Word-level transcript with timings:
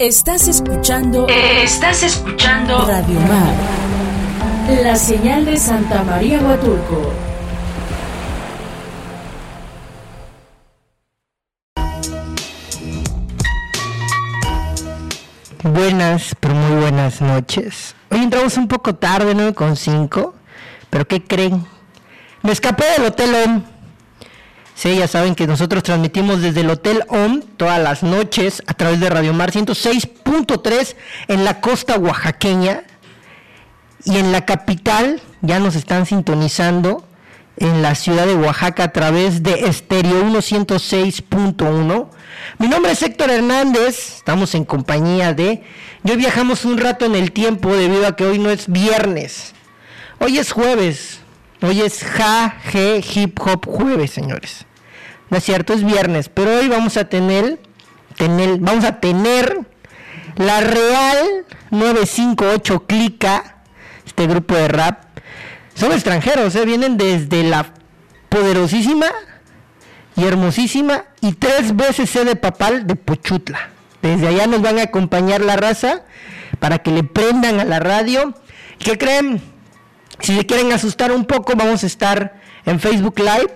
Estás 0.00 0.48
escuchando. 0.48 1.28
Estás 1.28 2.02
escuchando. 2.02 2.84
Radio 2.84 3.20
Mar. 3.20 3.54
La 4.82 4.96
señal 4.96 5.44
de 5.44 5.56
Santa 5.56 6.02
María 6.02 6.40
Huatulco. 6.40 7.12
Buenas, 15.62 16.34
pero 16.40 16.56
muy 16.56 16.80
buenas 16.80 17.20
noches. 17.20 17.94
Hoy 18.10 18.18
entramos 18.18 18.56
un 18.56 18.66
poco 18.66 18.96
tarde, 18.96 19.32
9 19.32 19.54
con 19.54 19.76
5. 19.76 20.34
Pero 20.90 21.06
¿qué 21.06 21.22
creen? 21.22 21.64
Me 22.42 22.50
escapé 22.50 22.84
del 22.98 23.06
Hotel 23.06 23.32
OM. 23.32 23.73
Sí, 24.74 24.96
ya 24.96 25.06
saben 25.06 25.34
que 25.34 25.46
nosotros 25.46 25.84
transmitimos 25.84 26.42
desde 26.42 26.62
el 26.62 26.70
Hotel 26.70 27.04
OM 27.08 27.42
todas 27.56 27.80
las 27.80 28.02
noches 28.02 28.62
a 28.66 28.74
través 28.74 28.98
de 29.00 29.08
Radio 29.08 29.32
Mar 29.32 29.52
106.3 29.52 30.96
en 31.28 31.44
la 31.44 31.60
costa 31.60 31.96
oaxaqueña. 31.96 32.82
Y 34.04 34.16
en 34.18 34.32
la 34.32 34.44
capital 34.44 35.22
ya 35.42 35.60
nos 35.60 35.76
están 35.76 36.06
sintonizando 36.06 37.06
en 37.56 37.82
la 37.82 37.94
ciudad 37.94 38.26
de 38.26 38.34
Oaxaca 38.34 38.84
a 38.84 38.92
través 38.92 39.42
de 39.42 39.66
Estéreo 39.66 40.24
106.1. 40.24 42.08
Mi 42.58 42.68
nombre 42.68 42.92
es 42.92 43.02
Héctor 43.02 43.30
Hernández, 43.30 44.16
estamos 44.16 44.54
en 44.54 44.64
compañía 44.64 45.32
de... 45.32 45.62
Yo 46.02 46.16
viajamos 46.16 46.64
un 46.64 46.78
rato 46.78 47.06
en 47.06 47.14
el 47.14 47.32
tiempo 47.32 47.74
debido 47.74 48.06
a 48.06 48.16
que 48.16 48.26
hoy 48.26 48.38
no 48.38 48.50
es 48.50 48.70
viernes. 48.70 49.54
Hoy 50.18 50.38
es 50.38 50.52
jueves. 50.52 51.20
Hoy 51.62 51.80
es 51.80 52.02
Ja, 52.04 52.56
G, 52.70 53.04
Hip 53.14 53.38
Hop 53.40 53.66
Jueves, 53.66 54.10
señores. 54.10 54.66
No 55.30 55.38
es 55.38 55.44
cierto, 55.44 55.72
es 55.72 55.84
viernes, 55.84 56.28
pero 56.28 56.58
hoy 56.58 56.68
vamos 56.68 56.96
a 56.96 57.08
tener, 57.08 57.58
tener 58.16 58.58
vamos 58.58 58.84
a 58.84 59.00
tener 59.00 59.60
la 60.36 60.60
Real 60.60 61.44
958 61.70 62.86
Clica, 62.86 63.62
este 64.06 64.26
grupo 64.26 64.54
de 64.54 64.68
rap. 64.68 65.04
Son 65.74 65.92
extranjeros, 65.92 66.54
¿eh? 66.56 66.64
vienen 66.66 66.96
desde 66.96 67.42
la 67.44 67.72
poderosísima 68.28 69.06
y 70.16 70.24
hermosísima 70.24 71.04
y 71.20 71.32
tres 71.32 71.74
veces 71.74 72.10
C 72.10 72.24
de 72.24 72.36
papal 72.36 72.86
de 72.86 72.96
Pochutla. 72.96 73.70
Desde 74.02 74.28
allá 74.28 74.46
nos 74.46 74.60
van 74.60 74.78
a 74.78 74.82
acompañar 74.82 75.40
la 75.40 75.56
raza 75.56 76.02
para 76.60 76.78
que 76.78 76.90
le 76.90 77.04
prendan 77.04 77.58
a 77.58 77.64
la 77.64 77.80
radio. 77.80 78.34
¿Qué 78.78 78.98
creen? 78.98 79.53
Si 80.20 80.36
se 80.36 80.46
quieren 80.46 80.72
asustar 80.72 81.12
un 81.12 81.24
poco, 81.24 81.54
vamos 81.56 81.82
a 81.82 81.86
estar 81.86 82.34
en 82.66 82.80
Facebook 82.80 83.18
Live 83.18 83.52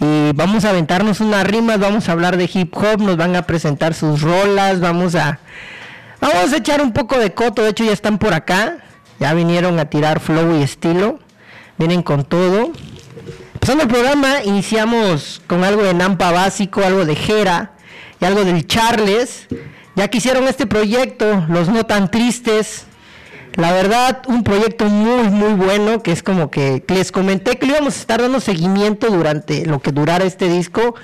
y 0.00 0.32
vamos 0.34 0.64
a 0.64 0.70
aventarnos 0.70 1.20
unas 1.20 1.46
rimas, 1.46 1.78
vamos 1.78 2.08
a 2.08 2.12
hablar 2.12 2.36
de 2.36 2.50
hip 2.52 2.76
hop, 2.76 3.00
nos 3.00 3.16
van 3.16 3.34
a 3.36 3.42
presentar 3.42 3.94
sus 3.94 4.22
rolas, 4.22 4.80
vamos 4.80 5.14
a 5.14 5.38
vamos 6.20 6.52
a 6.52 6.56
echar 6.56 6.82
un 6.82 6.92
poco 6.92 7.18
de 7.18 7.32
coto, 7.32 7.62
de 7.62 7.70
hecho 7.70 7.84
ya 7.84 7.92
están 7.92 8.18
por 8.18 8.34
acá, 8.34 8.78
ya 9.20 9.34
vinieron 9.34 9.78
a 9.78 9.86
tirar 9.86 10.20
flow 10.20 10.58
y 10.58 10.62
estilo, 10.62 11.18
vienen 11.78 12.02
con 12.02 12.24
todo. 12.24 12.72
Empezando 13.54 13.84
el 13.84 13.88
programa, 13.88 14.42
iniciamos 14.44 15.40
con 15.46 15.64
algo 15.64 15.82
de 15.82 15.94
Nampa 15.94 16.30
básico, 16.32 16.82
algo 16.84 17.06
de 17.06 17.16
Jera 17.16 17.72
y 18.20 18.24
algo 18.24 18.44
del 18.44 18.66
Charles. 18.66 19.46
Ya 19.96 20.08
que 20.08 20.18
hicieron 20.18 20.48
este 20.48 20.66
proyecto, 20.66 21.46
los 21.48 21.68
no 21.68 21.86
tan 21.86 22.10
tristes, 22.10 22.84
la 23.56 23.72
verdad, 23.72 24.22
un 24.26 24.42
proyecto 24.42 24.86
muy, 24.86 25.28
muy 25.28 25.52
bueno, 25.52 26.02
que 26.02 26.10
es 26.10 26.22
como 26.24 26.50
que 26.50 26.82
les 26.88 27.12
comenté 27.12 27.56
que 27.56 27.66
le 27.66 27.74
íbamos 27.74 27.96
a 27.96 28.00
estar 28.00 28.20
dando 28.20 28.40
seguimiento 28.40 29.10
durante 29.10 29.64
lo 29.64 29.80
que 29.80 29.92
durara 29.92 30.24
este 30.24 30.48
disco, 30.48 30.96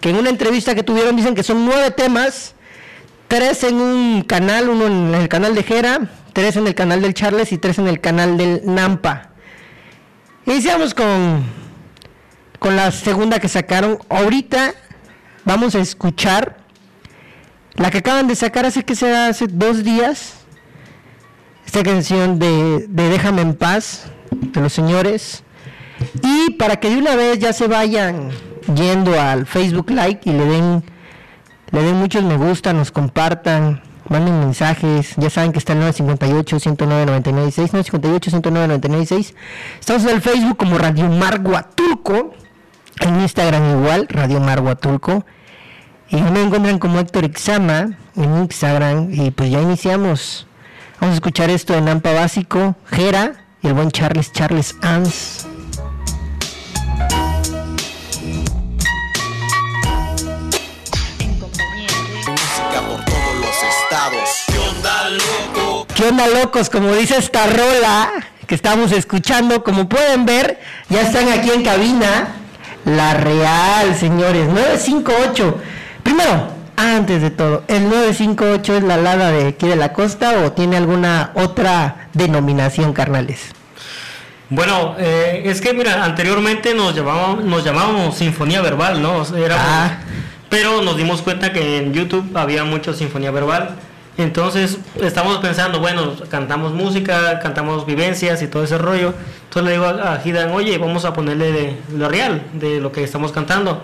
que 0.00 0.10
en 0.10 0.16
una 0.16 0.30
entrevista 0.30 0.74
que 0.74 0.82
tuvieron 0.82 1.16
dicen 1.16 1.34
que 1.34 1.42
son 1.42 1.66
nueve 1.66 1.90
temas, 1.90 2.54
tres 3.28 3.62
en 3.64 3.74
un 3.74 4.22
canal, 4.22 4.70
uno 4.70 4.86
en 4.86 5.14
el 5.14 5.28
canal 5.28 5.54
de 5.54 5.62
Jera, 5.62 6.08
tres 6.32 6.56
en 6.56 6.66
el 6.66 6.74
canal 6.74 7.02
del 7.02 7.12
Charles 7.12 7.52
y 7.52 7.58
tres 7.58 7.78
en 7.78 7.88
el 7.88 8.00
canal 8.00 8.38
del 8.38 8.62
Nampa. 8.64 9.30
Iniciamos 10.46 10.94
con, 10.94 11.44
con 12.58 12.74
la 12.74 12.90
segunda 12.90 13.38
que 13.38 13.48
sacaron. 13.48 13.98
Ahorita 14.08 14.72
vamos 15.44 15.74
a 15.74 15.80
escuchar 15.80 16.56
la 17.74 17.90
que 17.90 17.98
acaban 17.98 18.28
de 18.28 18.34
sacar 18.34 18.64
hace 18.64 18.82
que 18.82 18.94
sea 18.94 19.26
hace 19.26 19.46
dos 19.46 19.84
días 19.84 20.37
esta 21.68 21.82
canción 21.82 22.38
de, 22.38 22.86
Déjame 22.88 23.42
en 23.42 23.52
paz 23.52 24.06
de 24.30 24.58
los 24.62 24.72
señores. 24.72 25.44
Y 26.22 26.52
para 26.52 26.76
que 26.76 26.88
de 26.88 26.96
una 26.96 27.14
vez 27.14 27.40
ya 27.40 27.52
se 27.52 27.66
vayan 27.68 28.30
yendo 28.74 29.20
al 29.20 29.44
Facebook 29.44 29.90
Like 29.90 30.30
y 30.30 30.32
le 30.32 30.46
den 30.46 30.82
le 31.70 31.82
den 31.82 31.96
muchos 31.96 32.24
me 32.24 32.38
gusta, 32.38 32.72
nos 32.72 32.90
compartan, 32.90 33.82
manden 34.08 34.40
mensajes, 34.40 35.12
ya 35.18 35.28
saben 35.28 35.52
que 35.52 35.58
está 35.58 35.74
el 35.74 35.80
958 35.80 36.58
109 36.58 37.04
996 37.04 37.72
958 37.74 38.30
109 38.30 38.68
996 38.68 39.34
estamos 39.78 40.04
en 40.04 40.08
el 40.08 40.22
Facebook 40.22 40.56
como 40.56 40.78
Radio 40.78 41.10
Mar 41.10 41.42
Huatulco 41.44 42.32
en 43.00 43.20
Instagram 43.20 43.78
igual, 43.78 44.06
Radio 44.08 44.40
Mar 44.40 44.60
Huatulco. 44.60 45.26
Y 46.08 46.16
me 46.16 46.42
encuentran 46.42 46.78
como 46.78 46.98
Héctor 46.98 47.24
Ixama 47.24 47.98
en 48.16 48.36
Instagram. 48.38 49.12
Y 49.12 49.30
pues 49.30 49.50
ya 49.50 49.60
iniciamos 49.60 50.47
Vamos 51.00 51.12
a 51.12 51.14
escuchar 51.14 51.48
esto 51.48 51.74
de 51.74 51.80
Nampa 51.80 52.12
Básico, 52.12 52.74
Jera 52.90 53.34
y 53.62 53.68
el 53.68 53.74
buen 53.74 53.90
Charles 53.92 54.32
Charles 54.32 54.74
Ans. 54.82 55.46
Música 62.26 62.80
por 62.88 63.04
todos 63.04 63.34
los 63.40 63.62
estados. 63.62 64.44
¿Qué 64.48 64.58
onda, 64.58 65.10
loco? 65.10 65.86
¿Qué 65.94 66.02
onda, 66.04 66.26
locos? 66.26 66.68
Como 66.68 66.92
dice 66.92 67.16
esta 67.16 67.46
rola 67.46 68.10
que 68.48 68.56
estamos 68.56 68.90
escuchando, 68.90 69.62
como 69.62 69.88
pueden 69.88 70.26
ver, 70.26 70.58
ya 70.88 71.02
están 71.02 71.28
aquí 71.28 71.50
en 71.50 71.62
cabina. 71.62 72.34
La 72.84 73.14
Real, 73.14 73.94
señores, 73.96 74.48
958. 74.48 75.58
Primero, 76.02 76.57
antes 76.78 77.20
de 77.20 77.30
todo, 77.30 77.64
¿el 77.68 77.88
958 77.88 78.76
es 78.76 78.82
la 78.84 78.96
lada 78.96 79.30
de 79.32 79.48
aquí 79.48 79.66
de 79.66 79.76
la 79.76 79.92
costa 79.92 80.44
o 80.44 80.52
tiene 80.52 80.76
alguna 80.76 81.32
otra 81.34 82.08
denominación, 82.14 82.92
carnales? 82.92 83.50
Bueno, 84.48 84.94
eh, 84.98 85.42
es 85.44 85.60
que 85.60 85.74
mira, 85.74 86.04
anteriormente 86.04 86.74
nos 86.74 86.94
llamábamos, 86.94 87.44
nos 87.44 87.64
llamábamos 87.64 88.16
Sinfonía 88.16 88.62
Verbal, 88.62 89.02
¿no? 89.02 89.22
Éramos, 89.36 89.66
Ah. 89.66 89.98
Pero 90.48 90.80
nos 90.80 90.96
dimos 90.96 91.20
cuenta 91.20 91.52
que 91.52 91.78
en 91.78 91.92
YouTube 91.92 92.34
había 92.34 92.64
mucho 92.64 92.94
Sinfonía 92.94 93.30
Verbal. 93.30 93.76
Entonces 94.16 94.78
estamos 95.02 95.38
pensando, 95.38 95.80
bueno, 95.80 96.14
cantamos 96.30 96.72
música, 96.72 97.38
cantamos 97.40 97.86
vivencias 97.86 98.40
y 98.40 98.48
todo 98.48 98.64
ese 98.64 98.78
rollo. 98.78 99.14
Entonces 99.44 99.64
le 99.64 99.72
digo 99.72 99.84
a, 99.84 100.14
a 100.14 100.22
Hidan, 100.24 100.50
oye, 100.52 100.78
vamos 100.78 101.04
a 101.04 101.12
ponerle 101.12 101.52
de, 101.52 101.76
lo 101.94 102.08
real, 102.08 102.42
de 102.54 102.80
lo 102.80 102.90
que 102.90 103.04
estamos 103.04 103.32
cantando. 103.32 103.82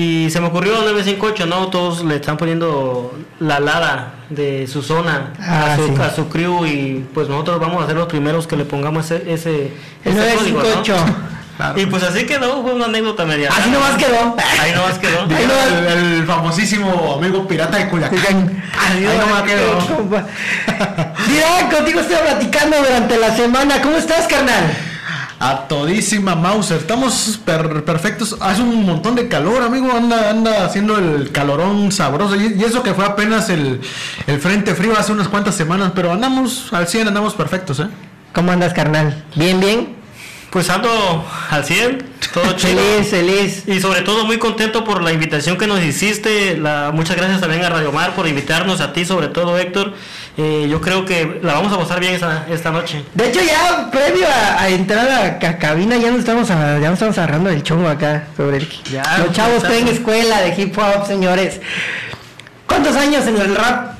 Y 0.00 0.30
se 0.30 0.40
me 0.40 0.46
ocurrió 0.46 0.74
958, 0.74 1.46
¿no? 1.46 1.66
Todos 1.70 2.04
le 2.04 2.14
están 2.16 2.36
poniendo 2.36 3.18
la 3.40 3.58
lada 3.58 4.14
de 4.30 4.68
su 4.68 4.80
zona 4.80 5.32
Ah, 5.40 5.72
a, 5.72 5.76
su, 5.76 5.88
sí. 5.88 5.94
a 6.00 6.14
su 6.14 6.28
crew 6.28 6.64
y 6.66 7.04
pues 7.12 7.28
nosotros 7.28 7.58
vamos 7.58 7.82
a 7.82 7.88
ser 7.88 7.96
los 7.96 8.06
primeros 8.06 8.46
que 8.46 8.56
le 8.56 8.64
pongamos 8.64 9.10
ese, 9.10 9.28
ese, 9.32 9.72
El 10.04 10.16
ese 10.16 10.34
código, 10.36 10.58
¿no? 10.62 10.68
958. 10.68 10.94
Y 11.74 11.86
pues 11.86 12.04
así 12.04 12.24
quedó, 12.26 12.62
fue 12.62 12.72
una 12.74 12.84
anécdota 12.84 13.24
media. 13.24 13.50
Así 13.50 13.68
nomás 13.70 13.96
quedó. 13.96 14.36
Ahí 14.62 14.70
nomás 14.72 14.96
quedó. 15.00 15.22
Ahí 15.22 15.44
nomás- 15.44 15.92
El, 15.92 16.04
el 16.20 16.24
famosísimo 16.26 17.14
amigo 17.18 17.48
pirata 17.48 17.78
de 17.78 17.88
Culiacán. 17.88 18.62
Ahí 18.78 19.04
Ahí 19.04 19.18
nomás 19.18 19.42
quedó. 19.42 19.78
Mira, 21.28 21.68
contigo 21.76 21.98
estoy 22.00 22.16
platicando 22.24 22.76
durante 22.78 23.18
la 23.18 23.34
semana. 23.34 23.82
¿Cómo 23.82 23.96
estás, 23.96 24.28
carnal? 24.28 24.72
A 25.40 25.68
todísima 25.68 26.34
Mauser. 26.34 26.78
Estamos 26.78 27.38
per- 27.44 27.84
perfectos. 27.84 28.36
Hace 28.40 28.60
un 28.62 28.84
montón 28.84 29.14
de 29.14 29.28
calor, 29.28 29.62
amigo. 29.62 29.92
Anda, 29.92 30.30
anda 30.30 30.64
haciendo 30.64 30.98
el 30.98 31.30
calorón 31.30 31.92
sabroso. 31.92 32.34
Y, 32.34 32.56
y 32.58 32.64
eso 32.64 32.82
que 32.82 32.92
fue 32.92 33.04
apenas 33.04 33.48
el, 33.48 33.80
el 34.26 34.40
frente 34.40 34.74
frío 34.74 34.94
hace 34.98 35.12
unas 35.12 35.28
cuantas 35.28 35.54
semanas. 35.54 35.92
Pero 35.94 36.12
andamos 36.12 36.72
al 36.72 36.88
100, 36.88 37.08
andamos 37.08 37.34
perfectos, 37.34 37.78
¿eh? 37.78 37.86
¿Cómo 38.32 38.50
andas, 38.50 38.74
carnal? 38.74 39.24
¿Bien, 39.36 39.60
bien? 39.60 39.96
Pues 40.50 40.70
ando 40.70 41.24
al 41.50 41.64
100, 41.64 42.04
todo 42.34 42.52
chido. 42.56 42.80
Feliz, 42.80 43.08
feliz. 43.10 43.62
Y 43.68 43.80
sobre 43.80 44.00
todo 44.00 44.24
muy 44.24 44.38
contento 44.38 44.82
por 44.82 45.02
la 45.02 45.12
invitación 45.12 45.56
que 45.56 45.66
nos 45.68 45.80
hiciste. 45.84 46.56
La, 46.56 46.90
muchas 46.92 47.16
gracias 47.16 47.40
también 47.40 47.64
a 47.64 47.68
Radio 47.68 47.92
Mar 47.92 48.14
por 48.16 48.26
invitarnos, 48.26 48.80
a 48.80 48.92
ti 48.92 49.04
sobre 49.04 49.28
todo 49.28 49.56
Héctor. 49.58 49.92
Eh, 50.40 50.68
yo 50.70 50.80
creo 50.80 51.04
que 51.04 51.40
la 51.42 51.54
vamos 51.54 51.72
a 51.72 51.78
pasar 51.78 51.98
bien 51.98 52.14
esta, 52.14 52.46
esta 52.48 52.70
noche. 52.70 53.02
De 53.12 53.28
hecho, 53.28 53.40
ya 53.42 53.90
previo 53.90 54.24
a, 54.28 54.62
a 54.62 54.68
entrar 54.68 55.10
a 55.10 55.38
ca- 55.40 55.58
cabina, 55.58 55.96
ya 55.96 56.10
nos 56.12 56.20
estamos, 56.20 56.48
a- 56.52 56.78
ya 56.78 56.84
nos 56.90 56.92
estamos 56.92 57.18
agarrando 57.18 57.50
el 57.50 57.62
chongo 57.64 57.88
acá 57.88 58.28
sobre 58.36 58.58
el. 58.58 58.68
Ya, 58.92 59.02
Los 59.18 59.32
chavos 59.32 59.56
están 59.56 59.72
en 59.74 59.88
escuela 59.88 60.40
de 60.42 60.54
hip 60.62 60.78
hop, 60.78 61.06
señores. 61.08 61.60
¿Cuántos 62.68 62.94
años 62.96 63.26
en 63.26 63.36
el 63.36 63.56
rap? 63.56 63.94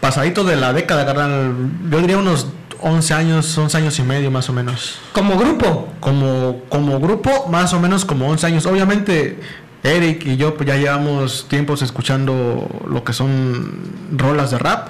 Pasadito 0.00 0.44
de 0.44 0.56
la 0.56 0.72
década, 0.72 1.04
carnal. 1.04 1.54
Yo 1.90 1.98
diría 2.00 2.16
unos 2.16 2.46
11 2.80 3.12
años, 3.12 3.58
11 3.58 3.76
años 3.76 3.98
y 3.98 4.02
medio 4.02 4.30
más 4.30 4.48
o 4.48 4.54
menos. 4.54 4.98
Como 5.12 5.36
grupo. 5.36 5.88
Como, 6.00 6.62
como 6.70 6.98
grupo, 6.98 7.46
más 7.50 7.74
o 7.74 7.80
menos 7.80 8.06
como 8.06 8.26
11 8.28 8.46
años. 8.46 8.64
Obviamente, 8.66 9.38
Eric 9.82 10.26
y 10.26 10.36
yo 10.36 10.54
pues 10.56 10.68
ya 10.68 10.76
llevamos 10.76 11.46
tiempos 11.48 11.82
escuchando 11.82 12.68
lo 12.88 13.02
que 13.04 13.12
son 13.12 13.92
rolas 14.16 14.50
de 14.50 14.58
rap, 14.58 14.88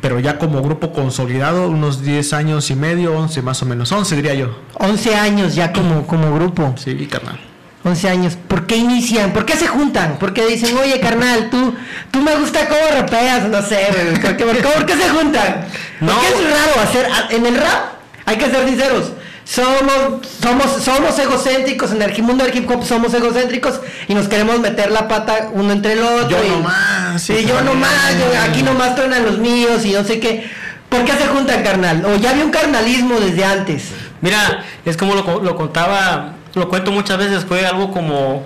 pero 0.00 0.20
ya 0.20 0.38
como 0.38 0.62
grupo 0.62 0.92
consolidado, 0.92 1.68
unos 1.68 2.02
10 2.02 2.32
años 2.34 2.70
y 2.70 2.74
medio, 2.76 3.16
11 3.16 3.40
más 3.42 3.62
o 3.62 3.66
menos, 3.66 3.90
11 3.92 4.14
diría 4.16 4.34
yo. 4.34 4.58
11 4.74 5.14
años 5.16 5.54
ya 5.54 5.72
como, 5.72 6.06
como 6.06 6.34
grupo. 6.34 6.74
Sí, 6.76 6.94
carnal. 7.06 7.40
11 7.84 8.08
años. 8.08 8.36
¿Por 8.48 8.66
qué 8.66 8.76
inician? 8.76 9.32
¿Por 9.32 9.46
qué 9.46 9.56
se 9.56 9.68
juntan? 9.68 10.18
¿Por 10.18 10.34
qué 10.34 10.44
dicen, 10.46 10.76
oye, 10.76 10.98
carnal, 11.00 11.48
tú, 11.50 11.72
tú 12.10 12.20
me 12.20 12.34
gusta 12.36 12.68
cómo 12.68 12.80
rapeas? 13.00 13.48
No 13.48 13.62
sé. 13.62 13.78
¿Por 14.20 14.36
qué, 14.36 14.44
por 14.44 14.56
qué- 14.56 14.62
por 14.62 14.86
qué 14.86 14.96
se 14.96 15.08
juntan? 15.08 15.66
No. 16.00 16.12
Porque 16.12 16.26
es 16.44 16.50
raro 16.50 16.80
hacer... 16.82 17.06
En 17.30 17.46
el 17.46 17.56
rap, 17.56 17.92
hay 18.26 18.36
que 18.36 18.50
ser 18.50 18.68
sinceros, 18.68 19.12
somos, 19.48 20.26
somos, 20.42 20.82
somos 20.82 21.18
egocéntricos, 21.18 21.92
en 21.92 22.02
el 22.02 22.22
mundo 22.22 22.44
del 22.44 22.54
hip 22.56 22.68
hop 22.68 22.84
somos 22.84 23.14
egocéntricos 23.14 23.80
y 24.08 24.14
nos 24.14 24.26
queremos 24.26 24.58
meter 24.58 24.90
la 24.90 25.06
pata 25.06 25.50
uno 25.52 25.72
entre 25.72 25.92
el 25.92 26.00
otro. 26.02 26.28
Yo 26.30 26.44
y- 26.44 26.48
nomás, 26.50 27.22
Sí, 27.22 27.46
yo 27.46 27.60
nomás, 27.62 28.12
yo- 28.18 28.40
aquí 28.42 28.62
nomás 28.62 28.96
truenan 28.96 29.24
los 29.24 29.38
míos 29.38 29.84
y 29.84 29.92
no 29.92 30.02
sé 30.04 30.18
qué. 30.18 30.50
¿Por 30.88 31.04
qué 31.04 31.12
se 31.12 31.26
juntan, 31.28 31.62
carnal? 31.62 32.04
O 32.06 32.16
ya 32.16 32.30
había 32.30 32.44
un 32.44 32.50
carnalismo 32.50 33.18
desde 33.20 33.44
antes. 33.44 33.90
Mira, 34.20 34.64
es 34.84 34.96
como 34.96 35.14
lo, 35.14 35.24
co- 35.24 35.40
lo 35.40 35.54
contaba, 35.56 36.32
lo 36.54 36.68
cuento 36.68 36.90
muchas 36.90 37.16
veces, 37.18 37.44
fue 37.44 37.64
algo 37.66 37.92
como, 37.92 38.44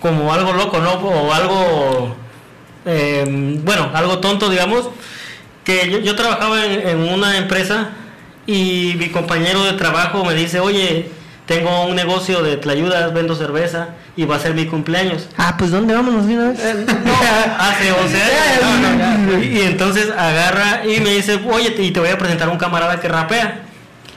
como 0.00 0.32
algo 0.32 0.52
loco, 0.52 0.78
¿no? 0.80 0.94
O 0.94 1.32
algo, 1.32 2.16
eh, 2.86 3.24
bueno, 3.62 3.90
algo 3.94 4.18
tonto, 4.18 4.48
digamos, 4.48 4.88
que 5.64 5.88
yo, 5.90 5.98
yo 5.98 6.16
trabajaba 6.16 6.64
en, 6.64 6.88
en 6.88 6.98
una 7.12 7.36
empresa 7.38 7.90
y 8.50 8.96
mi 8.96 9.10
compañero 9.10 9.62
de 9.62 9.74
trabajo 9.74 10.24
me 10.24 10.34
dice, 10.34 10.58
oye, 10.58 11.08
tengo 11.46 11.86
un 11.86 11.94
negocio 11.94 12.42
de 12.42 12.56
tlayudas, 12.56 13.14
vendo 13.14 13.36
cerveza 13.36 13.90
y 14.16 14.24
va 14.24 14.36
a 14.36 14.38
ser 14.40 14.54
mi 14.54 14.66
cumpleaños. 14.66 15.28
Ah, 15.38 15.54
pues 15.56 15.70
¿dónde 15.70 15.94
vámonos 15.94 16.26
de 16.26 16.36
una 16.36 16.48
vez? 16.50 16.60
Hace 17.58 17.92
11 17.92 18.22
años. 18.22 18.62
No, 18.62 18.92
no, 18.92 19.18
no. 19.18 19.42
Y 19.42 19.60
entonces 19.60 20.10
agarra 20.10 20.84
y 20.84 21.00
me 21.00 21.10
dice, 21.10 21.40
oye, 21.48 21.76
y 21.78 21.92
te 21.92 22.00
voy 22.00 22.08
a 22.08 22.18
presentar 22.18 22.48
un 22.48 22.58
camarada 22.58 22.98
que 22.98 23.08
rapea. 23.08 23.62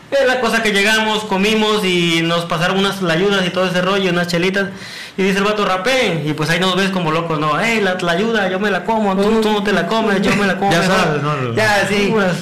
Es 0.09 0.27
la 0.27 0.39
cosa 0.39 0.63
que 0.63 0.71
llegamos, 0.71 1.23
comimos 1.25 1.85
y 1.85 2.21
nos 2.23 2.45
pasaron 2.45 2.79
unas 2.79 3.03
ayudas 3.03 3.45
y 3.45 3.51
todo 3.51 3.67
ese 3.67 3.81
rollo, 3.81 4.09
unas 4.09 4.27
chelitas. 4.27 4.69
Y 5.15 5.23
dice 5.23 5.39
el 5.39 5.43
vato, 5.43 5.63
rapeen. 5.63 6.27
Y 6.27 6.33
pues 6.33 6.49
ahí 6.49 6.59
nos 6.59 6.75
ves 6.75 6.89
como 6.89 7.11
locos, 7.11 7.39
¿no? 7.39 7.59
Hey, 7.59 7.81
la, 7.83 8.11
ayuda, 8.11 8.49
yo 8.49 8.59
me 8.59 8.71
la 8.71 8.83
como, 8.83 9.15
tú, 9.15 9.41
tú 9.41 9.51
no 9.51 9.63
te 9.63 9.73
la 9.73 9.85
comes, 9.85 10.21
yo 10.23 10.35
me 10.35 10.47
la 10.47 10.57
como. 10.57 10.71
Ya 10.71 10.79
mejor". 10.79 10.95
sabes, 10.95 11.21
¿no? 11.21 11.53
Ya, 11.55 11.87
sí. 11.87 12.09
Puras, 12.11 12.37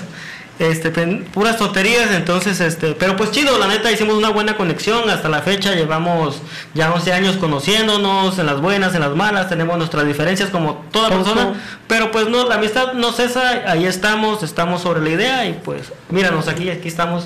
este, 0.61 0.91
puras 1.33 1.57
tonterías, 1.57 2.11
entonces, 2.11 2.59
este, 2.61 2.93
pero 2.93 3.15
pues 3.15 3.31
chido, 3.31 3.57
la 3.57 3.67
neta, 3.67 3.91
hicimos 3.91 4.15
una 4.15 4.29
buena 4.29 4.55
conexión, 4.55 5.09
hasta 5.09 5.27
la 5.29 5.41
fecha 5.41 5.73
llevamos 5.75 6.41
ya 6.73 6.91
11 6.93 7.13
años 7.13 7.37
conociéndonos, 7.37 8.37
en 8.39 8.45
las 8.45 8.61
buenas, 8.61 8.93
en 8.95 9.01
las 9.01 9.15
malas, 9.15 9.49
tenemos 9.49 9.77
nuestras 9.77 10.05
diferencias 10.05 10.49
como 10.49 10.83
toda 10.91 11.09
persona, 11.09 11.53
pero 11.87 12.11
pues 12.11 12.27
no, 12.29 12.47
la 12.47 12.55
amistad 12.55 12.93
no 12.93 13.11
cesa, 13.11 13.63
ahí 13.67 13.85
estamos, 13.85 14.43
estamos 14.43 14.81
sobre 14.81 15.01
la 15.01 15.09
idea 15.09 15.45
y 15.47 15.53
pues, 15.53 15.91
míranos 16.09 16.47
aquí, 16.47 16.69
aquí 16.69 16.87
estamos. 16.87 17.25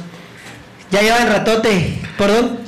Ya 0.92 1.02
llevan 1.02 1.28
ratote, 1.28 2.00
perdón. 2.18 2.60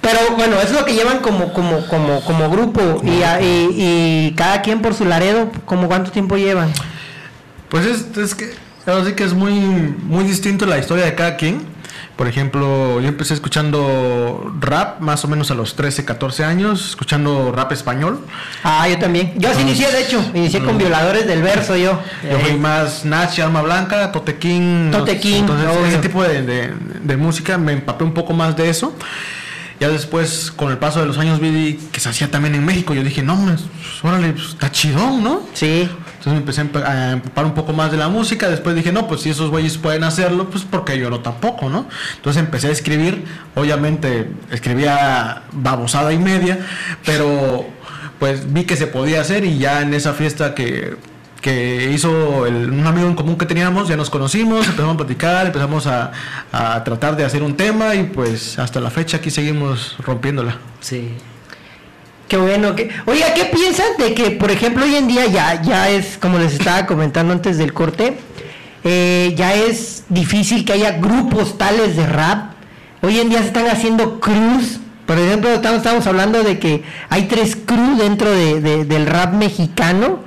Pero 0.00 0.18
bueno, 0.36 0.56
eso 0.56 0.74
es 0.74 0.80
lo 0.80 0.84
que 0.84 0.92
llevan 0.92 1.20
como 1.20 1.54
como 1.54 1.86
como 1.86 2.20
como 2.24 2.50
grupo 2.50 3.00
y, 3.02 3.22
a- 3.22 3.40
y, 3.40 3.68
y 4.28 4.34
cada 4.36 4.60
quien 4.60 4.82
por 4.82 4.92
su 4.92 5.06
Laredo, 5.06 5.50
como 5.64 5.88
cuánto 5.88 6.10
tiempo 6.10 6.36
llevan. 6.36 6.70
Pues 7.70 7.86
es, 7.86 8.14
es 8.18 8.34
que, 8.34 8.52
ahora 8.86 9.04
sí 9.04 9.12
que 9.12 9.24
es 9.24 9.34
muy, 9.34 9.52
muy 9.54 10.24
distinto 10.24 10.66
la 10.66 10.78
historia 10.78 11.04
de 11.04 11.14
cada 11.14 11.36
quien. 11.36 11.72
Por 12.16 12.28
ejemplo, 12.28 13.00
yo 13.00 13.08
empecé 13.08 13.34
escuchando 13.34 14.52
rap 14.60 15.00
más 15.00 15.24
o 15.24 15.28
menos 15.28 15.50
a 15.50 15.54
los 15.54 15.74
13, 15.74 16.04
14 16.04 16.44
años, 16.44 16.90
escuchando 16.90 17.50
rap 17.50 17.72
español. 17.72 18.24
Ah, 18.62 18.88
yo 18.88 18.98
también. 18.98 19.32
Yo 19.36 19.50
así 19.50 19.62
inicié, 19.62 19.90
de 19.90 20.02
hecho, 20.02 20.24
inicié 20.32 20.62
con 20.62 20.78
violadores 20.78 21.26
del 21.26 21.42
verso 21.42 21.76
yo. 21.76 22.00
Yo 22.30 22.38
fui 22.38 22.54
más 22.56 23.04
Nachi, 23.04 23.40
Alma 23.40 23.62
Blanca, 23.62 24.12
Tote 24.12 24.36
King. 24.38 24.92
Tote 24.92 25.14
no- 25.16 25.20
King, 25.20 25.40
Entonces, 25.40 25.68
obvio. 25.68 25.86
ese 25.86 25.98
tipo 25.98 26.22
de, 26.22 26.42
de- 26.42 26.72
de 27.02 27.16
música 27.16 27.58
me 27.58 27.72
empapé 27.72 28.04
un 28.04 28.14
poco 28.14 28.32
más 28.32 28.56
de 28.56 28.68
eso. 28.70 28.94
Ya 29.80 29.88
después, 29.88 30.52
con 30.54 30.70
el 30.70 30.78
paso 30.78 31.00
de 31.00 31.06
los 31.06 31.18
años, 31.18 31.40
vi 31.40 31.80
que 31.90 31.98
se 31.98 32.08
hacía 32.08 32.30
también 32.30 32.54
en 32.54 32.64
México. 32.64 32.94
Yo 32.94 33.02
dije, 33.02 33.24
no, 33.24 33.36
pues, 33.44 33.64
órale, 34.04 34.32
pues, 34.34 34.50
está 34.50 34.70
chidón, 34.70 35.24
¿no? 35.24 35.40
Sí. 35.52 35.88
Entonces 36.26 36.40
empecé 36.40 36.60
a 36.62 36.64
empe- 36.64 36.84
a 36.86 37.10
empapar 37.12 37.44
un 37.44 37.52
poco 37.52 37.72
más 37.74 37.90
de 37.90 37.98
la 37.98 38.08
música. 38.08 38.48
Después 38.48 38.74
dije, 38.74 38.92
no, 38.92 39.06
pues 39.06 39.20
si 39.20 39.30
esos 39.30 39.50
güeyes 39.50 39.76
pueden 39.76 40.04
hacerlo, 40.04 40.48
pues 40.48 40.64
porque 40.64 40.98
yo 40.98 41.10
no 41.10 41.20
tampoco, 41.20 41.68
¿no? 41.68 41.86
Entonces 42.16 42.42
empecé 42.42 42.68
a 42.68 42.70
escribir. 42.70 43.24
Obviamente 43.54 44.30
escribía 44.50 45.42
babosada 45.52 46.12
y 46.14 46.18
media, 46.18 46.58
pero 47.04 47.66
pues 48.18 48.52
vi 48.52 48.64
que 48.64 48.76
se 48.76 48.86
podía 48.86 49.20
hacer 49.20 49.44
y 49.44 49.58
ya 49.58 49.82
en 49.82 49.92
esa 49.92 50.14
fiesta 50.14 50.54
que, 50.54 50.96
que 51.42 51.90
hizo 51.92 52.46
el- 52.46 52.70
un 52.70 52.86
amigo 52.86 53.06
en 53.06 53.14
común 53.16 53.36
que 53.36 53.44
teníamos, 53.44 53.86
ya 53.88 53.96
nos 53.98 54.08
conocimos, 54.08 54.66
empezamos 54.66 54.94
a 54.94 54.96
platicar, 54.96 55.44
empezamos 55.46 55.86
a, 55.86 56.10
a 56.52 56.82
tratar 56.84 57.16
de 57.16 57.24
hacer 57.26 57.42
un 57.42 57.54
tema 57.54 57.94
y 57.96 58.04
pues 58.04 58.58
hasta 58.58 58.80
la 58.80 58.88
fecha 58.90 59.18
aquí 59.18 59.30
seguimos 59.30 59.96
rompiéndola. 59.98 60.56
Sí. 60.80 61.10
Qué 62.28 62.36
bueno. 62.36 62.74
Que... 62.74 62.90
Oiga, 63.06 63.34
¿qué 63.34 63.44
piensan 63.46 63.86
de 63.98 64.14
que, 64.14 64.30
por 64.32 64.50
ejemplo, 64.50 64.84
hoy 64.84 64.94
en 64.96 65.06
día 65.08 65.26
ya, 65.26 65.60
ya 65.62 65.90
es, 65.90 66.16
como 66.18 66.38
les 66.38 66.54
estaba 66.54 66.86
comentando 66.86 67.32
antes 67.32 67.58
del 67.58 67.72
corte, 67.72 68.16
eh, 68.82 69.34
ya 69.36 69.54
es 69.54 70.04
difícil 70.08 70.64
que 70.64 70.72
haya 70.72 70.92
grupos 70.92 71.58
tales 71.58 71.96
de 71.96 72.06
rap? 72.06 72.52
Hoy 73.02 73.18
en 73.20 73.28
día 73.28 73.40
se 73.40 73.48
están 73.48 73.66
haciendo 73.66 74.20
crews. 74.20 74.78
Por 75.06 75.18
ejemplo, 75.18 75.50
estamos, 75.50 75.78
estamos 75.78 76.06
hablando 76.06 76.42
de 76.42 76.58
que 76.58 76.82
hay 77.10 77.24
tres 77.24 77.56
crews 77.56 77.98
dentro 77.98 78.30
de- 78.30 78.60
de- 78.62 78.84
del 78.86 79.04
rap 79.06 79.34
mexicano. 79.34 80.20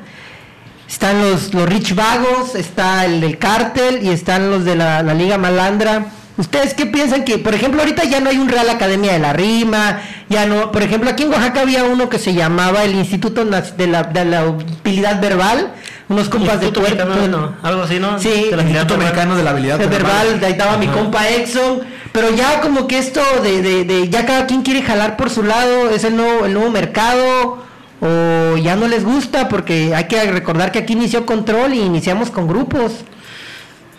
Están 0.87 1.19
los, 1.19 1.53
los 1.53 1.67
Rich 1.67 1.95
Vagos, 1.95 2.53
está 2.55 3.03
el 3.05 3.19
del 3.19 3.37
Cártel 3.39 4.03
y 4.03 4.09
están 4.09 4.51
los 4.51 4.63
de 4.63 4.75
la, 4.75 5.01
la 5.03 5.13
Liga 5.15 5.37
Malandra. 5.39 6.05
¿Ustedes 6.37 6.75
qué 6.75 6.85
piensan 6.85 7.25
que, 7.25 7.39
por 7.39 7.55
ejemplo, 7.55 7.81
ahorita 7.81 8.03
ya 8.03 8.19
no 8.19 8.29
hay 8.29 8.37
un 8.37 8.47
Real 8.47 8.69
Academia 8.69 9.13
de 9.13 9.19
la 9.19 9.33
Rima? 9.33 10.01
Ya 10.29 10.45
no, 10.45 10.71
por 10.71 10.83
ejemplo, 10.83 11.09
aquí 11.09 11.23
en 11.23 11.29
Oaxaca 11.29 11.61
había 11.61 11.83
uno 11.83 12.09
que 12.09 12.19
se 12.19 12.33
llamaba 12.35 12.83
el 12.83 12.93
Instituto 12.93 13.43
de 13.43 13.87
la, 13.87 14.03
de 14.03 14.25
la 14.25 14.45
Utilidad 14.45 15.19
Verbal, 15.19 15.73
unos 16.09 16.29
compas 16.29 16.59
de 16.59 16.67
Instituto 16.67 16.95
tuerto. 16.95 17.05
Mexicano, 17.07 17.37
no, 17.37 17.67
algo 17.67 17.81
así, 17.81 17.99
¿no? 17.99 18.19
Sí, 18.19 18.49
De 18.51 18.55
la 18.55 18.61
Instituto. 18.63 18.97
Mexicano 18.97 19.35
de 19.35 19.43
la 19.43 19.49
Habilidad 19.49 19.79
de 19.79 19.87
verbal, 19.87 20.39
ahí 20.43 20.51
estaba 20.51 20.77
mi 20.77 20.87
compa 20.87 21.27
Exxon, 21.27 21.81
pero 22.11 22.29
ya 22.35 22.61
como 22.61 22.85
que 22.87 22.99
esto 22.99 23.21
de, 23.41 23.63
de, 23.63 23.83
de 23.85 24.09
ya 24.09 24.25
cada 24.27 24.45
quien 24.45 24.61
quiere 24.61 24.83
jalar 24.83 25.17
por 25.17 25.31
su 25.31 25.41
lado, 25.41 25.89
es 25.89 26.03
el 26.03 26.15
nuevo, 26.15 26.45
el 26.45 26.53
nuevo 26.53 26.69
mercado, 26.69 27.65
o 27.99 28.57
ya 28.57 28.75
no 28.75 28.87
les 28.87 29.03
gusta, 29.03 29.49
porque 29.49 29.95
hay 29.95 30.03
que 30.05 30.21
recordar 30.31 30.71
que 30.71 30.79
aquí 30.79 30.93
inició 30.93 31.25
Control 31.25 31.73
y 31.73 31.79
iniciamos 31.79 32.29
con 32.29 32.47
grupos. 32.47 32.91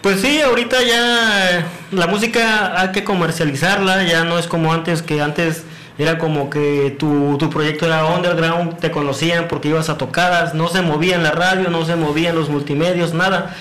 Pues 0.00 0.20
sí, 0.20 0.40
ahorita 0.40 0.80
ya 0.82 1.58
eh, 1.58 1.64
la 1.90 2.06
música 2.06 2.80
hay 2.80 2.92
que 2.92 3.02
comercializarla, 3.02 4.04
ya 4.04 4.24
no 4.24 4.38
es 4.38 4.46
como 4.46 4.72
antes, 4.72 5.02
que 5.02 5.20
antes 5.20 5.64
era 5.98 6.18
como 6.18 6.50
que 6.50 6.94
tu, 6.96 7.36
tu 7.38 7.50
proyecto 7.50 7.86
era 7.86 8.04
underground, 8.04 8.78
te 8.78 8.92
conocían 8.92 9.48
porque 9.48 9.68
ibas 9.68 9.88
a 9.88 9.98
tocadas, 9.98 10.54
no 10.54 10.68
se 10.68 10.82
movía 10.82 11.16
en 11.16 11.24
la 11.24 11.32
radio, 11.32 11.68
no 11.68 11.84
se 11.84 11.96
movía 11.96 12.30
en 12.30 12.36
los 12.36 12.48
multimedios, 12.48 13.12
nada. 13.12 13.56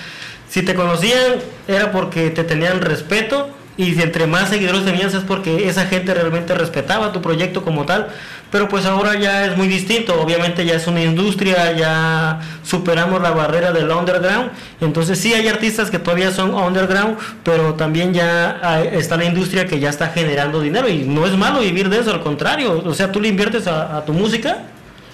Si 0.48 0.62
te 0.62 0.76
conocían 0.76 1.40
era 1.66 1.90
porque 1.90 2.30
te 2.30 2.44
tenían 2.44 2.82
respeto 2.82 3.50
y 3.78 4.02
entre 4.02 4.26
más 4.26 4.48
seguidores 4.48 4.84
tenías 4.84 5.14
es 5.14 5.22
porque 5.22 5.68
esa 5.68 5.86
gente 5.86 6.12
realmente 6.12 6.52
respetaba 6.52 7.12
tu 7.12 7.22
proyecto 7.22 7.62
como 7.62 7.86
tal. 7.86 8.08
Pero 8.50 8.68
pues 8.68 8.84
ahora 8.86 9.14
ya 9.14 9.46
es 9.46 9.56
muy 9.56 9.68
distinto, 9.68 10.20
obviamente 10.20 10.64
ya 10.64 10.74
es 10.74 10.86
una 10.88 11.00
industria, 11.02 11.72
ya 11.72 12.40
superamos 12.64 13.22
la 13.22 13.30
barrera 13.30 13.70
del 13.70 13.88
underground. 13.90 14.50
Entonces 14.80 15.20
sí 15.20 15.32
hay 15.32 15.46
artistas 15.46 15.90
que 15.90 16.00
todavía 16.00 16.32
son 16.32 16.54
underground, 16.54 17.18
pero 17.44 17.74
también 17.74 18.12
ya 18.12 18.82
está 18.92 19.16
la 19.16 19.26
industria 19.26 19.66
que 19.66 19.78
ya 19.78 19.90
está 19.90 20.08
generando 20.08 20.60
dinero 20.60 20.88
y 20.88 21.04
no 21.04 21.24
es 21.24 21.36
malo 21.36 21.60
vivir 21.60 21.88
de 21.88 22.00
eso, 22.00 22.10
al 22.10 22.20
contrario. 22.20 22.82
O 22.84 22.94
sea, 22.94 23.12
tú 23.12 23.20
le 23.20 23.28
inviertes 23.28 23.68
a, 23.68 23.96
a 23.96 24.04
tu 24.04 24.12
música 24.12 24.58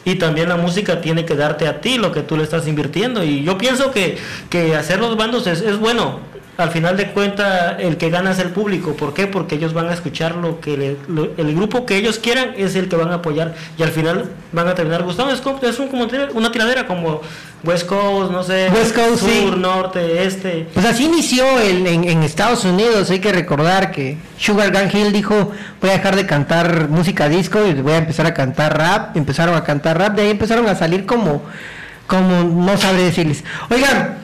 y 0.07 0.15
también 0.15 0.49
la 0.49 0.57
música 0.57 1.03
tiene 1.03 1.27
que 1.27 1.35
darte 1.35 1.67
a 1.67 1.83
ti 1.83 1.99
lo 1.99 2.13
que 2.13 2.23
tú 2.23 2.39
le 2.39 2.45
estás 2.45 2.67
invirtiendo. 2.67 3.23
Y 3.25 3.43
yo 3.43 3.59
pienso 3.59 3.91
que, 3.91 4.17
que 4.49 4.75
hacer 4.75 5.01
los 5.01 5.19
bandos 5.19 5.47
es, 5.47 5.61
es 5.61 5.79
bueno. 5.79 6.33
Al 6.57 6.71
final 6.71 6.97
de 6.97 7.11
cuentas, 7.11 7.75
el 7.81 7.97
que 7.97 8.11
gana 8.11 8.31
es 8.31 8.39
el 8.39 8.51
público. 8.51 8.93
¿Por 8.95 9.13
qué? 9.13 9.27
Porque 9.27 9.57
ellos 9.57 9.73
van 9.75 9.89
a 9.89 9.93
escuchar 9.93 10.37
lo 10.37 10.61
que 10.61 10.77
le- 10.77 10.97
lo- 11.09 11.31
el 11.37 11.53
grupo 11.55 11.85
que 11.85 11.97
ellos 11.97 12.21
quieran 12.21 12.53
es 12.57 12.77
el 12.77 12.89
que 12.89 12.95
van 12.95 13.11
a 13.11 13.15
apoyar 13.17 13.55
y 13.77 13.83
al 13.83 13.89
final 13.91 14.31
van 14.53 14.69
a 14.69 14.75
terminar 14.77 15.03
gustando. 15.03 15.33
Es, 15.33 15.41
como, 15.41 15.61
es 15.63 15.79
un, 15.81 15.89
como 15.89 16.07
una 16.35 16.53
tiradera 16.53 16.87
como 16.87 17.23
West 17.65 17.87
Coast, 17.87 18.31
no 18.31 18.45
sé, 18.45 18.69
West 18.73 18.95
Coast, 18.95 19.21
sur, 19.23 19.31
sí. 19.31 19.51
norte, 19.59 20.25
este. 20.25 20.69
Pues 20.73 20.87
así 20.87 21.07
inició 21.07 21.45
el- 21.59 21.89
en, 21.89 22.05
en 22.05 22.23
Estados 22.23 22.65
Unidos, 22.65 23.11
hay 23.11 23.19
que 23.19 23.33
recordar 23.33 23.91
que 23.91 24.17
Sugar 24.39 24.71
Gang 24.71 24.95
Hill 24.95 25.13
dijo, 25.13 25.51
voy 25.81 25.91
a 25.91 25.95
dejar 25.95 26.15
de 26.15 26.25
cantar 26.25 26.89
música 26.89 27.29
disco 27.29 27.67
y 27.67 27.75
voy 27.75 27.95
a 27.95 27.99
empezar 27.99 28.27
a 28.27 28.35
cantar 28.35 28.79
rap, 28.79 29.17
empezaron 29.17 29.57
a 29.57 29.65
cantar 29.65 29.99
rap, 29.99 30.15
de 30.15 30.23
ahí 30.23 30.31
empezaron 30.31 30.69
a 30.69 30.77
salir 30.77 31.05
como, 31.05 31.43
como, 32.07 32.45
no 32.45 32.77
sabré 32.77 33.03
decirles. 33.03 33.43
Oigan, 33.71 34.19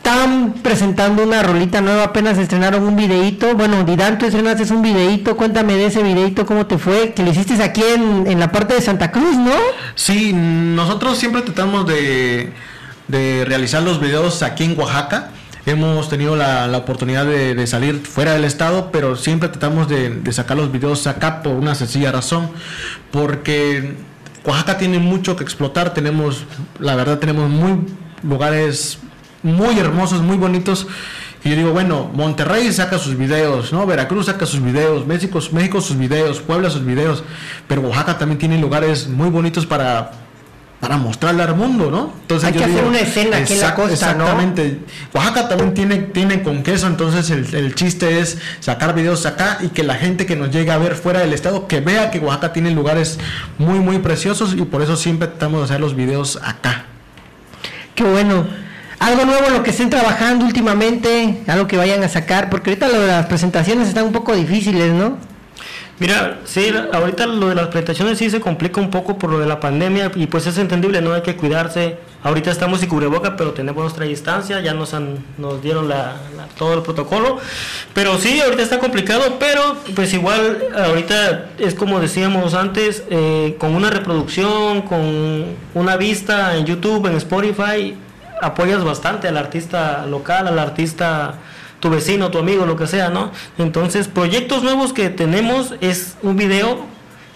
estaban 0.00 0.54
presentando 0.62 1.22
una 1.24 1.42
rolita 1.42 1.82
nueva, 1.82 2.04
apenas 2.04 2.38
estrenaron 2.38 2.82
un 2.84 2.96
videíto. 2.96 3.54
Bueno, 3.54 3.84
Didán, 3.84 4.16
tú 4.16 4.24
estrenaste 4.24 4.72
un 4.72 4.80
videíto, 4.80 5.36
cuéntame 5.36 5.74
de 5.74 5.86
ese 5.86 6.02
videíto, 6.02 6.46
cómo 6.46 6.64
te 6.64 6.78
fue, 6.78 7.12
que 7.12 7.22
lo 7.22 7.30
hiciste 7.30 7.62
aquí 7.62 7.82
en, 7.82 8.26
en 8.26 8.40
la 8.40 8.50
parte 8.50 8.74
de 8.74 8.80
Santa 8.80 9.12
Cruz, 9.12 9.36
¿no? 9.36 9.52
Sí, 9.94 10.32
nosotros 10.32 11.18
siempre 11.18 11.42
tratamos 11.42 11.86
de, 11.86 12.50
de 13.08 13.44
realizar 13.46 13.82
los 13.82 14.00
videos 14.00 14.42
aquí 14.42 14.64
en 14.64 14.78
Oaxaca. 14.78 15.32
Hemos 15.66 16.08
tenido 16.08 16.34
la, 16.34 16.66
la 16.66 16.78
oportunidad 16.78 17.26
de, 17.26 17.54
de 17.54 17.66
salir 17.66 18.00
fuera 18.00 18.32
del 18.32 18.44
estado, 18.44 18.90
pero 18.90 19.16
siempre 19.16 19.50
tratamos 19.50 19.86
de, 19.86 20.08
de 20.08 20.32
sacar 20.32 20.56
los 20.56 20.72
videos 20.72 21.06
acá 21.06 21.42
por 21.42 21.52
una 21.52 21.74
sencilla 21.74 22.10
razón, 22.10 22.50
porque 23.10 23.96
Oaxaca 24.46 24.78
tiene 24.78 24.98
mucho 24.98 25.36
que 25.36 25.44
explotar, 25.44 25.92
tenemos, 25.92 26.44
la 26.78 26.96
verdad, 26.96 27.18
tenemos 27.18 27.50
muy 27.50 27.80
lugares 28.22 28.98
muy 29.42 29.78
hermosos, 29.78 30.22
muy 30.22 30.36
bonitos. 30.36 30.86
Y 31.42 31.50
yo 31.50 31.56
digo, 31.56 31.72
bueno, 31.72 32.10
Monterrey 32.14 32.70
saca 32.72 32.98
sus 32.98 33.16
videos, 33.16 33.72
¿no? 33.72 33.86
Veracruz 33.86 34.26
saca 34.26 34.44
sus 34.44 34.62
videos, 34.62 35.06
México, 35.06 35.40
México 35.52 35.80
sus 35.80 35.96
videos, 35.96 36.40
Puebla 36.40 36.68
sus 36.68 36.84
videos, 36.84 37.24
pero 37.66 37.80
Oaxaca 37.82 38.18
también 38.18 38.38
tiene 38.38 38.58
lugares 38.58 39.08
muy 39.08 39.30
bonitos 39.30 39.64
para 39.64 40.12
para 40.80 40.96
mostrarle 40.96 41.42
al 41.42 41.54
mundo, 41.54 41.90
¿no? 41.90 42.14
Entonces 42.22 42.48
Hay 42.48 42.54
que 42.54 42.64
hacer 42.64 42.84
una 42.84 43.00
escena 43.00 43.36
aquí 43.36 43.52
en 43.52 43.60
la 43.60 43.74
costa, 43.74 43.92
Exactamente. 43.92 44.78
Oaxaca 45.12 45.46
también 45.46 45.74
tiene, 45.74 45.96
tiene 45.98 46.42
con 46.42 46.62
queso, 46.62 46.86
entonces 46.86 47.28
el, 47.28 47.54
el, 47.54 47.74
chiste 47.74 48.18
es 48.18 48.38
sacar 48.60 48.94
videos 48.94 49.26
acá 49.26 49.58
y 49.60 49.68
que 49.68 49.82
la 49.82 49.96
gente 49.96 50.24
que 50.24 50.36
nos 50.36 50.50
llegue 50.50 50.70
a 50.70 50.78
ver 50.78 50.94
fuera 50.94 51.20
del 51.20 51.34
estado, 51.34 51.68
que 51.68 51.80
vea 51.80 52.10
que 52.10 52.18
Oaxaca 52.18 52.54
tiene 52.54 52.70
lugares 52.70 53.18
muy, 53.58 53.78
muy 53.78 53.98
preciosos 53.98 54.54
y 54.54 54.62
por 54.62 54.80
eso 54.80 54.96
siempre 54.96 55.28
tratamos 55.28 55.60
de 55.60 55.64
hacer 55.66 55.80
los 55.80 55.94
videos 55.94 56.40
acá. 56.42 56.86
Qué 57.94 58.02
bueno. 58.04 58.69
Algo 59.00 59.24
nuevo 59.24 59.46
en 59.46 59.54
lo 59.54 59.62
que 59.62 59.70
estén 59.70 59.88
trabajando 59.88 60.44
últimamente, 60.44 61.38
algo 61.46 61.66
que 61.66 61.78
vayan 61.78 62.02
a 62.02 62.08
sacar, 62.10 62.50
porque 62.50 62.68
ahorita 62.68 62.86
lo 62.86 63.00
de 63.00 63.06
las 63.06 63.26
presentaciones 63.26 63.88
están 63.88 64.04
un 64.04 64.12
poco 64.12 64.36
difíciles, 64.36 64.92
¿no? 64.92 65.16
Mira, 65.98 66.38
sí, 66.44 66.70
ahorita 66.92 67.26
lo 67.26 67.48
de 67.48 67.54
las 67.54 67.68
presentaciones 67.68 68.18
sí 68.18 68.28
se 68.28 68.40
complica 68.40 68.78
un 68.78 68.90
poco 68.90 69.18
por 69.18 69.30
lo 69.30 69.38
de 69.38 69.46
la 69.46 69.58
pandemia 69.58 70.12
y 70.14 70.26
pues 70.26 70.46
es 70.46 70.58
entendible, 70.58 71.00
no 71.00 71.14
hay 71.14 71.22
que 71.22 71.34
cuidarse. 71.34 71.96
Ahorita 72.22 72.50
estamos 72.50 72.80
sin 72.80 72.90
cubreboca, 72.90 73.36
pero 73.36 73.52
tenemos 73.52 73.82
nuestra 73.82 74.04
distancia, 74.04 74.60
ya 74.60 74.74
nos 74.74 74.92
han, 74.92 75.24
nos 75.38 75.62
dieron 75.62 75.88
la, 75.88 76.16
todo 76.58 76.74
el 76.74 76.82
protocolo. 76.82 77.38
Pero 77.94 78.18
sí, 78.18 78.38
ahorita 78.38 78.62
está 78.62 78.78
complicado, 78.78 79.36
pero 79.38 79.76
pues 79.94 80.12
igual 80.12 80.58
ahorita 80.76 81.52
es 81.58 81.74
como 81.74 82.00
decíamos 82.00 82.52
antes, 82.52 83.04
eh, 83.08 83.56
con 83.58 83.74
una 83.74 83.88
reproducción, 83.88 84.82
con 84.82 85.46
una 85.74 85.96
vista 85.96 86.56
en 86.56 86.66
YouTube, 86.66 87.06
en 87.06 87.16
Spotify, 87.16 87.94
apoyas 88.42 88.84
bastante 88.84 89.28
al 89.28 89.36
artista 89.36 90.06
local, 90.06 90.48
al 90.48 90.58
artista 90.58 91.34
tu 91.80 91.90
vecino, 91.90 92.30
tu 92.30 92.38
amigo, 92.38 92.66
lo 92.66 92.76
que 92.76 92.86
sea, 92.86 93.08
¿no? 93.08 93.30
Entonces, 93.58 94.08
proyectos 94.08 94.62
nuevos 94.62 94.92
que 94.92 95.08
tenemos 95.10 95.74
es 95.80 96.16
un 96.22 96.36
video 96.36 96.84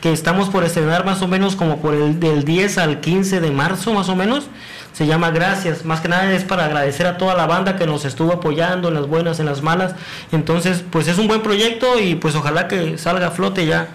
que 0.01 0.13
estamos 0.13 0.51
por 0.51 0.65
estrenar 0.65 1.07
más 1.07 1.23
o 1.23 1.29
menos 1.29 1.57
como 1.57 1.79
por 1.79 1.95
el 1.95 2.21
del 2.21 2.45
10 2.45 2.77
al 2.77 3.01
15 3.01 3.41
de 3.41 3.51
marzo, 3.51 3.95
más 3.95 4.11
o 4.11 4.17
menos. 4.17 4.45
Se 4.93 5.07
llama 5.07 5.31
Gracias. 5.31 5.85
Más 5.85 6.01
que 6.01 6.09
nada 6.09 6.31
es 6.31 6.45
para 6.45 6.67
agradecer 6.67 7.07
a 7.07 7.17
toda 7.17 7.35
la 7.35 7.47
banda 7.47 7.77
que 7.77 7.87
nos 7.87 8.05
estuvo 8.05 8.33
apoyando 8.33 8.89
en 8.89 8.95
las 8.95 9.09
buenas, 9.09 9.41
en 9.41 9.47
las 9.47 9.63
malas. 9.63 9.95
Entonces, 10.31 10.85
pues 10.89 11.09
es 11.09 11.17
un 11.17 11.27
buen 11.27 11.41
proyecto 11.41 11.99
y 11.99 12.15
pues 12.17 12.37
ojalá 12.37 12.69
que 12.69 12.99
salga 12.99 13.29
a 13.29 13.31
flote 13.31 13.65
ya 13.65 13.89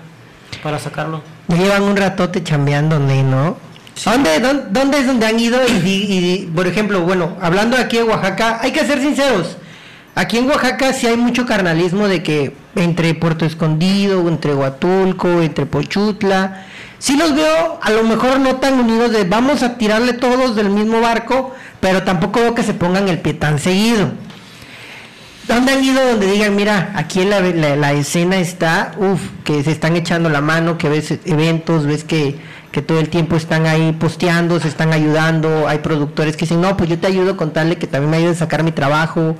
para 0.63 0.79
sacarlo. 0.79 1.21
Llevan 1.47 1.83
un 1.83 1.95
ratote 1.95 2.43
chambeando, 2.43 2.99
¿no? 2.99 3.68
¿Dónde, 4.05 4.39
dónde, 4.39 4.63
dónde, 4.69 4.99
es 4.99 5.07
donde 5.07 5.25
han 5.25 5.39
ido? 5.39 5.59
Y, 5.83 6.49
por 6.55 6.67
ejemplo, 6.67 7.01
bueno, 7.01 7.37
hablando 7.41 7.77
aquí 7.77 7.97
de 7.97 8.03
Oaxaca, 8.03 8.59
hay 8.61 8.71
que 8.71 8.85
ser 8.85 9.01
sinceros. 9.01 9.57
Aquí 10.15 10.37
en 10.37 10.47
Oaxaca 10.47 10.93
sí 10.93 11.07
hay 11.07 11.17
mucho 11.17 11.45
carnalismo 11.45 12.07
de 12.07 12.23
que 12.23 12.55
entre 12.75 13.13
Puerto 13.13 13.45
Escondido, 13.45 14.27
entre 14.27 14.53
Huatulco, 14.53 15.41
entre 15.41 15.65
Pochutla, 15.65 16.65
sí 16.97 17.15
los 17.17 17.35
veo 17.35 17.79
a 17.81 17.91
lo 17.91 18.03
mejor 18.03 18.39
no 18.39 18.55
tan 18.57 18.79
unidos 18.79 19.11
de 19.11 19.23
vamos 19.23 19.63
a 19.63 19.77
tirarle 19.77 20.13
todos 20.13 20.55
del 20.55 20.69
mismo 20.69 20.99
barco, 21.01 21.53
pero 21.79 22.03
tampoco 22.03 22.39
veo 22.39 22.55
que 22.55 22.63
se 22.63 22.73
pongan 22.73 23.07
el 23.07 23.19
pie 23.19 23.33
tan 23.33 23.59
seguido. 23.59 24.11
¿Dónde 25.47 25.71
han 25.71 25.83
ido 25.83 26.05
donde 26.05 26.31
digan, 26.31 26.55
mira, 26.55 26.91
aquí 26.95 27.25
la, 27.25 27.39
la 27.41 27.93
escena 27.93 28.37
está, 28.37 28.91
uff, 28.97 29.21
que 29.43 29.63
se 29.63 29.71
están 29.71 29.95
echando 29.95 30.29
la 30.29 30.41
mano, 30.41 30.77
que 30.77 30.89
ves 30.89 31.17
eventos, 31.25 31.85
ves 31.85 32.03
que, 32.03 32.37
que 32.71 32.81
todo 32.81 32.99
el 32.99 33.09
tiempo 33.09 33.35
están 33.35 33.65
ahí 33.65 33.93
posteando, 33.93 34.59
se 34.59 34.67
están 34.67 34.93
ayudando, 34.93 35.67
hay 35.67 35.79
productores 35.79 36.35
que 36.35 36.41
dicen, 36.41 36.61
no, 36.61 36.77
pues 36.77 36.89
yo 36.89 36.99
te 36.99 37.07
ayudo 37.07 37.35
con 37.35 37.51
tal 37.51 37.77
que 37.77 37.87
también 37.87 38.11
me 38.11 38.17
ayude 38.17 38.31
a 38.31 38.35
sacar 38.35 38.63
mi 38.63 38.71
trabajo. 38.71 39.35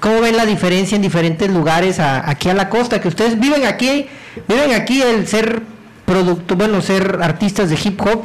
¿Cómo 0.00 0.20
ven 0.20 0.36
la 0.36 0.46
diferencia 0.46 0.96
en 0.96 1.02
diferentes 1.02 1.50
lugares 1.50 1.98
aquí 2.00 2.48
a 2.48 2.54
la 2.54 2.68
costa? 2.68 3.00
Que 3.00 3.08
ustedes 3.08 3.38
viven 3.38 3.66
aquí, 3.66 4.06
viven 4.48 4.72
aquí 4.72 5.00
el 5.00 5.26
ser 5.26 5.62
producto, 6.04 6.56
bueno, 6.56 6.80
ser 6.80 7.20
artistas 7.22 7.70
de 7.70 7.78
hip 7.82 8.00
hop. 8.00 8.24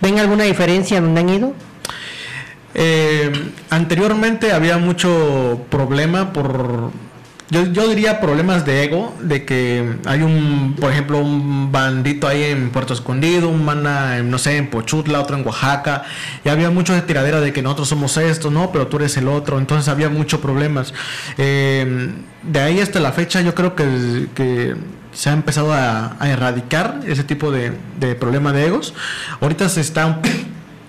¿Ven 0.00 0.18
alguna 0.18 0.44
diferencia 0.44 0.98
en 0.98 1.04
donde 1.04 1.20
han 1.20 1.28
ido? 1.28 1.54
Eh, 2.74 3.30
anteriormente 3.70 4.52
había 4.52 4.78
mucho 4.78 5.60
problema 5.70 6.32
por 6.32 6.90
yo, 7.52 7.66
yo, 7.66 7.86
diría 7.86 8.18
problemas 8.18 8.64
de 8.64 8.82
ego, 8.84 9.14
de 9.20 9.44
que 9.44 9.96
hay 10.06 10.22
un, 10.22 10.74
por 10.80 10.90
ejemplo, 10.90 11.18
un 11.18 11.70
bandito 11.70 12.26
ahí 12.26 12.44
en 12.44 12.70
Puerto 12.70 12.94
Escondido, 12.94 13.50
un 13.50 13.68
en, 13.68 14.30
no 14.30 14.38
sé, 14.38 14.56
en 14.56 14.70
Pochutla, 14.70 15.20
otro 15.20 15.36
en 15.36 15.46
Oaxaca, 15.46 16.04
y 16.44 16.48
había 16.48 16.70
mucho 16.70 16.94
de 16.94 17.02
tiradera 17.02 17.40
de 17.40 17.52
que 17.52 17.60
nosotros 17.60 17.88
somos 17.88 18.16
esto, 18.16 18.50
¿no? 18.50 18.72
Pero 18.72 18.86
tú 18.86 18.96
eres 18.96 19.16
el 19.18 19.28
otro, 19.28 19.58
entonces 19.58 19.88
había 19.88 20.08
muchos 20.08 20.40
problemas. 20.40 20.94
Eh, 21.36 22.14
de 22.42 22.60
ahí 22.60 22.80
hasta 22.80 23.00
la 23.00 23.12
fecha 23.12 23.42
yo 23.42 23.54
creo 23.54 23.76
que, 23.76 24.28
que 24.34 24.74
se 25.12 25.28
ha 25.28 25.34
empezado 25.34 25.74
a, 25.74 26.16
a 26.18 26.30
erradicar 26.30 27.00
ese 27.06 27.22
tipo 27.22 27.50
de, 27.50 27.72
de 28.00 28.14
problema 28.14 28.52
de 28.52 28.66
egos. 28.66 28.94
Ahorita 29.42 29.68
se 29.68 29.82
está 29.82 30.20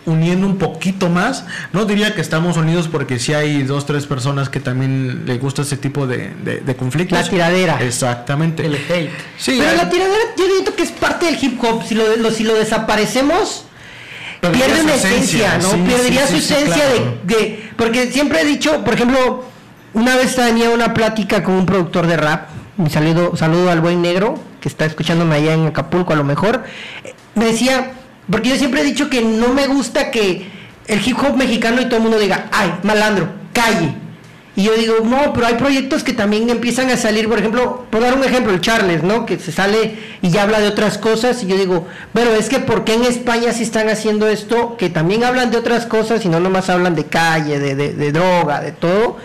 uniendo 0.05 0.47
un 0.47 0.57
poquito 0.57 1.09
más. 1.09 1.45
No 1.71 1.85
diría 1.85 2.15
que 2.15 2.21
estamos 2.21 2.57
unidos 2.57 2.87
porque 2.87 3.19
si 3.19 3.25
sí 3.25 3.33
hay 3.33 3.63
dos, 3.63 3.85
tres 3.85 4.05
personas 4.05 4.49
que 4.49 4.59
también 4.59 5.23
les 5.25 5.39
gusta 5.39 5.61
ese 5.61 5.77
tipo 5.77 6.07
de, 6.07 6.33
de, 6.43 6.59
de, 6.59 6.75
conflictos. 6.75 7.17
La 7.17 7.29
tiradera. 7.29 7.81
Exactamente. 7.81 8.65
El 8.65 8.75
hate. 8.75 9.11
Sí, 9.37 9.55
Pero 9.57 9.69
hay... 9.69 9.77
la 9.77 9.89
tiradera 9.89 10.19
yo 10.37 10.45
digo 10.45 10.75
que 10.75 10.83
es 10.83 10.91
parte 10.91 11.25
del 11.25 11.37
hip 11.41 11.63
hop. 11.63 11.83
Si 11.83 11.95
lo, 11.95 12.15
lo 12.17 12.31
si 12.31 12.43
lo 12.43 12.55
desaparecemos, 12.55 13.65
Perdería 14.41 14.65
pierde 14.65 14.83
una 14.83 14.95
esencia, 14.95 15.57
¿no? 15.57 15.71
Sí, 15.71 15.83
Perdería 15.87 16.27
su 16.27 16.35
esencia 16.35 16.75
claro. 16.75 17.17
de, 17.23 17.35
de... 17.35 17.69
Porque 17.77 18.11
siempre 18.11 18.41
he 18.41 18.45
dicho, 18.45 18.83
por 18.83 18.93
ejemplo, 18.93 19.45
una 19.93 20.15
vez 20.15 20.35
tenía 20.35 20.69
una 20.69 20.93
plática 20.93 21.43
con 21.43 21.55
un 21.55 21.65
productor 21.65 22.07
de 22.07 22.17
rap. 22.17 22.49
Un 22.77 22.89
saludo, 22.89 23.35
saludo 23.35 23.69
al 23.69 23.81
buen 23.81 24.01
negro 24.01 24.39
que 24.59 24.69
está 24.69 24.85
escuchándome 24.85 25.35
allá 25.35 25.53
en 25.53 25.67
Acapulco 25.67 26.13
a 26.13 26.15
lo 26.15 26.23
mejor. 26.23 26.63
Me 27.35 27.45
decía 27.45 27.91
porque 28.29 28.49
yo 28.49 28.55
siempre 28.55 28.81
he 28.81 28.83
dicho 28.83 29.09
que 29.09 29.21
no 29.21 29.49
me 29.49 29.67
gusta 29.67 30.11
que 30.11 30.47
el 30.87 31.07
hip 31.07 31.17
hop 31.19 31.35
mexicano 31.35 31.81
y 31.81 31.85
todo 31.85 31.97
el 31.97 32.03
mundo 32.03 32.19
diga, 32.19 32.49
ay, 32.51 32.73
malandro, 32.83 33.29
calle. 33.53 33.95
Y 34.55 34.63
yo 34.63 34.75
digo, 34.75 34.97
no, 35.03 35.33
pero 35.33 35.47
hay 35.47 35.55
proyectos 35.55 36.03
que 36.03 36.13
también 36.13 36.47
empiezan 36.49 36.89
a 36.91 36.97
salir, 36.97 37.27
por 37.27 37.39
ejemplo, 37.39 37.85
por 37.89 38.01
dar 38.01 38.13
un 38.13 38.23
ejemplo, 38.23 38.53
el 38.53 38.61
Charles, 38.61 39.01
¿no? 39.01 39.25
Que 39.25 39.39
se 39.39 39.51
sale 39.51 39.97
y 40.21 40.29
ya 40.29 40.43
habla 40.43 40.59
de 40.59 40.67
otras 40.67 40.99
cosas. 40.99 41.41
Y 41.41 41.47
yo 41.47 41.57
digo, 41.57 41.87
bueno, 42.13 42.31
es 42.33 42.49
que 42.49 42.59
¿por 42.59 42.83
qué 42.83 42.93
en 42.93 43.03
España 43.03 43.51
sí 43.51 43.63
están 43.63 43.89
haciendo 43.89 44.27
esto? 44.27 44.77
Que 44.77 44.91
también 44.91 45.23
hablan 45.23 45.49
de 45.49 45.57
otras 45.57 45.87
cosas 45.87 46.23
y 46.23 46.29
no 46.29 46.39
nomás 46.39 46.69
hablan 46.69 46.93
de 46.93 47.05
calle, 47.05 47.59
de, 47.59 47.73
de, 47.73 47.93
de 47.93 48.11
droga, 48.11 48.61
de 48.61 48.73
todo. 48.73 49.17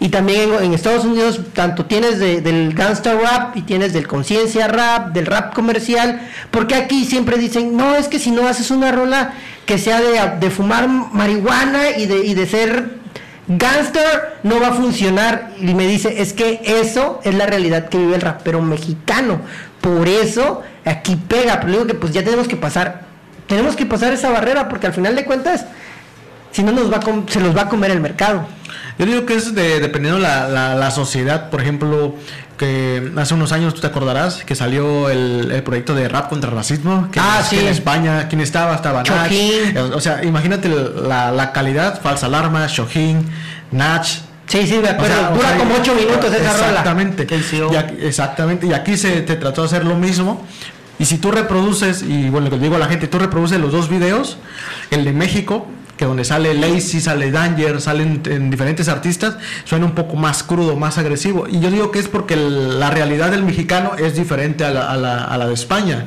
Y 0.00 0.08
también 0.08 0.50
en, 0.62 0.72
Estados 0.72 1.04
Unidos, 1.04 1.40
tanto 1.52 1.84
tienes 1.84 2.18
de, 2.18 2.40
del 2.40 2.72
gangster 2.72 3.18
rap 3.18 3.54
y 3.54 3.62
tienes 3.62 3.92
del 3.92 4.08
conciencia 4.08 4.66
rap, 4.66 5.12
del 5.12 5.26
rap 5.26 5.52
comercial, 5.54 6.22
porque 6.50 6.74
aquí 6.74 7.04
siempre 7.04 7.36
dicen, 7.36 7.76
no, 7.76 7.94
es 7.94 8.08
que 8.08 8.18
si 8.18 8.30
no 8.30 8.48
haces 8.48 8.70
una 8.70 8.92
rola 8.92 9.34
que 9.66 9.76
sea 9.76 10.00
de, 10.00 10.38
de 10.40 10.50
fumar 10.50 10.88
marihuana 10.88 11.90
y 11.98 12.06
de, 12.06 12.24
y 12.24 12.32
de 12.32 12.46
ser 12.46 13.00
gangster, 13.46 14.38
no 14.42 14.60
va 14.60 14.68
a 14.68 14.72
funcionar. 14.72 15.50
Y 15.60 15.74
me 15.74 15.86
dice, 15.86 16.22
es 16.22 16.32
que 16.32 16.62
eso 16.64 17.20
es 17.24 17.34
la 17.34 17.46
realidad 17.46 17.88
que 17.88 17.98
vive 17.98 18.14
el 18.14 18.20
rapero 18.22 18.62
mexicano. 18.62 19.40
Por 19.80 20.08
eso 20.08 20.62
aquí 20.84 21.16
pega, 21.16 21.60
pero 21.60 21.72
digo 21.72 21.86
que 21.86 21.94
pues 21.94 22.12
ya 22.12 22.24
tenemos 22.24 22.48
que 22.48 22.56
pasar, 22.56 23.02
tenemos 23.46 23.76
que 23.76 23.86
pasar 23.86 24.12
esa 24.12 24.30
barrera, 24.30 24.68
porque 24.68 24.86
al 24.86 24.92
final 24.92 25.16
de 25.16 25.24
cuentas, 25.24 25.66
si 26.52 26.62
no 26.62 26.72
nos 26.72 26.92
va 26.92 26.96
a 26.98 27.30
se 27.30 27.40
los 27.40 27.56
va 27.56 27.62
a 27.62 27.68
comer 27.68 27.90
el 27.90 28.00
mercado. 28.00 28.46
Yo 28.98 29.06
digo 29.06 29.24
que 29.24 29.34
es 29.34 29.54
de, 29.54 29.80
dependiendo 29.80 30.18
la, 30.18 30.48
la, 30.48 30.74
la, 30.74 30.90
sociedad, 30.90 31.48
por 31.48 31.62
ejemplo, 31.62 32.14
que 32.58 33.10
hace 33.16 33.32
unos 33.32 33.52
años 33.52 33.72
tú 33.72 33.80
te 33.80 33.86
acordarás 33.86 34.44
que 34.44 34.54
salió 34.54 35.08
el, 35.08 35.50
el 35.50 35.62
proyecto 35.62 35.94
de 35.94 36.06
rap 36.08 36.28
contra 36.28 36.50
el 36.50 36.56
racismo, 36.56 37.08
que, 37.10 37.18
ah, 37.18 37.38
que 37.48 37.56
sí. 37.56 37.62
en 37.62 37.68
España, 37.68 38.28
¿quién 38.28 38.42
estaba? 38.42 38.74
Estaba 38.74 39.02
Nach. 39.02 39.32
O 39.94 40.00
sea, 40.00 40.22
imagínate 40.22 40.68
la, 40.68 41.32
la 41.32 41.52
calidad, 41.52 42.00
falsa 42.02 42.26
alarma, 42.26 42.66
Shohin, 42.66 43.26
Nach, 43.70 44.06
Sí, 44.50 44.66
sí, 44.66 44.80
me 44.82 44.88
acuerdo. 44.88 45.14
O 45.14 45.18
sea, 45.18 45.30
Dura 45.30 45.46
o 45.46 45.50
sea, 45.50 45.58
como 45.58 45.74
ocho 45.76 45.94
minutos 45.94 46.34
esa 46.34 46.50
exactamente, 46.50 47.24
rola. 47.24 47.72
Y 47.72 47.76
aquí, 47.76 47.94
exactamente. 48.02 48.66
Y 48.66 48.72
aquí 48.72 48.96
se 48.96 49.22
te 49.22 49.36
trató 49.36 49.60
de 49.62 49.68
hacer 49.68 49.84
lo 49.84 49.94
mismo. 49.94 50.44
Y 50.98 51.04
si 51.04 51.18
tú 51.18 51.30
reproduces, 51.30 52.02
y 52.02 52.28
bueno, 52.30 52.50
le 52.50 52.58
digo 52.58 52.74
a 52.74 52.78
la 52.80 52.86
gente, 52.86 53.06
tú 53.06 53.20
reproduces 53.20 53.60
los 53.60 53.70
dos 53.70 53.88
videos, 53.88 54.38
el 54.90 55.04
de 55.04 55.12
México, 55.12 55.68
que 56.00 56.06
donde 56.06 56.24
sale 56.24 56.54
Lazy, 56.54 56.98
sale 56.98 57.30
Danger, 57.30 57.78
salen 57.78 58.22
en 58.24 58.48
diferentes 58.50 58.88
artistas, 58.88 59.36
suena 59.64 59.84
un 59.84 59.92
poco 59.92 60.16
más 60.16 60.42
crudo, 60.42 60.74
más 60.74 60.96
agresivo. 60.96 61.46
Y 61.46 61.60
yo 61.60 61.70
digo 61.70 61.90
que 61.90 61.98
es 61.98 62.08
porque 62.08 62.36
la 62.36 62.88
realidad 62.90 63.30
del 63.30 63.42
mexicano 63.42 63.92
es 63.98 64.14
diferente 64.16 64.64
a 64.64 64.70
la, 64.70 64.90
a 64.90 64.96
la- 64.96 65.24
a 65.24 65.36
la 65.36 65.46
de 65.46 65.52
España. 65.52 66.06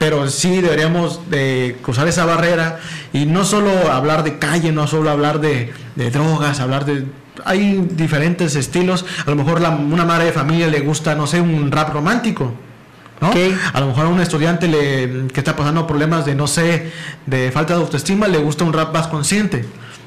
Pero 0.00 0.28
sí 0.28 0.60
deberíamos 0.60 1.30
de 1.30 1.76
cruzar 1.80 2.08
esa 2.08 2.24
barrera 2.24 2.80
y 3.12 3.26
no 3.26 3.44
solo 3.44 3.70
hablar 3.92 4.24
de 4.24 4.40
calle, 4.40 4.72
no 4.72 4.88
solo 4.88 5.08
hablar 5.10 5.40
de, 5.40 5.72
de 5.94 6.10
drogas, 6.10 6.58
hablar 6.58 6.84
de... 6.84 7.04
Hay 7.44 7.86
diferentes 7.92 8.56
estilos. 8.56 9.04
A 9.26 9.30
lo 9.30 9.36
mejor 9.36 9.60
la- 9.60 9.70
una 9.70 10.04
madre 10.04 10.24
de 10.24 10.32
familia 10.32 10.66
le 10.66 10.80
gusta, 10.80 11.14
no 11.14 11.28
sé, 11.28 11.40
un 11.40 11.70
rap 11.70 11.90
romántico. 11.92 12.52
A 13.72 13.80
lo 13.80 13.86
mejor 13.88 14.06
a 14.06 14.08
un 14.08 14.20
estudiante 14.20 14.68
le, 14.68 15.28
que 15.28 15.40
está 15.40 15.54
pasando 15.56 15.86
problemas 15.86 16.24
de, 16.24 16.34
no 16.34 16.46
sé, 16.46 16.92
de 17.26 17.50
falta 17.52 17.74
de 17.74 17.80
autoestima, 17.80 18.28
le 18.28 18.38
gusta 18.38 18.64
un 18.64 18.72
rap 18.72 18.92
más 18.92 19.06
consciente. 19.08 19.64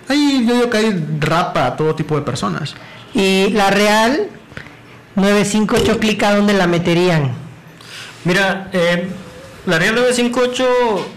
Ahí 0.09 0.45
yo 0.47 0.55
digo 0.55 0.69
que 0.69 0.77
hay 0.77 1.05
rap 1.19 1.53
para 1.53 1.75
todo 1.75 1.93
tipo 1.95 2.15
de 2.15 2.21
personas. 2.21 2.75
Y 3.13 3.49
la 3.51 3.69
Real 3.71 4.27
958 5.15 5.99
clica 5.99 6.35
dónde 6.35 6.53
la 6.53 6.67
meterían. 6.67 7.31
Mira, 8.23 8.69
eh, 8.73 9.07
la 9.65 9.79
Real 9.79 9.95
958 9.95 11.07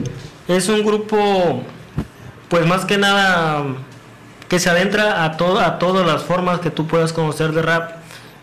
es 0.49 0.69
un 0.69 0.85
grupo, 0.85 1.63
pues 2.49 2.67
más 2.67 2.85
que 2.85 2.99
nada, 2.99 3.65
que 4.49 4.59
se 4.59 4.71
adentra 4.71 5.25
a, 5.25 5.37
to- 5.37 5.61
a 5.61 5.79
todas 5.79 6.07
las 6.07 6.23
formas 6.25 6.61
que 6.61 6.71
tú 6.71 6.87
puedas 6.87 7.13
conocer 7.13 7.53
de 7.53 7.63
rap. 7.63 8.00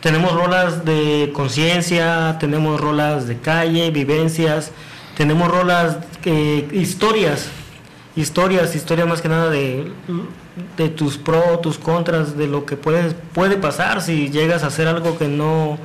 Tenemos 0.08 0.32
rolas 0.32 0.86
de 0.86 1.32
conciencia, 1.34 2.38
tenemos 2.40 2.80
rolas 2.80 3.28
de 3.28 3.40
calle, 3.40 3.92
vivencias, 3.92 4.72
tenemos 5.18 5.52
rolas, 5.52 5.98
eh, 6.24 6.66
historias, 6.72 7.50
historias, 8.16 8.74
historias 8.74 9.06
más 9.06 9.22
que 9.22 9.28
nada 9.28 9.50
de, 9.50 9.92
de 10.78 10.88
tus 10.88 11.18
pros, 11.18 11.60
tus 11.62 11.78
contras, 11.78 12.38
de 12.38 12.48
lo 12.48 12.66
que 12.66 12.78
puedes, 12.78 13.16
puede 13.34 13.58
pasar 13.58 14.02
si 14.02 14.30
llegas 14.30 14.64
a 14.64 14.68
hacer 14.68 14.88
algo 14.88 15.18
que 15.18 15.28
no, 15.28 15.78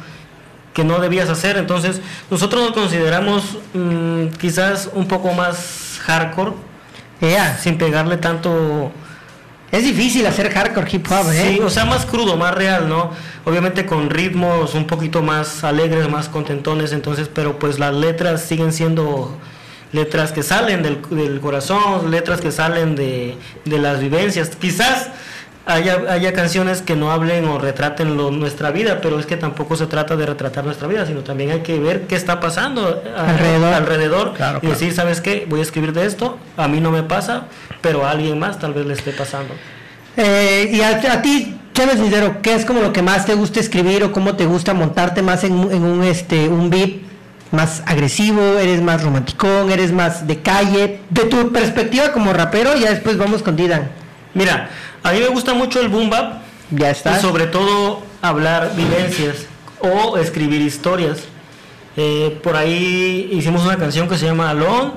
que 0.73 0.85
no 0.85 1.01
debías 1.01 1.29
hacer. 1.29 1.57
Entonces, 1.57 2.01
nosotros 2.31 2.63
nos 2.63 2.73
consideramos 2.75 3.59
mm, 3.75 4.27
quizás 4.39 4.89
un 4.95 5.09
poco 5.09 5.33
más 5.33 5.99
hardcore, 6.05 6.53
Ea, 7.21 7.59
sin 7.59 7.77
pegarle 7.77 8.19
tanto. 8.19 8.93
Es 9.73 9.83
difícil 9.85 10.25
hacer 10.27 10.53
hardcore 10.53 10.89
hip 10.93 11.07
hop, 11.11 11.31
¿eh? 11.33 11.55
Sí, 11.57 11.61
o 11.61 11.69
sea, 11.71 11.85
más 11.85 12.07
crudo, 12.07 12.37
más 12.37 12.55
real, 12.55 12.89
¿no? 12.89 13.11
Obviamente 13.45 13.85
con 13.87 14.09
ritmos 14.11 14.75
un 14.75 14.87
poquito 14.87 15.23
más 15.23 15.65
alegres, 15.65 16.09
más 16.09 16.29
contentones, 16.29 16.93
entonces, 16.93 17.29
pero 17.33 17.59
pues 17.59 17.79
las 17.81 17.95
letras 17.95 18.43
siguen 18.43 18.73
siendo 18.73 19.37
letras 19.93 20.33
que 20.33 20.43
salen 20.43 20.83
del, 20.83 21.01
del 21.11 21.41
corazón, 21.41 22.11
letras 22.11 22.41
que 22.41 22.53
salen 22.53 22.95
de, 22.97 23.37
de 23.65 23.79
las 23.79 23.99
vivencias. 24.01 24.51
Quizás 24.57 25.09
haya, 25.67 26.01
haya 26.09 26.33
canciones 26.33 26.83
que 26.83 26.97
no 26.97 27.11
hablen 27.13 27.45
o 27.47 27.59
retraten 27.59 28.17
lo- 28.17 28.31
nuestra 28.31 28.71
vida, 28.71 29.01
pero 29.03 29.19
es 29.21 29.27
que 29.27 29.37
tampoco 29.37 29.77
se 29.77 29.87
trata 29.87 30.17
de 30.17 30.27
retratar 30.27 30.65
nuestra 30.65 30.89
vida, 30.89 31.07
sino 31.07 31.21
también 31.21 31.51
hay 31.51 31.61
que 31.61 31.79
ver 31.79 32.07
qué 32.07 32.15
está 32.17 32.41
pasando 32.41 33.03
Alrededor. 33.17 33.75
alrededor 33.75 34.35
Claro, 34.35 34.59
y 34.59 34.61
claro. 34.61 34.75
decir, 34.75 34.93
¿sabes 34.95 35.21
qué? 35.21 35.47
Voy 35.49 35.61
a 35.61 35.63
escribir 35.63 35.93
de 35.93 36.05
esto, 36.07 36.39
a 36.57 36.69
mí 36.69 36.81
no 36.81 36.91
me 36.91 37.03
pasa, 37.03 37.45
pero 37.83 38.07
a 38.07 38.11
alguien 38.13 38.39
más 38.39 38.59
tal 38.59 38.73
vez 38.73 38.87
le 38.87 38.95
esté 38.95 39.13
pasando. 39.13 39.53
Eh, 40.17 40.71
y 40.73 40.81
a, 40.81 40.89
a 41.13 41.23
ti, 41.23 41.57
Chávez 41.75 41.97
Sincero, 41.99 42.37
¿qué 42.43 42.55
es 42.55 42.65
como 42.65 42.81
lo 42.81 42.93
que 42.93 43.03
más 43.03 43.27
te 43.27 43.35
gusta 43.35 43.61
escribir 43.61 44.05
o 44.05 44.13
cómo 44.13 44.35
te 44.37 44.47
gusta 44.47 44.73
montarte 44.75 45.21
más 45.23 45.45
en, 45.45 45.53
un- 45.55 45.73
en 45.73 45.83
un 45.85 46.03
este 46.05 46.49
un 46.49 46.71
beat 46.71 46.91
más 47.51 47.83
agresivo, 47.87 48.41
eres 48.59 48.81
más 48.81 49.03
romanticón, 49.03 49.71
eres 49.71 49.93
más 49.93 50.27
de 50.27 50.41
calle, 50.41 51.01
de 51.11 51.23
tu 51.25 51.53
perspectiva 51.53 52.13
como 52.13 52.33
rapero, 52.33 52.75
ya 52.77 52.91
después 52.91 53.19
vamos 53.19 53.43
con 53.43 53.57
Didan. 53.57 53.91
Mira, 54.35 54.71
a 55.03 55.13
mí 55.13 55.19
me 55.21 55.29
gusta 55.29 55.53
mucho 55.53 55.81
el 55.81 55.89
boom 55.89 56.09
bap 56.09 56.41
Ya 56.71 56.89
y 56.89 56.93
está. 56.93 57.21
sobre 57.21 57.47
todo 57.47 58.03
hablar 58.23 58.73
vivencias 58.75 59.47
o 59.81 60.17
escribir 60.17 60.63
historias. 60.63 61.19
Eh, 61.97 62.39
por 62.43 62.57
ahí 62.57 63.29
hicimos 63.33 63.65
una 63.67 63.77
canción 63.77 64.09
que 64.09 64.17
se 64.17 64.25
llama 64.25 64.49
Alone, 64.49 64.93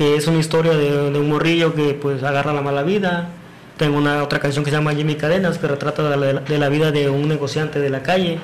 que 0.00 0.16
es 0.16 0.26
una 0.26 0.38
historia 0.38 0.72
de, 0.72 1.10
un 1.10 1.28
morrillo 1.28 1.74
que 1.74 1.92
pues 1.92 2.22
agarra 2.22 2.54
la 2.54 2.62
mala 2.62 2.82
vida. 2.82 3.28
Tengo 3.76 3.98
una 3.98 4.22
otra 4.22 4.38
canción 4.38 4.64
que 4.64 4.70
se 4.70 4.76
llama 4.78 4.94
Jimmy 4.94 5.16
Cadenas, 5.16 5.58
que 5.58 5.68
retrata 5.68 6.16
de 6.16 6.58
la 6.58 6.68
vida 6.70 6.90
de 6.90 7.10
un 7.10 7.28
negociante 7.28 7.80
de 7.80 7.90
la 7.90 8.02
calle. 8.02 8.38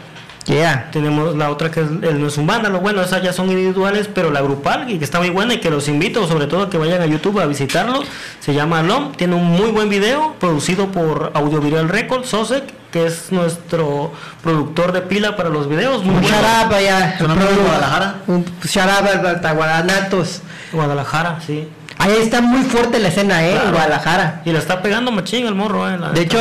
Yeah. 0.46 0.90
Tenemos 0.92 1.34
la 1.36 1.50
otra 1.50 1.70
que 1.70 1.80
es 1.80 1.88
el 2.02 2.20
no 2.20 2.28
es 2.28 2.38
un 2.38 2.46
vándalo, 2.46 2.80
bueno, 2.80 3.02
esas 3.02 3.22
ya 3.22 3.32
son 3.32 3.50
individuales, 3.50 4.08
pero 4.12 4.30
la 4.30 4.40
grupal, 4.40 4.88
y 4.88 4.98
que 4.98 5.04
está 5.04 5.18
muy 5.18 5.30
buena 5.30 5.54
y 5.54 5.60
que 5.60 5.70
los 5.70 5.88
invito 5.88 6.26
sobre 6.28 6.46
todo 6.46 6.62
a 6.62 6.70
que 6.70 6.78
vayan 6.78 7.02
a 7.02 7.06
YouTube 7.06 7.40
a 7.40 7.46
visitarlo, 7.46 8.02
se 8.40 8.54
llama 8.54 8.78
Alom, 8.78 9.12
tiene 9.12 9.34
un 9.34 9.44
muy 9.44 9.70
buen 9.72 9.88
video 9.88 10.34
producido 10.38 10.86
por 10.92 11.32
Audiovisual 11.34 11.88
Records, 11.88 12.28
Sosek, 12.28 12.64
que 12.92 13.06
es 13.06 13.32
nuestro 13.32 14.12
productor 14.42 14.92
de 14.92 15.02
pila 15.02 15.36
para 15.36 15.48
los 15.48 15.68
videos, 15.68 16.04
muy 16.04 16.14
Un 16.14 16.22
bueno. 16.22 16.36
shout 16.36 16.64
out 16.64 16.72
allá. 16.72 17.18
¿Son 17.18 17.30
amigos 17.30 17.56
de 17.56 17.62
Guadalajara? 17.62 18.14
Un 18.28 18.44
hasta 19.26 19.52
Guadanatos. 19.52 20.42
Guadalajara, 20.72 21.40
sí. 21.44 21.68
Ahí 21.98 22.14
está 22.20 22.40
muy 22.40 22.62
fuerte 22.62 22.98
la 22.98 23.08
escena, 23.08 23.42
¿eh? 23.44 23.52
En 23.52 23.56
Claro. 23.56 23.72
Guadalajara. 23.72 24.42
Y 24.44 24.52
la 24.52 24.58
está 24.58 24.82
pegando 24.82 25.10
machín 25.10 25.46
el 25.46 25.54
morro, 25.54 25.88
eh. 25.88 25.98
la 25.98 26.10
De 26.10 26.22
hecho, 26.22 26.38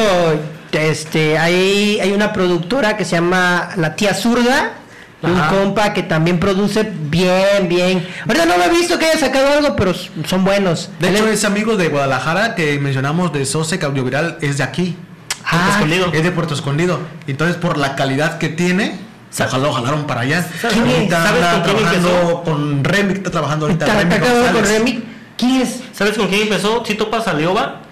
este, 0.76 1.38
hay, 1.38 2.00
hay 2.02 2.12
una 2.12 2.32
productora 2.34 2.98
que 2.98 3.06
se 3.06 3.12
llama 3.16 3.70
La 3.78 3.96
Tía 3.96 4.14
Zurda, 4.14 4.74
un 5.22 5.40
compa 5.50 5.92
que 5.94 6.04
también 6.04 6.40
produce 6.40 6.84
bien, 6.94 7.68
bien. 7.68 8.08
Ahorita 8.28 8.46
no 8.46 8.58
lo 8.58 8.64
he 8.66 8.70
visto 8.70 9.00
que 9.00 9.06
haya 9.06 9.20
sacado 9.20 9.54
algo, 9.58 9.76
pero 9.76 9.94
son 10.28 10.44
buenos. 10.44 10.90
De 11.00 11.08
Él 11.10 11.16
hecho, 11.16 11.28
es- 11.28 11.36
ese 11.40 11.48
amigo 11.48 11.78
de 11.78 11.88
Guadalajara 11.90 12.54
que 12.56 12.78
mencionamos 12.80 13.34
de 13.34 13.46
Sosec 13.46 13.84
Audioviral 13.84 14.38
es 14.42 14.58
de 14.60 14.64
aquí. 14.64 14.96
Ah, 15.44 15.70
Escondido. 15.74 16.12
Es 16.14 16.24
de 16.24 16.32
Puerto 16.32 16.54
Escondido. 16.54 17.00
Entonces, 17.28 17.56
por 17.58 17.78
la 17.78 17.96
calidad 17.96 18.38
que 18.38 18.50
tiene, 18.50 19.00
ojalá 19.40 19.64
lo 19.68 19.74
jalaron 19.74 20.06
para 20.06 20.22
allá. 20.22 20.46
¿Sabes? 20.62 20.78
Ahorita 20.78 21.24
¿Sabes 21.24 21.44
anda 21.44 21.52
con 21.52 21.62
quién 21.64 21.76
trabajando 21.78 22.10
empezó? 22.10 22.44
con 22.44 22.84
Remy, 22.84 23.14
está 23.14 23.32
trabajando 23.32 23.66
ahorita. 23.68 23.86
está, 23.86 23.98
Remy 24.00 24.14
está 24.16 24.26
acabado 24.26 24.54
con. 24.54 25.04
¿Quién 25.38 25.62
es? 25.62 25.80
¿Sabes 25.94 26.18
con 26.18 26.28
quién 26.28 26.44
empezó? 26.44 26.84
Si 26.86 26.96
topas 26.96 27.28
a 27.28 27.34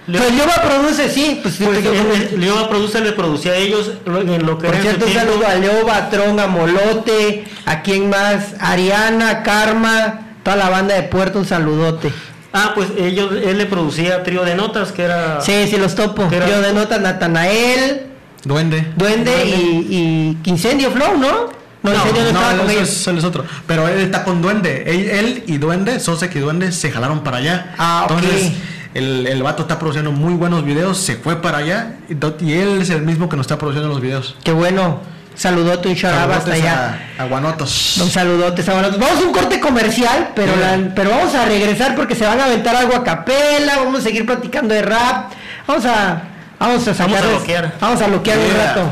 Leoba. 0.07 0.25
Pues 0.27 0.59
produce, 0.59 1.09
sí. 1.09 1.39
Pues, 1.41 1.55
Pues, 1.63 1.77
él- 1.79 1.85
él- 2.33 2.39
Leoba 2.39 2.69
produce, 2.69 2.99
le 3.01 3.13
producía 3.13 3.53
a 3.53 3.55
ellos 3.55 3.91
lo- 4.05 4.21
en 4.21 4.45
lo 4.45 4.57
que 4.57 4.67
por 4.67 4.75
cierto, 4.77 5.05
un 5.05 5.13
saludo 5.13 5.47
a 5.47 5.55
Leoba, 5.55 6.09
Tron, 6.09 6.39
a 6.39 6.47
Molote, 6.47 7.45
a 7.65 7.81
quién 7.81 8.09
más, 8.09 8.53
Ariana, 8.59 9.43
Karma, 9.43 10.21
toda 10.43 10.57
la 10.57 10.69
banda 10.69 10.95
de 10.95 11.03
Puerto, 11.03 11.39
un 11.39 11.45
saludote. 11.45 12.11
Ah, 12.51 12.73
pues 12.75 12.89
ellos, 12.97 13.31
él 13.43 13.57
le 13.57 13.65
producía 13.65 14.21
Trío 14.23 14.43
de 14.43 14.53
Notas, 14.55 14.91
que 14.91 15.03
era... 15.03 15.41
Sí, 15.41 15.67
sí, 15.69 15.77
los 15.77 15.95
topo. 15.95 16.29
Yo 16.29 16.61
de 16.61 16.71
nota 16.73 16.99
Natanael, 16.99 18.07
Duende. 18.43 18.85
Duende 18.95 19.45
y, 19.45 20.37
y 20.43 20.49
Incendio 20.49 20.91
Flow, 20.91 21.17
¿no? 21.17 21.49
No, 21.81 21.91
No, 21.91 21.95
Incendio 21.95 22.31
no, 22.31 22.53
no, 22.63 22.69
ellos. 22.69 22.89
es, 22.89 23.07
él 23.07 23.17
es 23.17 23.23
otro. 23.23 23.43
Pero 23.65 23.87
él 23.87 23.99
está 24.01 24.23
con 24.23 24.41
Duende. 24.41 24.83
Él, 24.85 25.09
él 25.09 25.43
y 25.47 25.57
Duende, 25.57 25.99
Sosek 25.99 26.35
y 26.35 26.39
Duende, 26.39 26.71
se 26.71 26.91
jalaron 26.91 27.23
para 27.23 27.37
allá. 27.37 27.73
Ah, 27.77 28.03
ok. 28.05 28.11
Entonces, 28.11 28.51
el, 28.93 29.27
el 29.27 29.43
vato 29.43 29.63
está 29.63 29.79
produciendo 29.79 30.11
muy 30.11 30.33
buenos 30.33 30.63
videos, 30.65 30.97
se 30.97 31.15
fue 31.17 31.41
para 31.41 31.59
allá. 31.59 31.95
Y, 32.09 32.53
él 32.53 32.81
es 32.81 32.89
el 32.89 33.01
mismo 33.01 33.29
que 33.29 33.35
nos 33.37 33.45
está 33.45 33.57
produciendo 33.57 33.89
los 33.89 34.01
videos. 34.01 34.35
Qué 34.43 34.51
bueno. 34.51 34.99
Saludote, 35.35 35.89
un 35.89 35.95
shout 35.95 36.13
out 36.13 36.29
hasta 36.31 36.51
Saludotes 36.51 36.61
allá. 36.61 36.99
a, 37.17 37.23
a 37.23 37.25
Guanotos. 37.25 37.97
Un 37.97 38.09
saludote, 38.11 38.61
saludotes. 38.61 38.99
Vamos 38.99 39.23
a 39.23 39.25
un 39.25 39.33
corte 39.33 39.59
comercial, 39.59 40.29
pero, 40.35 40.55
la- 40.55 40.93
pero 40.93 41.09
vamos 41.09 41.33
a 41.33 41.45
regresar 41.45 41.95
porque 41.95 42.13
se 42.13 42.23
van 42.23 42.39
a 42.39 42.45
aventar 42.45 42.75
algo 42.75 42.95
a 42.95 43.03
capela, 43.03 43.77
vamos 43.77 44.01
a 44.01 44.03
seguir 44.03 44.27
platicando 44.27 44.75
de 44.75 44.83
rap. 44.83 45.31
Vamos 45.65 45.85
a 45.85 46.21
vamos 46.59 46.87
a 46.87 46.87
Vamos 46.87 46.87
a 46.87 46.93
sacarles- 46.93 47.31
loquear. 47.39 47.73
Vamos 47.81 48.01
a 48.03 48.07
loquear 48.09 48.37
un 48.37 48.53
rato. 48.55 48.91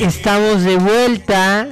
Estamos 0.00 0.62
de 0.62 0.76
vuelta 0.76 1.68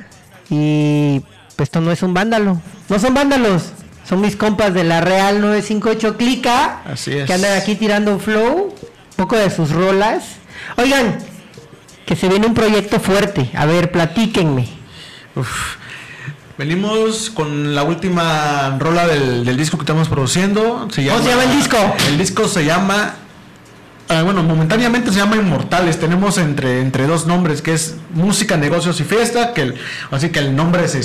y 0.48 1.20
pues 1.56 1.68
esto 1.68 1.80
no 1.80 1.90
es 1.92 2.02
un 2.02 2.14
vándalo. 2.14 2.60
No 2.88 2.98
son 2.98 3.14
vándalos. 3.14 3.64
Son 4.08 4.20
mis 4.20 4.36
compas 4.36 4.74
de 4.74 4.84
la 4.84 5.00
Real 5.00 5.40
958 5.40 6.16
Clica. 6.16 6.80
Así 6.84 7.12
es. 7.12 7.26
Que 7.26 7.32
andan 7.34 7.56
aquí 7.58 7.74
tirando 7.76 8.12
un 8.12 8.20
flow. 8.20 8.74
Un 8.74 9.16
poco 9.16 9.36
de 9.36 9.50
sus 9.50 9.70
rolas. 9.70 10.24
Oigan, 10.76 11.18
que 12.06 12.16
se 12.16 12.28
viene 12.28 12.46
un 12.46 12.54
proyecto 12.54 12.98
fuerte. 13.00 13.50
A 13.56 13.66
ver, 13.66 13.92
platíquenme. 13.92 14.68
Uf. 15.36 15.76
Venimos 16.58 17.30
con 17.30 17.74
la 17.74 17.82
última 17.82 18.76
rola 18.78 19.06
del, 19.06 19.44
del 19.44 19.56
disco 19.56 19.78
que 19.78 19.82
estamos 19.82 20.08
produciendo. 20.08 20.88
Se 20.92 21.06
¿Cómo 21.06 21.22
se 21.22 21.30
llama 21.30 21.44
el 21.44 21.52
disco? 21.56 21.76
El 22.08 22.18
disco 22.18 22.46
se 22.48 22.64
llama. 22.64 23.14
ah, 24.08 24.22
bueno, 24.22 24.42
momentáneamente 24.42 25.10
se 25.12 25.18
llama 25.18 25.36
Inmortales. 25.36 25.98
Tenemos 25.98 26.36
entre, 26.38 26.80
entre 26.80 27.06
dos 27.06 27.26
nombres, 27.26 27.62
que 27.62 27.72
es 27.72 27.96
Música, 28.12 28.56
Negocios 28.56 29.00
y 29.00 29.04
Fiesta. 29.04 29.54
Que 29.54 29.62
el- 29.62 29.74
así 30.10 30.28
que 30.30 30.40
el 30.40 30.54
nombre 30.54 30.86
se, 30.88 31.02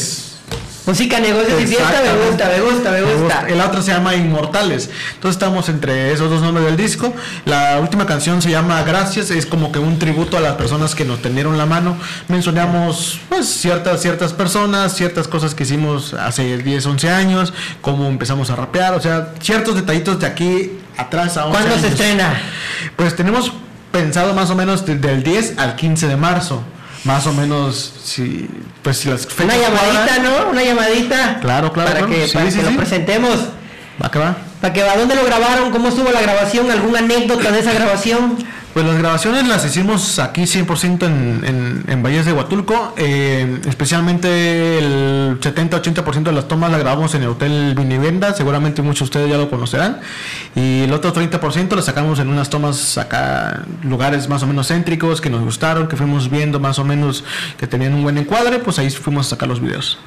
Música, 0.87 1.19
negocios 1.19 1.61
y 1.61 1.67
fiesta, 1.67 2.01
me 2.01 2.25
gusta, 2.29 2.47
me 2.47 2.61
gusta, 2.61 2.91
me 2.91 3.01
gusta. 3.01 3.45
El 3.47 3.59
otro 3.61 3.81
se 3.81 3.91
llama 3.91 4.15
Inmortales. 4.15 4.89
Entonces 5.15 5.35
estamos 5.35 5.67
entre 5.69 6.13
esos 6.13 6.29
dos 6.29 6.41
nombres 6.41 6.65
del 6.65 6.77
disco. 6.77 7.13
La 7.45 7.77
última 7.79 8.05
canción 8.05 8.41
se 8.41 8.49
llama 8.49 8.81
Gracias, 8.83 9.29
es 9.29 9.45
como 9.45 9.71
que 9.71 9.79
un 9.79 9.99
tributo 9.99 10.37
a 10.37 10.39
las 10.39 10.53
personas 10.55 10.95
que 10.95 11.03
nos 11.03 11.21
tendieron 11.21 11.57
la 11.57 11.65
mano. 11.65 11.97
Mencionamos 12.29 13.19
pues 13.27 13.47
ciertas 13.47 14.01
ciertas 14.01 14.31
personas, 14.31 14.95
ciertas 14.95 15.27
cosas 15.27 15.53
que 15.53 15.63
hicimos 15.63 16.13
hace 16.13 16.57
10, 16.57 16.85
11 16.85 17.09
años, 17.09 17.53
cómo 17.81 18.07
empezamos 18.07 18.49
a 18.49 18.55
rapear, 18.55 18.93
o 18.93 19.01
sea, 19.01 19.33
ciertos 19.41 19.75
detallitos 19.75 20.19
de 20.21 20.25
aquí 20.27 20.71
atrás 20.95 21.35
a 21.35 21.47
11 21.47 21.57
¿Cuándo 21.59 21.79
se 21.79 21.87
estrena? 21.89 22.39
Pues 22.95 23.13
tenemos 23.15 23.51
pensado 23.91 24.33
más 24.33 24.49
o 24.51 24.55
menos 24.55 24.85
de- 24.85 24.95
del 24.95 25.21
10 25.23 25.55
al 25.57 25.75
15 25.75 26.07
de 26.07 26.15
marzo. 26.15 26.63
Más 27.03 27.25
o 27.27 27.33
menos, 27.33 27.93
si, 28.03 28.47
pues 28.81 28.97
si 28.97 29.09
las 29.09 29.25
fechas 29.27 29.45
Una 29.45 29.57
llamadita, 29.57 30.05
cuadran, 30.05 30.23
¿no? 30.23 30.49
Una 30.49 30.63
llamadita. 30.63 31.39
Claro, 31.39 31.71
claro, 31.71 31.89
Para 31.91 32.05
claro. 32.05 32.13
que, 32.13 32.27
Sí, 32.27 32.33
para 32.33 32.51
sí, 32.51 32.57
que 32.57 32.65
sí. 32.65 32.71
lo 32.71 32.77
presentemos. 32.77 33.39
Va 34.03 34.11
que 34.11 34.19
va. 34.19 34.35
Para 34.61 34.73
que 34.73 34.83
va, 34.83 34.97
¿dónde 34.97 35.15
lo 35.15 35.23
grabaron? 35.23 35.71
¿Cómo 35.71 35.89
estuvo 35.89 36.11
la 36.11 36.21
grabación? 36.21 36.69
¿Alguna 36.71 36.99
anécdota 36.99 37.51
de 37.51 37.59
esa 37.59 37.73
grabación? 37.73 38.37
Pues 38.77 38.85
las 38.85 38.99
grabaciones 38.99 39.47
las 39.47 39.65
hicimos 39.65 40.19
aquí 40.19 40.41
100% 40.43 41.03
en, 41.03 41.43
en, 41.43 41.83
en 41.87 42.03
Valles 42.03 42.27
de 42.27 42.33
Huatulco. 42.33 42.93
eh, 42.95 43.59
especialmente 43.67 44.77
el 44.77 45.39
70-80% 45.39 46.21
de 46.21 46.31
las 46.31 46.47
tomas 46.47 46.69
las 46.69 46.79
grabamos 46.79 47.15
en 47.15 47.23
el 47.23 47.29
Hotel 47.29 47.73
Vinivenda. 47.75 48.35
Seguramente 48.35 48.83
muchos 48.83 48.99
de 48.99 49.03
ustedes 49.05 49.29
ya 49.31 49.37
lo 49.39 49.49
conocerán. 49.49 49.99
Y 50.53 50.81
el 50.83 50.93
otro 50.93 51.11
30% 51.11 51.71
lo 51.73 51.81
sacamos 51.81 52.19
en 52.19 52.29
unas 52.29 52.51
tomas 52.51 52.99
acá, 52.99 53.63
lugares 53.81 54.29
más 54.29 54.43
o 54.43 54.45
menos 54.45 54.67
céntricos 54.67 55.21
que 55.21 55.31
nos 55.31 55.41
gustaron, 55.41 55.87
que 55.87 55.95
fuimos 55.95 56.29
viendo 56.29 56.59
más 56.59 56.77
o 56.77 56.83
menos 56.83 57.23
que 57.57 57.65
tenían 57.65 57.95
un 57.95 58.03
buen 58.03 58.19
encuadre. 58.19 58.59
Pues 58.59 58.77
ahí 58.77 58.91
fuimos 58.91 59.25
a 59.25 59.29
sacar 59.31 59.49
los 59.49 59.59
videos. 59.59 59.97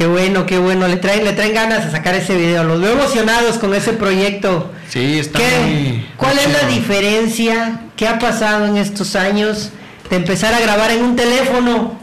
Qué 0.00 0.06
bueno, 0.06 0.46
qué 0.46 0.56
bueno. 0.56 0.88
Le 0.88 0.96
traen, 0.96 1.24
le 1.24 1.34
traen 1.34 1.52
ganas 1.52 1.84
a 1.84 1.90
sacar 1.90 2.14
ese 2.14 2.34
video. 2.34 2.64
Los 2.64 2.80
veo 2.80 2.92
emocionados 2.94 3.58
con 3.58 3.74
ese 3.74 3.92
proyecto. 3.92 4.72
Sí, 4.88 5.18
está 5.18 5.38
¿Qué? 5.40 5.58
muy- 5.60 6.06
¿Cuál 6.16 6.36
muy 6.36 6.44
es 6.44 6.50
la 6.62 6.68
diferencia? 6.70 7.80
¿Qué 7.96 8.08
ha 8.08 8.18
pasado 8.18 8.64
en 8.64 8.78
estos 8.78 9.14
años 9.14 9.72
de 10.08 10.16
empezar 10.16 10.54
a 10.54 10.60
grabar 10.60 10.90
en 10.90 11.02
un 11.04 11.16
teléfono? 11.16 11.98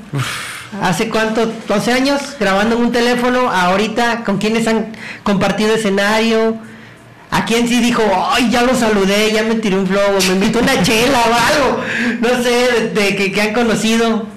¿Hace 0.79 1.09
cuánto? 1.09 1.51
¿12 1.67 1.91
años 1.91 2.21
grabando 2.39 2.75
en 2.75 2.83
un 2.83 2.91
teléfono? 2.91 3.49
Ahorita, 3.49 4.23
¿con 4.23 4.37
quiénes 4.37 4.67
han 4.67 4.91
compartido 5.23 5.73
escenario? 5.73 6.55
¿A 7.31 7.45
quién 7.45 7.67
sí 7.67 7.79
dijo, 7.79 8.03
ay, 8.31 8.51
ya 8.51 8.61
lo 8.61 8.75
saludé, 8.75 9.31
ya 9.31 9.41
me 9.41 9.55
tiré 9.55 9.75
un 9.75 9.87
flow, 9.87 10.19
me 10.27 10.33
invitó 10.35 10.59
una 10.59 10.83
chela 10.83 11.17
o 11.19 11.33
algo? 11.33 11.83
No 12.21 12.43
sé, 12.43 12.91
de, 12.93 13.01
de 13.01 13.15
que, 13.15 13.31
que 13.31 13.41
han 13.41 13.53
conocido. 13.53 14.27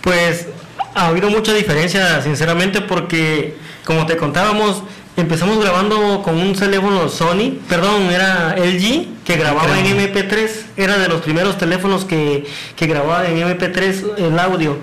Pues 0.00 0.46
ha 0.94 1.06
habido 1.08 1.30
mucha 1.30 1.52
diferencia, 1.52 2.22
sinceramente, 2.22 2.80
porque 2.80 3.56
como 3.84 4.06
te 4.06 4.16
contábamos, 4.16 4.82
empezamos 5.16 5.60
grabando 5.62 6.22
con 6.22 6.36
un 6.36 6.54
teléfono 6.54 7.08
Sony, 7.08 7.58
perdón, 7.68 8.10
era 8.10 8.56
LG, 8.56 9.24
que 9.24 9.36
grababa 9.36 9.78
en 9.78 9.86
MP3, 9.86 10.50
era 10.76 10.98
de 10.98 11.08
los 11.08 11.20
primeros 11.20 11.58
teléfonos 11.58 12.04
que, 12.04 12.46
que 12.76 12.86
grababa 12.86 13.26
en 13.28 13.38
MP3 13.38 14.18
el 14.18 14.38
audio. 14.38 14.78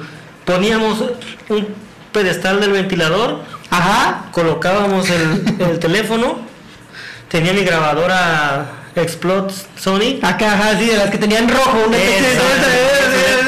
Poníamos 0.45 1.03
un 1.49 1.67
pedestal 2.11 2.59
del 2.59 2.71
ventilador, 2.71 3.39
Ajá. 3.69 4.25
colocábamos 4.31 5.09
el, 5.09 5.55
el 5.59 5.79
teléfono, 5.79 6.39
tenía 7.29 7.53
mi 7.53 7.63
grabadora 7.63 8.81
Explode 8.95 9.53
Sony, 9.79 10.19
Acá, 10.21 10.53
ajá, 10.53 10.77
sí, 10.77 10.85
de 10.87 10.97
las 10.97 11.09
que 11.09 11.17
tenían 11.17 11.47
rojo. 11.47 11.77
Una 11.87 11.97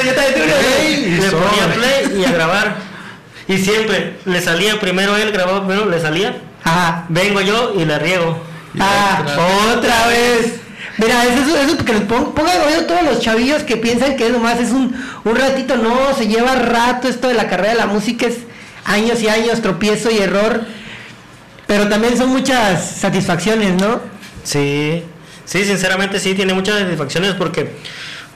Le 0.04 1.32
ponía 1.32 1.74
play 1.74 2.22
y 2.22 2.26
a 2.26 2.32
grabar. 2.32 2.76
Y 3.48 3.58
siempre 3.58 4.18
le 4.26 4.42
salía 4.42 4.80
primero 4.80 5.16
él, 5.18 5.32
grababa 5.32 5.66
primero, 5.66 5.90
le 5.90 6.00
salía. 6.00 6.38
Ajá. 6.64 7.06
Vengo 7.10 7.42
yo 7.42 7.74
y 7.78 7.86
la 7.86 8.00
riego. 8.00 8.42
Ah, 8.80 9.20
otra. 9.22 9.78
otra 9.78 10.08
vez. 10.08 10.56
Mira, 10.98 11.26
eso, 11.26 11.42
eso, 11.44 11.58
eso 11.58 11.86
que 11.86 11.94
les 11.94 12.04
pon- 12.04 12.34
pongan 12.34 12.62
oído 12.62 12.82
a 12.82 12.88
todos 12.88 13.04
los 13.04 13.20
chavillos 13.20 13.64
que 13.64 13.78
piensan 13.78 14.16
que 14.16 14.28
es 14.28 14.32
nomás 14.32 14.60
es 14.60 14.70
un, 14.72 14.96
un 15.24 15.36
ratito. 15.36 15.76
No, 15.76 16.14
se 16.18 16.28
lleva 16.28 16.56
rato 16.56 17.08
esto 17.08 17.28
de 17.28 17.34
la 17.34 17.48
carrera 17.50 17.72
de 17.72 17.78
la 17.80 17.88
música, 17.88 18.28
es 18.28 18.38
años 18.86 19.22
y 19.22 19.28
años, 19.28 19.62
tropiezo 19.62 20.10
y 20.12 20.20
error. 20.20 20.62
Pero 21.68 21.88
también 21.90 22.18
son 22.18 22.30
muchas 22.30 22.92
satisfacciones, 22.98 23.74
¿no? 23.82 24.00
Sí, 24.44 25.04
sí, 25.46 25.66
sinceramente 25.66 26.20
sí, 26.20 26.34
tiene 26.36 26.54
muchas 26.54 26.80
satisfacciones 26.80 27.34
porque 27.34 27.72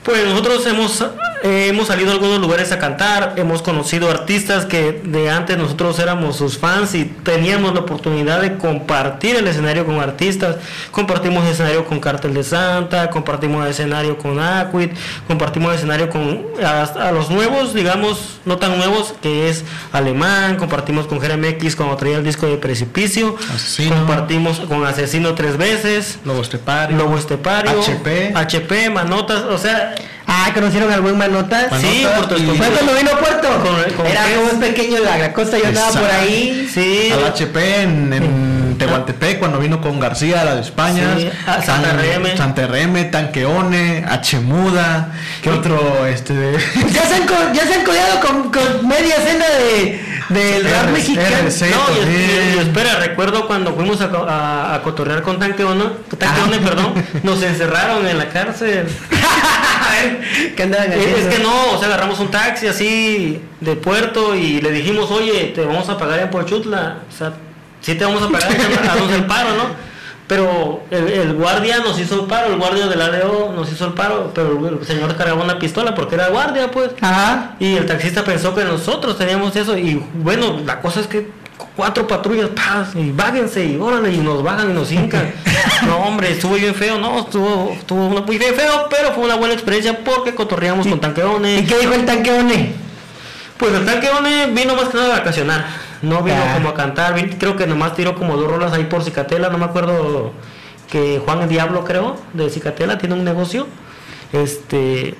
pues 0.04 0.26
nosotros 0.26 0.66
hemos, 0.66 1.06
eh, 1.44 1.68
hemos 1.70 1.88
salido 1.88 2.10
a 2.10 2.14
algunos 2.14 2.40
lugares 2.40 2.72
a 2.72 2.80
cantar, 2.80 3.34
hemos 3.38 3.62
conocido 3.62 4.10
artistas 4.10 4.66
que 4.66 5.02
de 5.04 5.30
antes 5.30 5.58
nosotros 5.58 6.00
éramos 6.00 6.36
sus 6.36 6.58
fans 6.58 6.96
y 6.96 7.06
teníamos 7.06 7.74
la 7.74 7.82
oportunidad 7.82 8.42
de 8.42 8.58
compartir 8.58 9.36
el 9.36 9.48
escenario 9.48 9.86
con 9.86 10.00
artistas. 10.00 10.58
Compartimos 10.92 11.46
escenario 11.46 11.86
con 11.86 12.00
Cartel 12.00 12.34
de 12.34 12.44
Santa, 12.44 13.10
compartimos 13.10 13.68
escenario 13.68 14.18
con 14.18 14.40
Aquid, 14.40 14.90
compartimos 15.28 15.76
escenario 15.76 16.10
con 16.10 16.46
a, 16.64 16.84
a 16.84 17.12
los 17.12 17.30
nuevos, 17.30 17.74
digamos, 17.74 18.40
no 18.46 18.58
tan 18.58 18.78
nuevos, 18.78 19.14
que 19.22 19.50
es 19.50 19.64
Alemán, 19.92 20.56
compartimos 20.56 21.08
con 21.08 21.22
Jeremy 21.22 21.50
X 21.50 21.76
cuando 21.76 21.96
traía 21.98 22.18
el 22.18 22.24
disco 22.24 22.48
de 22.48 22.58
Precipicio, 22.58 23.36
Asesino. 23.54 23.96
compartimos 23.96 24.60
con 24.62 24.86
Asesino 24.86 25.36
tres 25.36 25.58
veces. 25.58 26.20
Lobo 26.26 26.42
Estepario. 26.42 26.98
Lobo 26.98 27.18
Estepario, 27.18 27.80
HP. 27.80 28.34
HP, 28.36 28.90
Manotas, 28.90 29.44
o 29.44 29.58
sea, 29.58 29.96
Ah, 30.40 30.52
conocieron 30.54 30.92
al 30.92 31.02
buen 31.02 31.18
Manotas. 31.18 31.72
Manotas 31.72 31.82
sí, 31.82 32.06
Puerto 32.16 32.38
y- 32.38 32.42
Escondido. 32.42 32.56
¿Fue 32.66 32.68
cuando 32.76 32.94
vino 32.96 33.12
a 33.12 33.20
Puerto? 33.20 33.48
Con- 33.50 33.94
con 33.96 34.06
Era 34.06 34.22
como 34.24 34.48
es 34.50 34.54
pequeño 34.70 35.00
la, 35.00 35.18
la 35.18 35.34
costa, 35.34 35.58
yo 35.58 35.68
andaba 35.68 35.92
por 35.92 36.10
ahí. 36.12 36.70
Sí, 36.74 37.10
Al 37.12 37.26
HP 37.26 37.82
en, 37.82 38.14
en 38.14 38.76
Tehuantepec 38.78 39.40
cuando 39.40 39.58
vino 39.60 39.82
con 39.82 40.00
García, 40.00 40.44
la 40.46 40.56
de 40.56 40.62
España. 40.62 41.16
Sí, 41.18 41.30
Santa 41.66 41.94
RM. 41.94 42.38
Santa 42.38 42.68
RM, 42.68 43.10
Tanqueone, 43.12 44.06
H 44.08 44.40
Muda. 44.40 45.12
¿Qué 45.42 45.50
otro? 45.50 46.06
Este 46.06 46.34
de... 46.34 46.58
Ya 46.94 47.04
se 47.08 47.16
han, 47.16 47.54
ya 47.54 47.66
se 47.66 47.74
han 47.76 47.84
codeado 47.84 48.20
con, 48.20 48.52
con 48.52 48.88
media 48.88 49.16
escena 49.16 49.46
de, 49.50 50.02
del 50.30 50.64
rap 50.70 50.90
mexicano. 50.92 51.28
RC. 51.48 51.70
no, 51.72 51.76
y, 51.96 52.00
también. 52.00 52.22
y- 52.54 52.56
y 52.58 52.60
espera, 52.60 52.96
recuerdo 53.00 53.48
cuando 53.48 53.74
fuimos 53.74 54.00
a, 54.02 54.06
a, 54.06 54.76
a 54.76 54.82
cotorrear 54.84 55.22
con 55.24 55.40
Tanqueone, 55.40 55.84
Tanqueone, 56.18 56.58
perdón, 56.60 56.94
nos 57.24 57.42
encerraron 57.42 58.08
en 58.08 58.18
la 58.18 58.30
cárcel. 58.30 58.88
Es 60.96 61.28
que 61.28 61.40
no, 61.44 61.72
o 61.72 61.80
sea, 61.80 61.88
agarramos 61.88 62.20
un 62.20 62.30
taxi 62.30 62.68
así 62.68 63.42
de 63.60 63.76
puerto 63.76 64.36
y 64.36 64.62
le 64.62 64.72
dijimos, 64.72 65.10
oye, 65.12 65.52
te 65.56 65.66
vamos 65.66 65.90
a 65.90 65.98
pagar 65.98 66.20
en 66.20 66.30
Pochutla, 66.30 67.00
o 67.08 67.18
sea, 67.18 67.34
sí 67.82 67.96
te 67.96 68.06
vamos 68.06 68.24
a 68.24 68.30
pagar, 68.30 68.50
haznos 68.90 69.12
el 69.12 69.26
paro, 69.26 69.56
¿no? 69.56 69.88
Pero 70.28 70.82
el, 70.92 71.08
el 71.08 71.34
guardia 71.36 71.78
nos 71.80 71.98
hizo 72.00 72.22
el 72.22 72.28
paro, 72.28 72.52
el 72.52 72.60
guardia 72.60 72.88
del 72.88 73.02
ADO 73.02 73.54
nos 73.56 73.72
hizo 73.72 73.86
el 73.86 73.94
paro, 73.94 74.32
pero 74.36 74.68
el 74.68 74.86
señor 74.86 75.16
cargaba 75.16 75.42
una 75.42 75.58
pistola 75.58 75.96
porque 75.96 76.16
era 76.16 76.28
guardia, 76.28 76.70
pues. 76.70 76.92
Ajá. 77.00 77.56
Y 77.60 77.76
el 77.78 77.86
taxista 77.86 78.26
pensó 78.26 78.54
que 78.54 78.66
nosotros 78.66 79.18
teníamos 79.18 79.56
eso 79.56 79.78
y 79.78 80.04
bueno, 80.16 80.60
la 80.66 80.82
cosa 80.82 81.00
es 81.00 81.08
que 81.08 81.30
cuatro 81.76 82.06
patrullas, 82.08 82.50
¡paz! 82.50 82.90
y 82.96 83.12
bájense 83.12 83.66
y 83.66 83.78
órale, 83.78 84.12
y 84.14 84.18
nos 84.18 84.44
bajan 84.44 84.72
y 84.72 84.74
nos 84.74 84.92
hincan. 84.92 85.32
No, 85.86 85.98
hombre, 85.98 86.32
estuvo 86.32 86.56
bien 86.56 86.74
feo, 86.74 86.98
no, 86.98 87.20
estuvo, 87.20 87.72
estuvo 87.72 88.08
una- 88.08 88.22
muy 88.22 88.38
bien 88.40 88.56
feo, 88.56 88.88
pero 88.90 89.12
fue 89.14 89.26
una 89.26 89.36
buena 89.36 89.54
experiencia 89.54 90.04
porque 90.04 90.34
cotorreamos 90.34 90.88
con 90.88 90.98
¿Y 90.98 91.02
tanqueones. 91.02 91.68
qué 91.68 91.78
dijo 91.78 91.94
el 91.94 92.04
tanqueone? 92.06 92.74
Pues 93.58 93.74
el 93.74 93.86
tanqueone 93.86 94.48
vino 94.48 94.76
más 94.76 94.90
que 94.90 94.98
nada 94.98 95.16
a 95.16 95.20
vacacionar, 95.20 95.66
no 96.02 96.24
vino 96.24 96.38
Ah. 96.42 96.54
como 96.56 96.70
a 96.70 96.74
cantar, 96.74 97.14
creo 97.38 97.56
que 97.56 97.68
nomás 97.68 97.96
tiró 97.96 98.16
como 98.16 98.36
dos 98.38 98.50
rolas 98.50 98.74
ahí 98.74 98.86
por 98.86 99.04
Cicatela, 99.04 99.50
no 99.50 99.58
me 99.60 99.66
acuerdo 99.66 100.32
que 100.92 101.22
Juan 101.24 101.42
el 101.44 101.50
Diablo 101.50 101.84
creo, 101.86 102.18
de 102.34 102.50
Cicatela, 102.50 102.98
tiene 102.98 103.14
un 103.16 103.24
negocio. 103.24 103.68
Este, 104.34 105.16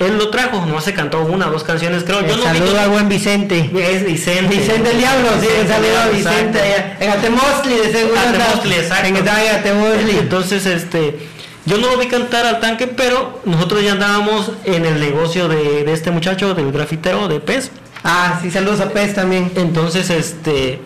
él 0.00 0.18
lo 0.18 0.30
trajo, 0.30 0.64
no 0.66 0.80
se 0.80 0.92
cantó 0.94 1.20
una 1.20 1.46
o 1.48 1.50
dos 1.52 1.62
canciones, 1.62 2.02
creo. 2.04 2.22
Yo 2.26 2.36
no 2.36 2.42
vi 2.42 2.58
saludo 2.58 2.72
que- 2.72 2.78
al 2.80 2.90
buen 2.90 3.08
Vicente. 3.08 3.70
es 3.72 4.04
Vicente. 4.04 4.56
Vicente 4.56 4.90
el 4.90 4.98
Diablo, 4.98 5.28
sí, 5.40 5.46
un 5.60 5.68
saludo 5.68 5.98
a. 6.00 6.06
Vicente. 6.08 6.58
En 7.00 7.10
Atemosli, 7.10 7.74
de 7.76 7.92
seguro. 7.92 8.18
Atemosli, 8.18 8.74
exacto. 8.74 9.08
En. 9.08 10.18
Entonces, 10.18 10.66
este, 10.66 11.18
yo 11.66 11.76
no 11.78 11.88
lo 11.90 11.98
vi 11.98 12.06
cantar 12.08 12.46
al 12.46 12.60
tanque, 12.60 12.86
pero 12.86 13.40
nosotros 13.44 13.82
ya 13.84 13.92
andábamos 13.92 14.52
en 14.64 14.86
el 14.86 14.98
negocio 14.98 15.48
de, 15.48 15.84
de 15.84 15.92
este 15.92 16.10
muchacho, 16.10 16.54
del 16.54 16.72
grafitero 16.72 17.28
de 17.28 17.38
Pez. 17.40 17.70
Ah, 18.02 18.38
sí, 18.42 18.50
saludos 18.50 18.80
a 18.80 18.88
Pez 18.90 19.14
también. 19.14 19.52
Entonces, 19.56 20.08
este, 20.08 20.80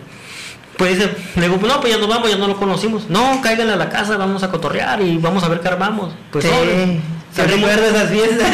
pues 0.77 0.97
le 0.99 1.41
digo, 1.49 1.57
no, 1.65 1.79
pues 1.79 1.93
ya 1.93 1.99
nos 1.99 2.09
vamos, 2.09 2.29
ya 2.29 2.35
no 2.35 2.47
lo 2.49 2.57
conocimos. 2.57 3.09
No, 3.09 3.39
cáiganle 3.41 3.71
a 3.73 3.77
la 3.77 3.89
casa, 3.89 4.17
vamos 4.17 4.43
a 4.43 4.51
cotorrear 4.51 5.01
y 5.01 5.17
vamos 5.17 5.41
a 5.45 5.47
ver 5.47 5.61
qué 5.61 5.69
armamos. 5.69 6.13
Pues 6.31 6.43
sí. 6.43 6.99
¿Se 7.35 7.41
salimos, 7.41 7.69
esas 7.69 8.09
fiestas? 8.09 8.47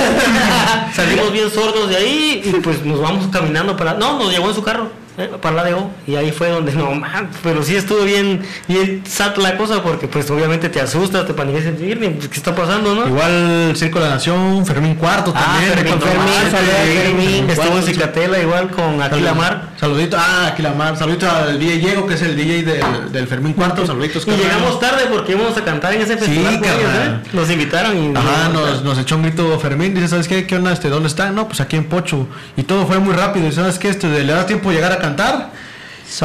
salimos 0.96 1.32
bien 1.32 1.52
sordos 1.52 1.88
de 1.90 1.98
ahí 1.98 2.42
y 2.44 2.52
pues 2.62 2.84
nos 2.84 3.00
vamos 3.00 3.28
caminando 3.28 3.78
para. 3.78 3.94
No, 3.94 4.18
nos 4.18 4.32
llevó 4.32 4.50
en 4.50 4.56
su 4.56 4.64
carro. 4.64 4.90
Eh, 5.18 5.30
Paladeo, 5.42 5.90
y 6.08 6.16
ahí 6.16 6.32
fue 6.32 6.50
donde 6.50 6.72
no 6.76 6.92
man, 6.96 7.30
pero 7.44 7.64
sí 7.64 7.76
estuvo 7.76 8.04
bien, 8.04 8.42
bien 8.68 9.04
sat 9.08 9.38
la 9.38 9.58
cosa 9.58 9.84
porque 9.84 10.08
pues 10.08 10.30
obviamente 10.32 10.70
te 10.70 10.80
asustas, 10.82 11.26
te 11.26 11.34
paniqueas, 11.34 11.66
¿qué 11.78 12.20
está 12.32 12.56
pasando, 12.56 12.96
no? 12.96 13.08
Igual 13.08 13.74
Circo 13.76 14.00
de 14.00 14.06
la 14.06 14.16
Nación, 14.16 14.66
Fermín 14.66 14.96
Cuarto 14.96 15.34
Ah, 15.36 15.58
también. 15.60 15.74
Fermín, 15.74 16.02
Fermín, 16.02 16.28
Fermín, 16.52 16.54
a 16.54 17.04
Fermín. 17.04 17.50
Estuvo 17.50 17.78
en 17.78 17.84
Cicatela 17.84 18.40
igual 18.40 18.70
con 18.72 19.02
Aquilamar. 19.02 19.70
Saludito, 19.80 20.18
ah, 20.20 20.48
Aquilamar, 20.48 20.98
saludito 20.98 21.30
al 21.30 21.60
DJ 21.60 21.78
Diego, 21.78 22.08
que 22.08 22.14
es 22.14 22.22
el 22.22 22.36
DJ 22.36 22.64
del, 22.64 23.12
del 23.12 23.28
Fermín 23.28 23.54
Cuarto, 23.54 23.86
saluditos. 23.86 24.28
Y 24.28 24.32
llegamos 24.32 24.80
tarde 24.80 25.06
porque 25.12 25.34
íbamos 25.34 25.58
a 25.58 25.64
cantar 25.64 25.94
en 25.94 26.02
ese 26.02 26.18
festival 26.18 26.60
con 26.60 26.70
ellos. 26.70 26.80
¿eh? 26.82 27.20
Nos 27.34 27.50
invitaron 27.50 27.98
y 27.98 28.16
Ajá, 28.16 28.50
nos, 28.50 28.84
nos 28.84 28.98
echó 28.98 29.16
un 29.16 29.24
grito 29.24 29.60
Fermín, 29.60 29.94
dice, 29.94 30.08
¿sabes 30.08 30.28
qué? 30.28 30.46
¿Qué 30.46 30.56
onda? 30.56 30.72
Este, 30.72 30.90
¿Dónde 30.90 31.08
está? 31.08 31.32
No, 31.32 31.48
pues 31.48 31.62
aquí 31.62 31.76
en 31.76 31.86
Pocho. 31.86 32.28
Y 32.56 32.64
todo 32.64 32.86
fue 32.86 33.00
muy 33.00 33.14
rápido, 33.14 33.48
y 33.48 33.52
¿sabes 33.52 33.80
qué? 33.80 33.90
Este, 33.90 34.08
¿Le 34.08 34.34
da 34.34 34.46
tiempo 34.46 34.72
llegar 34.72 34.92
a 34.92 35.00
cantar? 35.02 35.50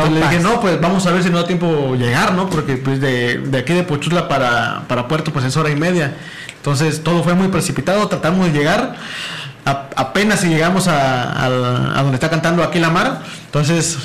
Entonces 0.02 0.12
le 0.14 0.20
dije, 0.28 0.42
no, 0.42 0.60
pues 0.60 0.80
vamos 0.80 1.06
a 1.06 1.12
ver 1.12 1.22
si 1.22 1.30
nos 1.30 1.42
da 1.42 1.46
tiempo 1.46 1.94
llegar, 1.96 2.32
¿no? 2.34 2.50
Porque 2.50 2.76
pues 2.76 3.00
de, 3.00 3.38
de 3.38 3.58
aquí 3.58 3.72
de 3.72 3.84
Pochutla 3.84 4.26
para, 4.28 4.82
para 4.88 5.06
Puerto 5.08 5.32
pues 5.32 5.44
es 5.44 5.56
hora 5.56 5.70
y 5.70 5.76
media. 5.76 6.16
Entonces 6.56 7.02
todo 7.04 7.22
fue 7.22 7.34
muy 7.34 7.48
precipitado, 7.48 8.08
tratamos 8.08 8.46
de 8.46 8.52
llegar. 8.58 8.96
A- 9.64 9.86
apenas 9.94 10.40
si 10.40 10.48
llegamos 10.48 10.88
a, 10.88 11.32
al- 11.44 11.96
a 11.96 12.02
donde 12.02 12.14
está 12.16 12.28
cantando 12.28 12.64
aquí 12.64 12.80
la 12.80 12.90
mar. 12.90 13.20
Entonces 13.46 13.96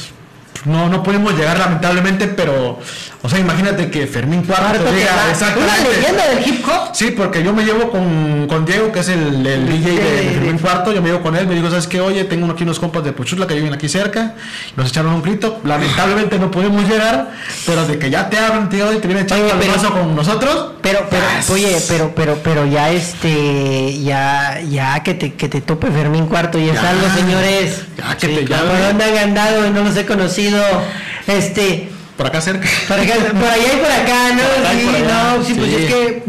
no, 0.66 0.90
no 0.90 1.02
pudimos 1.04 1.34
llegar 1.34 1.58
lamentablemente, 1.58 2.28
pero, 2.28 2.80
o 3.22 3.30
sea, 3.30 3.40
imagínate 3.40 3.90
que 3.90 4.06
Fermín 4.08 4.44
Cuarto 4.44 4.84
llega 4.92 5.12
Una 5.58 5.78
leyenda 5.90 6.28
del 6.28 6.48
hip 6.48 6.66
hop. 6.68 6.90
Sí, 6.94 7.12
porque 7.12 7.44
yo 7.44 7.54
me 7.54 7.64
llevo 7.64 7.90
con, 7.90 8.48
con 8.48 8.66
Diego, 8.66 8.92
que 8.92 9.00
es 9.00 9.10
el, 9.10 9.46
el 9.46 9.68
DJ 9.68 9.92
de, 9.92 10.12
de 10.24 10.30
Fermín 10.32 10.58
Cuarto, 10.60 10.92
yo 10.94 11.02
me 11.02 11.10
llevo 11.10 11.22
con 11.22 11.36
él, 11.36 11.48
me 11.48 11.56
digo, 11.56 11.70
¿sabes 11.70 11.88
qué? 11.88 12.00
Oye, 12.02 12.24
tengo 12.26 12.52
aquí 12.52 12.64
unos 12.64 12.80
compas 12.80 13.04
de 13.04 13.12
Pochutla 13.14 13.48
que 13.48 13.56
viven 13.56 13.74
aquí 13.74 13.90
cerca, 13.90 14.36
nos 14.76 14.90
echaron 14.90 15.14
un 15.14 15.22
grito, 15.22 15.60
lamentablemente 15.64 16.38
no 16.40 16.52
pudimos 16.52 16.88
llegar, 16.88 17.32
pero 17.66 17.86
de 17.88 17.98
que 17.98 18.10
ya 18.10 18.30
te 18.30 18.38
hablan, 18.38 18.70
tío, 18.70 18.92
y 18.94 18.98
te 19.00 19.08
vienen 19.08 19.26
echando 19.26 19.48
el 19.52 19.68
brazo 19.70 19.92
con 19.92 20.16
nosotros. 20.16 20.68
Pero, 20.82 21.06
pero, 21.12 21.24
oye, 21.54 21.78
pero, 21.88 22.12
pero, 22.16 22.40
pero 22.44 22.66
ya 22.66 22.90
este, 22.92 24.00
ya, 24.02 24.60
ya 24.62 25.02
que 25.04 25.14
te, 25.14 25.34
que 25.36 25.48
te 25.48 25.62
tope 25.62 25.92
Fermín 25.92 26.26
Cuarto 26.26 26.58
y 26.58 26.70
es 26.70 26.74
Ya, 26.82 26.90
algo, 26.90 27.08
señores. 27.16 27.82
ya 27.98 28.18
que 28.18 28.28
te 28.28 28.42
¿Por 28.42 28.50
llame. 28.50 28.80
dónde 28.88 29.04
han 29.06 29.18
andado 29.30 29.68
y 29.68 29.70
no 29.70 29.84
los 29.84 29.96
he 29.96 30.06
conocido? 30.08 30.51
Este, 31.28 31.90
Por 32.18 32.28
acá 32.28 32.42
cerca. 32.42 32.68
por, 32.88 33.00
acá, 33.00 33.14
por 33.34 33.50
allá 33.50 33.74
y 33.74 33.78
por 33.78 33.92
acá, 33.92 34.34
¿no? 34.34 34.44
Por 34.44 34.66
acá 34.66 34.74
y 34.74 34.80
sí, 34.80 34.86
por 34.86 35.00
no, 35.02 35.46
sí, 35.46 35.54
pues 35.54 35.74
es 35.74 35.94
que 35.94 36.24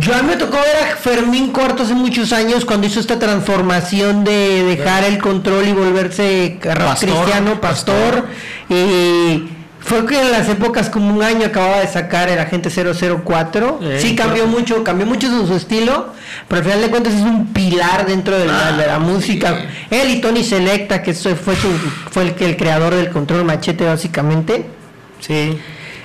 yo 0.00 0.14
a 0.14 0.22
mí 0.22 0.28
me 0.28 0.36
tocó 0.36 0.56
ver 0.56 0.92
a 0.92 0.96
Fermín 0.96 1.52
Cuarto 1.52 1.84
hace 1.84 1.94
muchos 1.94 2.32
años 2.32 2.64
cuando 2.64 2.86
hizo 2.86 3.00
esta 3.00 3.18
transformación 3.18 4.24
de 4.24 4.64
dejar 4.64 5.04
el 5.04 5.18
control 5.18 5.68
y 5.68 5.72
volverse 5.72 6.58
Pastor, 6.62 7.08
cristiano, 7.08 7.60
pastor, 7.60 8.26
y 8.68 9.44
fue 9.86 10.04
que 10.04 10.20
en 10.20 10.32
las 10.32 10.48
épocas 10.48 10.90
como 10.90 11.14
un 11.14 11.22
año 11.22 11.46
acababa 11.46 11.78
de 11.80 11.86
sacar 11.86 12.28
el 12.28 12.38
agente 12.38 12.68
004. 12.70 13.78
Eh, 13.82 13.98
sí 14.02 14.14
cambió 14.16 14.46
mucho, 14.46 14.82
cambió 14.84 15.06
mucho 15.06 15.28
su, 15.28 15.46
su 15.46 15.54
estilo, 15.54 16.12
pero 16.48 16.58
al 16.58 16.64
final 16.64 16.80
de 16.82 16.88
cuentas 16.90 17.14
es 17.14 17.20
un 17.22 17.46
pilar 17.52 18.04
dentro 18.06 18.36
de 18.38 18.46
la, 18.46 18.68
Ah, 18.68 18.72
de 18.72 18.86
la 18.86 18.98
música. 18.98 19.64
Él 19.90 20.10
y 20.10 20.20
Tony 20.20 20.42
Selecta, 20.44 21.02
que 21.02 21.14
fue 21.14 21.54
su, 21.56 21.68
fue 22.10 22.24
el 22.24 22.34
que 22.34 22.46
el 22.46 22.56
creador 22.56 22.94
del 22.94 23.10
control 23.10 23.44
machete 23.44 23.84
básicamente. 23.86 24.66
Sí, 25.20 25.56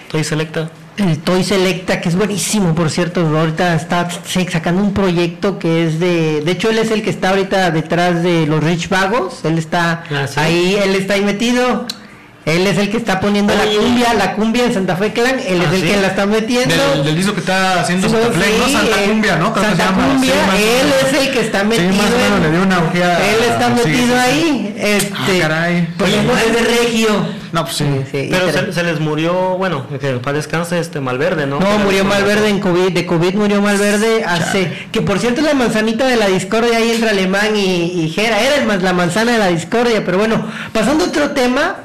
estoy 0.06 0.24
selecta. 0.24 0.70
El 0.98 1.18
Toy 1.20 1.44
Selecta, 1.44 2.00
que 2.02 2.10
es 2.10 2.16
buenísimo, 2.16 2.76
por 2.76 2.92
cierto, 2.92 3.22
ahorita 3.26 3.74
está 3.76 4.08
sacando 4.52 4.84
un 4.84 4.94
proyecto 4.94 5.58
que 5.58 5.88
es 5.88 6.00
de... 6.00 6.42
De 6.42 6.52
hecho, 6.52 6.70
él 6.70 6.78
es 6.78 6.92
el 6.92 7.02
que 7.02 7.10
está 7.10 7.30
ahorita 7.30 7.72
detrás 7.72 8.22
de 8.22 8.46
los 8.46 8.62
Rich 8.64 8.90
Vagos, 8.90 9.40
él 9.46 9.58
está 9.58 10.04
Ah, 10.12 10.28
¿sí? 10.28 10.40
ahí, 10.40 10.76
él 10.84 10.94
está 10.96 11.16
ahí 11.16 11.22
metido. 11.24 11.88
Él 12.44 12.66
es 12.66 12.76
el 12.80 12.90
que 12.90 12.98
está 12.98 13.20
poniendo 13.20 13.54
Oye. 13.54 13.76
la 13.76 13.80
cumbia, 13.82 14.14
la 14.16 14.34
cumbia 14.34 14.66
en 14.66 14.74
Santa 14.74 14.96
Fe 14.96 15.14
Clan, 15.14 15.40
él 15.46 15.62
Ah, 15.62 15.66
es 15.68 15.74
el 15.76 15.82
¿sí? 15.82 15.88
que 15.94 16.02
la 16.02 16.08
está 16.08 16.26
metiendo. 16.26 16.76
Del, 16.76 17.04
del 17.04 17.16
disco 17.16 17.34
que 17.36 17.40
está 17.42 17.82
haciendo 17.82 18.10
Santa 18.10 18.32
Fe, 18.32 18.58
¿no? 18.58 18.66
sí, 18.66 18.74
Santa 18.74 19.04
él- 19.04 19.10
Cumbia, 19.12 19.36
¿no? 19.36 19.54
Creo 19.54 19.64
Santa 19.66 19.78
se 19.78 19.92
llama, 19.92 20.08
Cumbia, 20.08 20.34
sí, 20.34 20.40
más 20.48 20.56
o 20.56 20.58
él 20.58 20.94
es 21.08 21.28
el 21.28 21.34
que 21.34 21.40
está 21.42 21.64
metido. 21.64 21.92
Sí, 21.92 21.98
más 22.00 22.08
o 22.12 22.18
menos 22.18 22.38
en- 22.38 22.44
le 22.44 22.52
dio 22.52 22.62
una 22.64 22.78
orgía. 22.80 23.30
Él 23.32 23.38
está 23.48 23.70
metido 23.70 23.94
sí, 23.96 24.06
sí. 24.08 24.14
ahí. 24.14 24.76
Este, 24.76 25.14
Ah, 25.14 25.48
caray. 25.48 25.88
Pues 26.00 26.12
Oye, 26.14 26.48
es 26.48 26.54
de 26.54 26.62
Regio. 26.82 27.42
No, 27.52 27.64
pues 27.66 27.76
sí. 27.76 27.86
Sí, 28.10 28.28
Pero 28.32 28.52
se, 28.52 28.74
se 28.74 28.84
les 28.84 29.00
murió, 29.00 29.34
bueno, 29.58 29.86
que 29.88 29.98
paz 30.14 30.34
descanse 30.34 30.80
este 30.80 31.00
Malverde, 31.00 31.46
¿no? 31.46 31.60
No, 31.60 31.78
murió 31.80 32.06
Malverde 32.06 32.50
en 32.50 32.60
COVID, 32.60 32.92
de 32.92 33.06
COVID 33.06 33.36
murió 33.36 33.62
Malverde 33.62 34.24
hace, 34.26 34.88
que 34.92 35.02
por 35.02 35.20
cierto 35.20 35.42
es 35.42 35.48
la 35.48 35.54
manzanita 35.54 36.08
de 36.08 36.16
la 36.16 36.28
discordia 36.28 36.78
ahí 36.78 36.90
entre 36.92 37.10
Alemán 37.12 37.56
y, 37.56 38.04
y 38.04 38.10
Jera, 38.10 38.40
era 38.42 38.56
el 38.56 38.66
más 38.66 38.82
la 38.82 38.94
manzana 38.94 39.34
de 39.34 39.38
la 39.38 39.48
discordia, 39.50 40.02
pero 40.06 40.18
bueno, 40.18 40.44
pasando 40.74 41.04
a 41.04 41.08
otro 41.10 41.32
tema, 41.32 41.76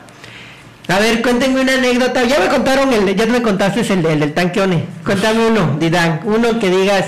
a 0.89 0.99
ver, 1.01 1.21
cuéntenme 1.21 1.61
una 1.61 1.75
anécdota, 1.75 2.25
ya 2.25 2.39
me 2.39 2.49
contaron 2.49 2.93
el, 2.93 3.17
ya 3.17 3.27
me 3.27 3.43
contaste 3.43 3.81
el, 3.81 4.07
el 4.07 4.21
del 4.21 4.35
tanque 4.35 4.61
One, 4.61 4.85
cuéntame 5.05 5.47
uno, 5.49 5.77
Didán, 5.81 6.21
uno 6.25 6.59
que 6.61 6.71
digas, 6.71 7.07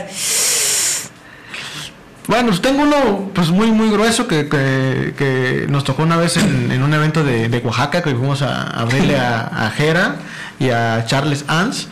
Bueno, 2.26 2.48
pues 2.48 2.60
tengo 2.60 2.82
uno 2.82 3.30
pues 3.32 3.50
muy 3.50 3.70
muy 3.70 3.88
grueso 3.90 4.26
que, 4.26 4.48
que, 4.48 5.66
nos 5.68 5.84
tocó 5.84 6.02
una 6.02 6.16
vez 6.16 6.36
en, 6.36 6.82
un 6.82 6.92
evento 6.92 7.22
de, 7.22 7.48
de 7.48 7.58
Oaxaca 7.58 8.02
que 8.02 8.10
fuimos 8.10 8.42
a, 8.42 8.62
a 8.64 8.80
abrirle 8.80 9.16
a, 9.16 9.46
a 9.46 9.70
Jera 9.70 10.16
y 10.58 10.70
a 10.70 11.04
Charles 11.06 11.44
Ans 11.46 11.88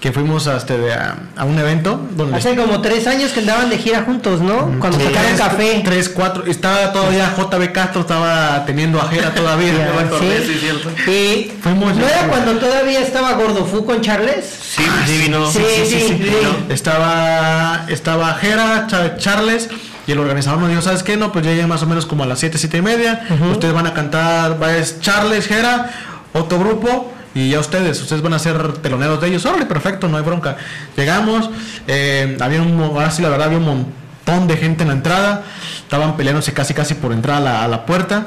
que 0.00 0.12
fuimos 0.12 0.46
a, 0.46 0.56
este, 0.58 0.78
de- 0.78 0.92
a, 0.94 1.16
a 1.36 1.44
un 1.44 1.58
evento 1.58 2.00
donde 2.12 2.36
hace 2.36 2.54
como 2.54 2.80
tres 2.80 3.06
años 3.08 3.32
que 3.32 3.40
andaban 3.40 3.68
de 3.68 3.78
gira 3.78 4.02
juntos, 4.02 4.40
¿no? 4.40 4.78
Cuando 4.78 4.96
Sí, 4.98 5.04
sacaron 5.06 5.26
tres- 5.34 5.40
café. 5.40 5.82
Tres, 5.84 6.08
cuatro. 6.08 6.44
Estaba 6.46 6.92
todavía 6.92 7.34
JB 7.36 7.72
Castro, 7.72 8.02
estaba 8.02 8.64
teniendo 8.64 9.00
a 9.00 9.08
Jera 9.08 9.34
todavía. 9.34 9.72
Ya, 9.76 9.92
me 9.96 10.02
acordé, 10.06 10.40
sí. 10.46 10.52
sí, 10.54 10.58
cierto. 10.60 10.90
Y 11.10 11.50
Fuimos- 11.62 11.96
¿No 11.96 12.06
era 12.06 12.28
cuando 12.28 12.52
todavía 12.58 13.00
estaba 13.00 13.32
Gordofu 13.32 13.84
con 13.84 14.00
Charles? 14.00 14.44
Sí, 14.46 14.84
sí 15.06 15.18
vino. 15.18 15.50
Sí, 15.50 15.62
sí, 15.84 16.00
sí. 16.08 16.22
Estaba, 16.68 17.84
estaba 17.88 18.34
Jera, 18.34 18.86
Cha- 18.88 19.16
Charles. 19.16 19.68
Y 20.06 20.12
el 20.12 20.20
organizador 20.20 20.60
nos 20.60 20.68
dijo, 20.70 20.80
¿sabes 20.80 21.02
qué? 21.02 21.16
No, 21.16 21.32
pues 21.32 21.44
llegué 21.44 21.66
más 21.66 21.82
o 21.82 21.86
menos 21.86 22.06
como 22.06 22.22
a 22.22 22.26
las 22.26 22.38
7, 22.38 22.56
7 22.56 22.78
y 22.78 22.82
media. 22.82 23.26
Ustedes 23.50 23.74
van 23.74 23.86
a 23.86 23.92
cantar, 23.94 24.62
va 24.62 24.74
es 24.76 25.00
Charles, 25.00 25.46
Jera, 25.46 25.90
otro 26.32 26.58
grupo. 26.58 27.12
Y 27.34 27.50
ya 27.50 27.60
ustedes, 27.60 28.00
ustedes 28.00 28.22
van 28.22 28.32
a 28.34 28.38
ser 28.38 28.72
teloneros 28.78 29.20
de 29.20 29.28
ellos. 29.28 29.44
Órale, 29.46 29.66
perfecto, 29.66 30.08
no 30.08 30.16
hay 30.16 30.22
bronca. 30.22 30.56
Llegamos, 30.96 31.50
eh, 31.86 32.36
había 32.40 32.62
un, 32.62 32.80
ahora 32.80 33.10
sí 33.10 33.22
la 33.22 33.28
verdad 33.28 33.46
había 33.48 33.58
un 33.58 33.64
montón 33.64 34.46
de 34.48 34.56
gente 34.56 34.82
en 34.82 34.88
la 34.88 34.94
entrada. 34.94 35.44
Estaban 35.78 36.16
peleándose 36.16 36.52
casi 36.52 36.74
casi 36.74 36.94
por 36.94 37.12
entrar 37.12 37.46
a 37.46 37.68
la, 37.68 37.86
puerta. 37.86 38.26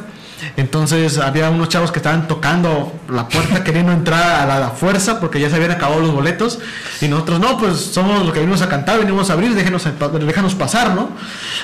Entonces 0.58 1.20
había 1.20 1.50
unos 1.52 1.70
chavos 1.70 1.92
que 1.92 2.00
estaban 2.00 2.28
tocando 2.28 2.94
la 3.10 3.28
puerta 3.28 3.64
queriendo 3.66 3.92
entrar 3.92 4.50
a 4.50 4.60
la, 4.60 4.70
fuerza 4.70 5.20
porque 5.20 5.40
ya 5.40 5.50
se 5.50 5.56
habían 5.56 5.72
acabado 5.72 6.00
los 6.02 6.12
boletos 6.12 6.60
y 7.00 7.08
nosotros 7.08 7.40
no, 7.40 7.58
pues 7.60 7.78
somos 7.78 8.24
los 8.24 8.34
que 8.34 8.40
venimos 8.40 8.62
a 8.64 8.70
cantar, 8.70 9.00
venimos 9.00 9.30
a 9.30 9.34
abrir, 9.34 9.54
déjenos, 9.54 9.88
déjanos 10.26 10.56
pasar, 10.56 10.96
¿no? 10.96 11.10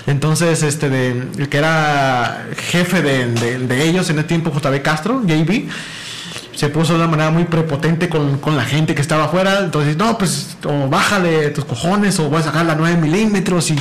Entonces 0.06 0.62
este 0.62 0.90
de, 0.90 1.28
el 1.40 1.50
que 1.50 1.58
era 1.58 2.46
jefe 2.70 3.02
de, 3.02 3.28
de- 3.34 3.60
de 3.60 3.84
ellos 3.84 4.10
en 4.12 4.20
ese 4.20 4.28
tiempo, 4.28 4.52
JB 4.52 4.82
Castro, 4.84 5.24
JB, 5.26 5.70
se 6.58 6.70
puso 6.70 6.94
de 6.94 7.00
una 7.00 7.08
manera 7.08 7.30
muy 7.30 7.44
prepotente 7.44 8.10
con, 8.10 8.40
con 8.40 8.58
la 8.58 8.66
gente 8.66 8.96
que 8.96 9.02
estaba 9.02 9.26
afuera. 9.26 9.60
Entonces, 9.60 9.96
no, 9.96 10.18
pues, 10.18 10.58
o 10.66 10.90
bájale 10.90 11.52
tus 11.52 11.66
cojones, 11.66 12.20
o 12.20 12.30
voy 12.30 12.40
a 12.40 12.46
sacar 12.46 12.66
la 12.66 12.74
9 12.74 12.98
milímetros. 12.98 13.70
Y 13.70 13.76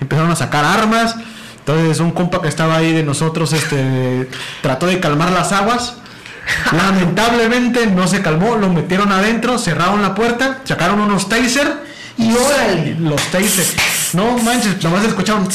empezaron 0.00 0.30
a 0.30 0.36
sacar 0.36 0.64
armas. 0.64 1.16
Entonces, 1.58 2.00
un 2.00 2.12
compa 2.12 2.40
que 2.40 2.48
estaba 2.48 2.76
ahí 2.76 2.94
de 2.94 3.02
nosotros 3.02 3.52
este, 3.52 4.26
trató 4.62 4.86
de 4.86 5.00
calmar 5.00 5.32
las 5.32 5.52
aguas. 5.52 5.96
Lamentablemente 6.72 7.86
no 7.88 8.08
se 8.08 8.22
calmó, 8.22 8.56
lo 8.56 8.70
metieron 8.70 9.12
adentro, 9.12 9.58
cerraron 9.58 10.00
la 10.00 10.14
puerta, 10.14 10.62
sacaron 10.64 11.00
unos 11.00 11.28
taser 11.28 11.70
y 12.16 12.32
órale, 12.32 12.96
los 12.98 13.20
taser. 13.24 13.66
No 14.14 14.38
manches, 14.38 14.82
nomás 14.82 15.04
escucharon 15.04 15.46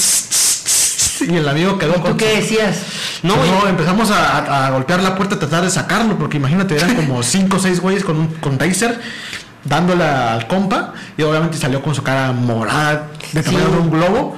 y 1.27 1.35
el 1.35 1.47
amigo 1.47 1.77
quedó 1.77 1.93
¿Tú 1.93 2.01
con 2.01 2.17
qué 2.17 2.37
decías? 2.37 2.77
No, 3.23 3.35
no, 3.37 3.67
empezamos 3.67 4.11
a, 4.11 4.69
golpear 4.71 5.01
la 5.01 5.15
puerta, 5.15 5.35
a 5.35 5.39
tratar 5.39 5.63
de 5.63 5.69
sacarlo, 5.69 6.17
porque 6.17 6.37
imagínate, 6.37 6.75
eran 6.75 6.95
como 6.95 7.23
5 7.23 7.57
o 7.57 7.59
6 7.59 7.79
güeyes 7.79 8.03
con, 8.03 8.17
un- 8.17 8.27
con 8.35 8.57
taser, 8.57 8.99
dándole 9.63 10.03
al 10.03 10.47
compa, 10.47 10.93
y 11.17 11.23
obviamente 11.23 11.57
salió 11.57 11.81
con 11.81 11.95
su 11.95 12.03
cara 12.03 12.31
morada, 12.33 13.07
de 13.31 13.41
tamaño 13.41 13.69
de 13.69 13.77
un 13.77 13.89
globo. 13.89 14.37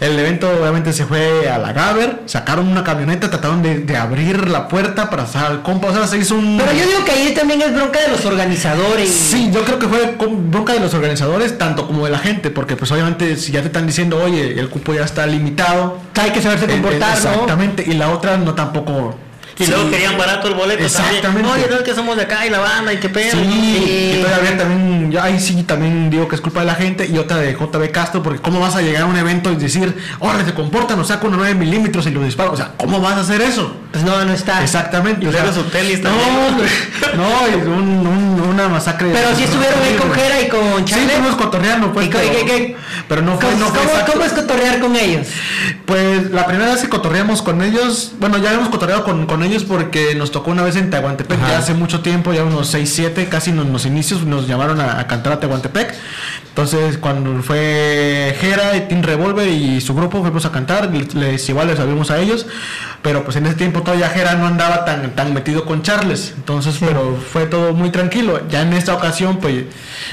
El 0.00 0.18
evento 0.18 0.50
obviamente 0.50 0.92
se 0.92 1.06
fue 1.06 1.48
a 1.48 1.58
la 1.58 1.72
Gaber, 1.72 2.22
sacaron 2.26 2.68
una 2.68 2.84
camioneta, 2.84 3.30
trataron 3.30 3.62
de, 3.62 3.80
de 3.80 3.96
abrir 3.96 4.48
la 4.48 4.68
puerta 4.68 5.08
para 5.10 5.26
sacar 5.26 5.52
al 5.52 5.62
compa, 5.62 5.88
o 5.88 5.94
sea, 5.94 6.06
se 6.06 6.18
hizo 6.18 6.34
un... 6.34 6.58
Pero 6.58 6.72
yo 6.72 6.86
digo 6.86 7.04
que 7.04 7.12
ahí 7.12 7.34
también 7.34 7.62
es 7.62 7.74
bronca 7.74 8.00
de 8.00 8.08
los 8.08 8.24
organizadores. 8.24 9.08
Sí, 9.10 9.50
yo 9.52 9.64
creo 9.64 9.78
que 9.78 9.88
fue 9.88 10.16
bronca 10.18 10.72
de 10.72 10.80
los 10.80 10.92
organizadores, 10.94 11.56
tanto 11.58 11.86
como 11.86 12.04
de 12.04 12.10
la 12.10 12.18
gente, 12.18 12.50
porque 12.50 12.76
pues 12.76 12.90
obviamente 12.92 13.36
si 13.36 13.52
ya 13.52 13.60
te 13.60 13.68
están 13.68 13.86
diciendo, 13.86 14.22
oye, 14.22 14.58
el 14.58 14.68
cupo 14.68 14.94
ya 14.94 15.04
está 15.04 15.26
limitado, 15.26 15.98
Hay 16.14 16.30
que 16.30 16.42
saberse 16.42 16.66
eh, 16.66 16.68
comportar, 16.68 17.16
eh, 17.16 17.20
¿no? 17.22 17.30
Exactamente, 17.30 17.84
y 17.86 17.94
la 17.94 18.10
otra 18.10 18.36
no 18.36 18.54
tampoco 18.54 19.16
Y 19.58 19.66
luego 19.66 19.90
querían 19.90 20.18
barato 20.18 20.48
el 20.48 20.54
boleto 20.54 20.84
Exactamente. 20.84 21.22
también. 21.22 21.46
Oye, 21.46 21.66
no 21.70 21.82
que 21.82 21.94
somos 21.94 22.16
de 22.16 22.22
acá 22.22 22.44
y 22.46 22.50
la 22.50 22.58
banda 22.58 22.92
y 22.92 22.98
qué 22.98 23.08
pedo. 23.08 23.32
Sí, 23.32 23.38
y 24.18 24.22
todavía 24.22 24.56
también, 24.58 25.10
yo 25.10 25.22
ahí 25.22 25.40
sí 25.40 25.62
también 25.62 26.10
digo 26.10 26.28
que 26.28 26.34
es 26.34 26.40
culpa 26.42 26.60
de 26.60 26.66
la 26.66 26.74
gente 26.74 27.06
y 27.06 27.16
otra 27.16 27.38
de 27.38 27.54
JB 27.54 27.90
Castro, 27.90 28.22
porque 28.22 28.40
cómo 28.40 28.60
vas 28.60 28.76
a 28.76 28.82
llegar 28.82 29.02
a 29.02 29.06
un 29.06 29.16
evento 29.16 29.50
y 29.52 29.56
decir, 29.56 29.96
órale, 30.20 30.44
te 30.44 30.52
comportan, 30.52 30.98
o 31.00 31.04
saco 31.04 31.28
unos 31.28 31.38
9 31.38 31.54
milímetros 31.54 32.06
y 32.06 32.10
lo 32.10 32.22
disparo, 32.22 32.52
o 32.52 32.56
sea, 32.56 32.72
¿cómo 32.76 33.00
vas 33.00 33.16
a 33.16 33.20
hacer 33.20 33.40
eso? 33.40 33.74
Pues 33.92 34.04
no, 34.04 34.22
no 34.24 34.32
está. 34.32 34.62
Exactamente. 34.62 35.24
Y 35.24 35.28
o 35.28 35.32
sea, 35.32 35.50
su 35.52 35.62
tenis 35.64 36.00
no, 36.00 36.10
también. 36.10 36.68
no, 37.16 37.46
es 37.46 37.66
un- 37.66 38.06
un- 38.06 38.40
una 38.50 38.68
masacre. 38.68 39.08
Pero 39.12 39.34
sí 39.36 39.44
estuvieron 39.44 39.80
ahí 39.82 39.94
con 39.96 40.12
Jera 40.12 40.40
y 40.42 40.48
con 40.48 40.60
Sí, 40.86 40.92
Charlie. 40.92 41.06
estuvimos 41.06 41.34
cotorreando, 41.36 41.92
pues, 41.92 42.06
¿Y 42.06 42.10
co- 42.10 42.18
y 42.22 42.26
pero, 42.28 42.38
qué- 42.40 42.44
qué- 42.46 42.76
pero 43.08 43.22
no 43.22 43.38
fue, 43.38 43.50
¿Cómo, 43.50 43.58
no 43.60 43.66
fue 43.70 43.78
cómo- 43.78 43.90
exacto. 43.90 44.12
cómo 44.12 44.24
es 44.24 44.32
cotorrear 44.32 44.80
con 44.80 44.96
ellos? 44.96 45.26
Pues 45.86 46.30
la 46.30 46.46
primera 46.46 46.72
vez 46.72 46.82
que 46.82 46.88
cotorreamos 46.88 47.42
con 47.42 47.62
ellos, 47.62 48.12
bueno, 48.18 48.38
ya 48.38 48.48
habíamos 48.50 48.68
cotorreado 48.70 49.04
con, 49.04 49.26
con 49.26 49.42
ellos 49.42 49.45
porque 49.64 50.14
nos 50.14 50.30
tocó 50.32 50.50
una 50.50 50.62
vez 50.62 50.76
en 50.76 50.90
Tehuantepec, 50.90 51.38
ya 51.40 51.58
hace 51.58 51.74
mucho 51.74 52.00
tiempo, 52.00 52.32
ya 52.32 52.44
unos 52.44 52.68
6, 52.68 52.92
7, 52.92 53.28
casi 53.28 53.50
en 53.50 53.72
los 53.72 53.86
inicios, 53.86 54.24
nos 54.24 54.46
llamaron 54.46 54.80
a, 54.80 54.98
a 55.00 55.06
cantar 55.06 55.34
a 55.34 55.40
Tehuantepec. 55.40 55.94
Entonces, 56.56 56.96
cuando 56.96 57.42
fue 57.42 58.34
Jera 58.40 58.74
y 58.78 58.88
Team 58.88 59.02
Revolver 59.02 59.46
y 59.46 59.78
su 59.82 59.94
grupo, 59.94 60.22
fuimos 60.22 60.46
a 60.46 60.52
cantar, 60.52 60.90
les, 60.90 61.46
igual 61.50 61.66
les 61.66 61.76
sabíamos 61.76 62.10
a 62.10 62.18
ellos, 62.18 62.46
pero 63.02 63.24
pues 63.24 63.36
en 63.36 63.44
ese 63.44 63.56
tiempo 63.56 63.82
todavía 63.82 64.08
Jera 64.08 64.36
no 64.36 64.46
andaba 64.46 64.86
tan, 64.86 65.14
tan 65.14 65.34
metido 65.34 65.66
con 65.66 65.82
Charles, 65.82 66.32
entonces, 66.34 66.78
pero 66.80 67.14
fue 67.30 67.44
todo 67.44 67.74
muy 67.74 67.90
tranquilo. 67.90 68.40
Ya 68.48 68.62
en 68.62 68.72
esta 68.72 68.94
ocasión, 68.94 69.36
pues, 69.36 69.66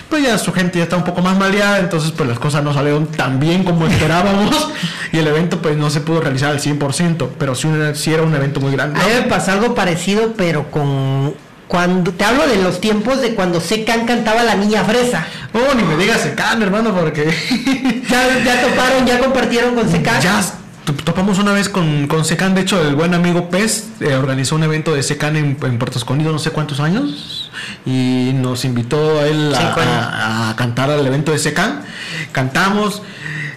pues 0.10 0.24
ya 0.24 0.38
su 0.38 0.52
gente 0.52 0.80
ya 0.80 0.84
está 0.84 0.98
un 0.98 1.06
poco 1.06 1.22
más 1.22 1.38
maleada, 1.38 1.80
entonces 1.80 2.12
pues 2.12 2.28
las 2.28 2.40
cosas 2.40 2.62
no 2.62 2.74
salieron 2.74 3.08
tan 3.08 3.40
bien 3.40 3.64
como 3.64 3.88
esperábamos 3.88 4.70
y 5.14 5.20
el 5.20 5.28
evento 5.28 5.62
pues 5.62 5.78
no 5.78 5.90
se 5.90 6.02
pudo 6.02 6.20
realizar 6.20 6.52
al 6.52 6.60
100%, 6.60 7.30
pero 7.40 7.56
sí, 7.56 7.70
sí 7.94 8.14
era 8.14 8.22
un 8.22 8.36
evento 8.36 8.60
muy 8.60 8.74
grande. 8.74 9.00
A 9.00 9.04
mí 9.06 9.12
me 9.14 9.30
pasó 9.30 9.54
algo 9.54 9.74
parecido, 9.74 10.34
pero 10.36 10.70
con. 10.70 11.36
Cuando 11.74 12.12
te 12.12 12.24
hablo 12.24 12.46
de 12.46 12.58
los 12.62 12.80
tiempos 12.80 13.20
de 13.20 13.34
cuando 13.34 13.60
Secan 13.60 14.06
cantaba 14.06 14.44
La 14.44 14.54
Niña 14.54 14.84
Fresa. 14.84 15.26
Oh, 15.54 15.74
ni 15.74 15.82
me 15.82 15.98
digas 15.98 16.22
Secan, 16.22 16.62
hermano, 16.62 16.94
porque 16.94 17.24
Ya, 18.08 18.44
ya 18.46 18.62
toparon, 18.62 19.08
ya 19.08 19.18
compartieron 19.18 19.74
con 19.74 19.90
Secan. 19.90 20.22
ya 20.22 20.40
to- 20.86 20.94
topamos 20.94 21.40
una 21.40 21.52
vez 21.52 21.70
con, 21.70 22.06
con 22.06 22.26
Secan, 22.26 22.54
de 22.54 22.62
hecho 22.62 22.80
el 22.88 22.94
buen 22.94 23.16
amigo 23.16 23.50
Pez 23.50 23.86
eh, 24.02 24.14
organizó 24.14 24.56
un 24.56 24.62
evento 24.62 24.94
de 24.94 25.02
Secan 25.02 25.36
en, 25.36 25.58
en 25.64 25.80
Puerto 25.80 25.98
Escondido 25.98 26.32
no 26.32 26.38
sé 26.38 26.52
cuántos 26.52 26.80
años 26.80 27.50
y 27.88 28.34
nos 28.36 28.66
invitó 28.66 29.20
a 29.22 29.26
él 29.26 29.56
a, 29.56 29.74
a- 29.74 30.50
a 30.52 30.56
cantar 30.56 30.92
al 30.92 31.08
evento 31.08 31.32
de 31.32 31.40
Secan. 31.40 31.82
Cantamos. 32.32 33.02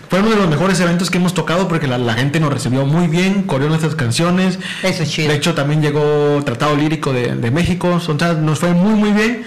Fue 0.09 0.21
uno 0.21 0.31
de 0.31 0.37
los 0.37 0.49
mejores 0.49 0.79
eventos 0.81 1.11
que 1.11 1.19
hemos 1.19 1.35
tocado 1.35 1.67
porque 1.67 1.87
la, 1.89 1.99
la 1.99 2.15
gente 2.15 2.39
nos 2.39 2.53
recibió 2.53 2.87
muy 2.87 3.09
bien, 3.09 3.43
corrió 3.43 3.69
nuestras 3.69 3.95
canciones. 3.97 4.59
Eso 4.83 5.03
es 5.03 5.11
chido. 5.11 5.29
De 5.29 5.35
hecho, 5.37 5.55
también 5.55 5.83
llegó 5.83 6.41
Tratado 6.45 6.77
Lírico 6.77 7.13
de, 7.13 7.35
de 7.35 7.51
México. 7.51 7.89
O 7.95 8.01
sea, 8.01 8.35
nos 8.35 8.61
fue 8.61 8.73
muy, 8.73 8.95
muy 8.95 9.13
bien. 9.13 9.43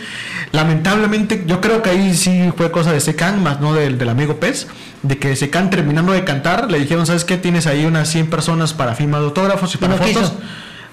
Lamentablemente, 0.52 1.44
yo 1.46 1.62
creo 1.62 1.82
que 1.82 1.92
ahí 1.92 2.16
sí 2.16 2.52
fue 2.58 2.72
cosa 2.72 2.92
de 2.92 3.00
Secan, 3.00 3.42
más 3.44 3.62
no 3.62 3.74
del, 3.74 3.98
del 3.98 4.10
amigo 4.10 4.40
Pez. 4.40 4.68
De 5.04 5.18
que 5.18 5.36
Secan, 5.36 5.70
terminando 5.70 6.12
de 6.12 6.24
cantar, 6.24 6.70
le 6.70 6.80
dijeron: 6.80 7.06
¿Sabes 7.06 7.24
qué? 7.24 7.38
Tienes 7.38 7.68
ahí 7.68 7.86
unas 7.86 8.10
100 8.10 8.30
personas 8.30 8.74
para 8.74 8.96
firma 8.96 9.20
de 9.20 9.26
autógrafos 9.26 9.74
y 9.76 9.78
para 9.78 9.94
no 9.94 9.98
fotos. 9.98 10.32
quiso. 10.32 10.42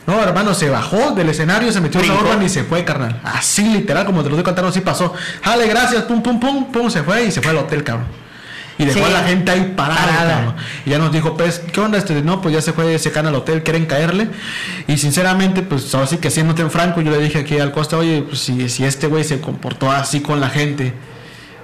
No, 0.07 0.23
hermano, 0.23 0.55
se 0.55 0.71
bajó 0.71 1.13
del 1.13 1.31
escenario, 1.31 1.73
se 1.73 1.81
metió 1.81 2.01
en 2.01 2.07
la 2.09 2.15
urban 2.15 2.41
y 2.41 2.49
se 2.49 2.63
fue, 2.63 2.85
carnal. 2.85 3.21
Así, 3.25 3.65
literal, 3.69 4.07
como 4.07 4.23
te 4.23 4.29
lo 4.29 4.37
estoy 4.37 4.45
contando, 4.45 4.69
así 4.69 4.81
pasó. 4.81 5.13
Jale, 5.43 5.67
gracias, 5.67 6.05
pum, 6.05 6.23
pum, 6.23 6.39
pum, 6.39 6.71
pum, 6.71 6.89
se 6.89 7.03
fue 7.03 7.25
y 7.25 7.33
se 7.33 7.41
fue 7.41 7.51
al 7.51 7.59
hotel, 7.59 7.83
cabrón. 7.83 8.07
Y 8.79 8.85
dejó 8.85 8.99
Sí. 8.99 9.05
a 9.05 9.09
la 9.11 9.25
gente 9.27 9.51
ahí 9.51 9.73
parada. 9.77 10.55
Y 10.85 10.91
ya 10.91 10.99
nos 10.99 11.11
dijo, 11.13 11.37
pues, 11.37 11.61
¿qué 11.73 11.81
onda? 11.81 11.97
Este, 11.99 12.21
no, 12.23 12.41
pues 12.43 12.55
ya 12.55 12.61
se 12.61 12.73
fue 12.73 12.95
ese 12.95 13.11
can 13.11 13.27
al 13.27 13.35
hotel, 13.35 13.63
quieren 13.63 13.87
caerle. 13.87 14.29
Y 14.87 14.99
sinceramente, 14.99 15.63
pues 15.63 15.95
ahora 15.95 16.07
sí 16.07 16.19
que 16.19 16.31
siéndote 16.31 16.63
en 16.63 16.71
franco, 16.71 17.01
yo 17.01 17.11
le 17.11 17.19
dije 17.19 17.39
aquí 17.39 17.59
al 17.59 17.73
Costa, 17.73 17.97
oye, 17.97 18.23
pues 18.29 18.41
si, 18.41 18.69
si 18.69 18.85
este 18.85 19.07
güey 19.07 19.25
se 19.25 19.41
comportó 19.41 19.91
así 19.91 20.21
con 20.21 20.41
la 20.41 20.51
gente, 20.51 20.93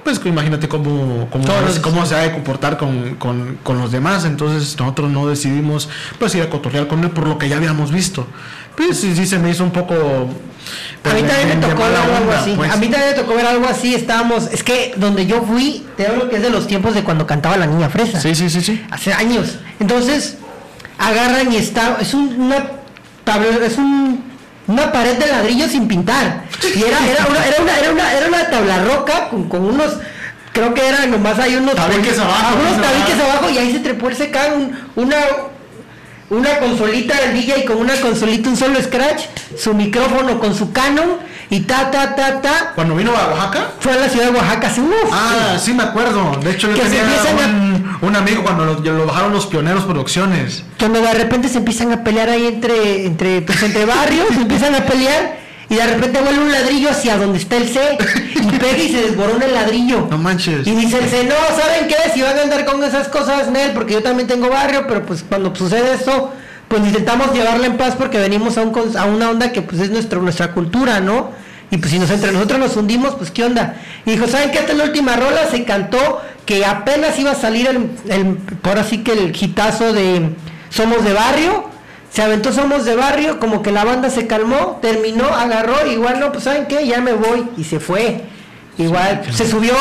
pues 0.04 0.20
imagínate 0.24 0.66
cómo, 0.68 1.28
cómo, 1.30 1.44
Todos 1.44 1.78
cómo 1.78 2.04
se 2.06 2.14
ha 2.16 2.18
de 2.20 2.32
comportar 2.32 2.76
con, 2.78 3.14
con- 3.16 3.58
con 3.62 3.78
los 3.78 3.92
demás. 3.92 4.24
Entonces 4.24 4.76
nosotros 4.80 5.10
no 5.10 5.26
decidimos 5.28 5.88
pues 6.18 6.34
ir 6.34 6.42
a 6.42 6.50
cotorrear 6.50 6.88
con 6.88 7.04
él 7.04 7.10
por 7.10 7.28
lo 7.28 7.36
que 7.38 7.48
ya 7.48 7.56
habíamos 7.58 7.92
visto. 7.92 8.26
Pues 8.76 8.98
sí, 8.98 9.14
sí 9.14 9.26
se 9.26 9.38
me 9.38 9.50
hizo 9.50 9.64
un 9.64 9.70
poco... 9.72 9.94
A 9.94 11.02
pues, 11.02 11.14
mí 11.16 11.22
de- 11.22 11.28
también 11.28 11.48
me 11.60 11.66
tocó 11.66 11.82
ver 11.82 11.96
algo 11.96 12.16
onda, 12.16 12.38
así. 12.40 12.52
pues. 12.56 12.70
A 12.72 12.76
mí 12.76 12.86
también 12.88 13.10
me 13.10 13.16
tocó 13.20 13.34
ver 13.34 13.46
algo 13.46 13.66
así. 13.68 13.94
Estábamos. 13.94 14.48
Es 14.52 14.62
que 14.62 14.94
donde 14.96 15.26
yo 15.26 15.42
fui, 15.42 15.84
te 15.96 16.06
hablo 16.06 16.28
que 16.30 16.36
es 16.36 16.42
de 16.42 16.50
los 16.50 16.66
tiempos 16.68 16.94
de 16.94 17.02
cuando 17.02 17.26
cantaba 17.26 17.56
la 17.56 17.66
niña 17.66 17.88
fresa. 17.90 18.20
Sí, 18.20 18.34
sí, 18.36 18.48
sí, 18.48 18.60
sí. 18.62 18.84
Hace 18.90 19.12
años. 19.12 19.56
Entonces, 19.80 20.36
agarran 20.98 21.52
y 21.52 21.56
está. 21.56 21.98
Es 22.00 22.14
un, 22.14 22.40
una 22.40 22.64
tabla- 23.24 23.64
es 23.66 23.76
un, 23.76 24.22
una 24.68 24.92
pared 24.92 25.18
de 25.18 25.26
ladrillo 25.26 25.68
sin 25.68 25.88
pintar. 25.88 26.44
Y 26.62 26.82
era, 26.84 26.98
era, 27.08 27.26
una, 27.28 27.44
era, 27.46 27.60
una, 27.62 27.78
era, 27.78 27.90
una, 27.92 28.12
era 28.14 28.28
una 28.28 28.50
tabla 28.50 28.84
roca 28.84 29.28
con, 29.28 29.48
con 29.48 29.64
unos. 29.64 29.96
Creo 30.52 30.72
que 30.74 30.86
eran 30.86 31.10
nomás 31.10 31.38
hay 31.40 31.56
unos 31.56 31.74
Tabiques 31.74 32.18
abajo, 32.18 32.56
unos 32.60 32.76
¿no? 32.76 32.82
tabiques 32.82 33.18
abajo 33.20 33.50
y 33.50 33.58
ahí 33.58 33.72
se 33.72 33.78
trepó 33.80 34.08
el 34.10 34.16
secar 34.16 34.52
un, 34.54 34.78
una 34.96 35.16
una 36.32 36.58
consolita 36.58 37.14
del 37.20 37.34
DJ 37.34 37.64
con 37.66 37.76
una 37.76 37.94
consolita, 38.00 38.48
un 38.48 38.56
solo 38.56 38.80
scratch, 38.82 39.22
su 39.58 39.74
micrófono 39.74 40.38
con 40.38 40.54
su 40.54 40.72
Canon 40.72 41.18
y 41.50 41.60
ta 41.60 41.90
ta 41.90 42.14
ta 42.14 42.40
ta. 42.40 42.72
Cuando 42.74 42.96
vino 42.96 43.10
a 43.14 43.28
Oaxaca... 43.28 43.72
Fue 43.80 43.92
a 43.92 43.96
la 43.96 44.08
ciudad 44.08 44.30
de 44.30 44.38
Oaxaca 44.38 44.68
hace 44.68 44.80
unos. 44.80 44.96
Ah, 45.12 45.58
sí 45.62 45.74
me 45.74 45.82
acuerdo. 45.82 46.36
De 46.42 46.52
hecho, 46.52 46.68
yo 46.70 46.74
Que 46.74 46.82
tenía 46.82 47.02
empiezan 47.02 47.38
a- 47.38 47.46
un, 47.46 47.98
un 48.08 48.16
amigo 48.16 48.42
cuando 48.42 48.64
lo, 48.64 48.80
lo 48.80 49.06
bajaron 49.06 49.32
los 49.32 49.44
pioneros 49.46 49.84
producciones. 49.84 50.64
Cuando 50.78 51.02
de 51.02 51.12
repente 51.12 51.48
se 51.50 51.58
empiezan 51.58 51.92
a 51.92 52.02
pelear 52.02 52.30
ahí 52.30 52.46
entre, 52.46 53.04
entre, 53.06 53.42
pues, 53.42 53.62
entre 53.62 53.84
barrios, 53.84 54.28
se 54.28 54.34
empiezan 54.40 54.74
a 54.74 54.80
pelear 54.86 55.41
y 55.72 55.76
de 55.76 55.86
repente 55.86 56.20
vuelve 56.20 56.42
un 56.42 56.52
ladrillo 56.52 56.90
hacia 56.90 57.16
donde 57.16 57.38
está 57.38 57.56
el 57.56 57.66
C 57.66 57.80
y 58.34 58.58
pega 58.58 58.76
y 58.76 58.92
se 58.92 59.00
desborona 59.04 59.46
el 59.46 59.54
ladrillo. 59.54 60.06
No 60.10 60.18
manches. 60.18 60.66
Y 60.66 60.72
dice 60.72 60.98
el 60.98 61.08
C, 61.08 61.24
no, 61.24 61.34
¿saben 61.58 61.88
qué? 61.88 61.96
Si 62.12 62.20
van 62.20 62.38
a 62.38 62.42
andar 62.42 62.66
con 62.66 62.84
esas 62.84 63.08
cosas, 63.08 63.50
Nel, 63.50 63.72
porque 63.72 63.94
yo 63.94 64.02
también 64.02 64.28
tengo 64.28 64.50
barrio, 64.50 64.84
pero 64.86 65.06
pues 65.06 65.24
cuando 65.26 65.54
sucede 65.54 65.94
esto, 65.94 66.30
pues 66.68 66.82
intentamos 66.82 67.32
llevarla 67.32 67.64
en 67.64 67.78
paz 67.78 67.94
porque 67.96 68.18
venimos 68.18 68.58
a, 68.58 68.62
un, 68.64 68.98
a 68.98 69.06
una 69.06 69.30
onda 69.30 69.50
que 69.50 69.62
pues 69.62 69.80
es 69.80 69.90
nuestro, 69.90 70.20
nuestra 70.20 70.52
cultura, 70.52 71.00
¿no? 71.00 71.30
Y 71.70 71.78
pues 71.78 71.90
si 71.90 71.98
nos, 71.98 72.10
entre 72.10 72.32
nosotros 72.32 72.60
nos 72.60 72.76
hundimos, 72.76 73.14
pues 73.14 73.30
qué 73.30 73.44
onda. 73.44 73.76
Y 74.04 74.10
dijo, 74.10 74.26
¿saben 74.26 74.50
qué? 74.50 74.58
Esta 74.58 74.72
es 74.72 74.78
la 74.78 74.84
última 74.84 75.16
rola, 75.16 75.48
se 75.50 75.64
cantó 75.64 76.20
que 76.44 76.66
apenas 76.66 77.18
iba 77.18 77.30
a 77.30 77.34
salir 77.34 77.66
el, 77.66 77.88
el 78.10 78.36
por 78.60 78.78
así 78.78 78.98
que 78.98 79.12
el 79.12 79.34
hitazo 79.34 79.94
de 79.94 80.34
Somos 80.68 81.02
de 81.02 81.14
Barrio. 81.14 81.71
Se 82.12 82.20
aventó 82.22 82.52
Somos 82.52 82.84
de 82.84 82.94
Barrio, 82.94 83.40
como 83.40 83.62
que 83.62 83.72
la 83.72 83.84
banda 83.84 84.10
se 84.10 84.26
calmó, 84.26 84.78
terminó, 84.82 85.24
agarró, 85.26 85.86
igual 85.90 86.20
no, 86.20 86.30
pues 86.30 86.44
¿saben 86.44 86.66
qué? 86.66 86.86
Ya 86.86 87.00
me 87.00 87.14
voy. 87.14 87.46
Y 87.56 87.64
se 87.64 87.80
fue. 87.80 88.22
Igual, 88.76 89.22
se 89.32 89.48
subió, 89.48 89.74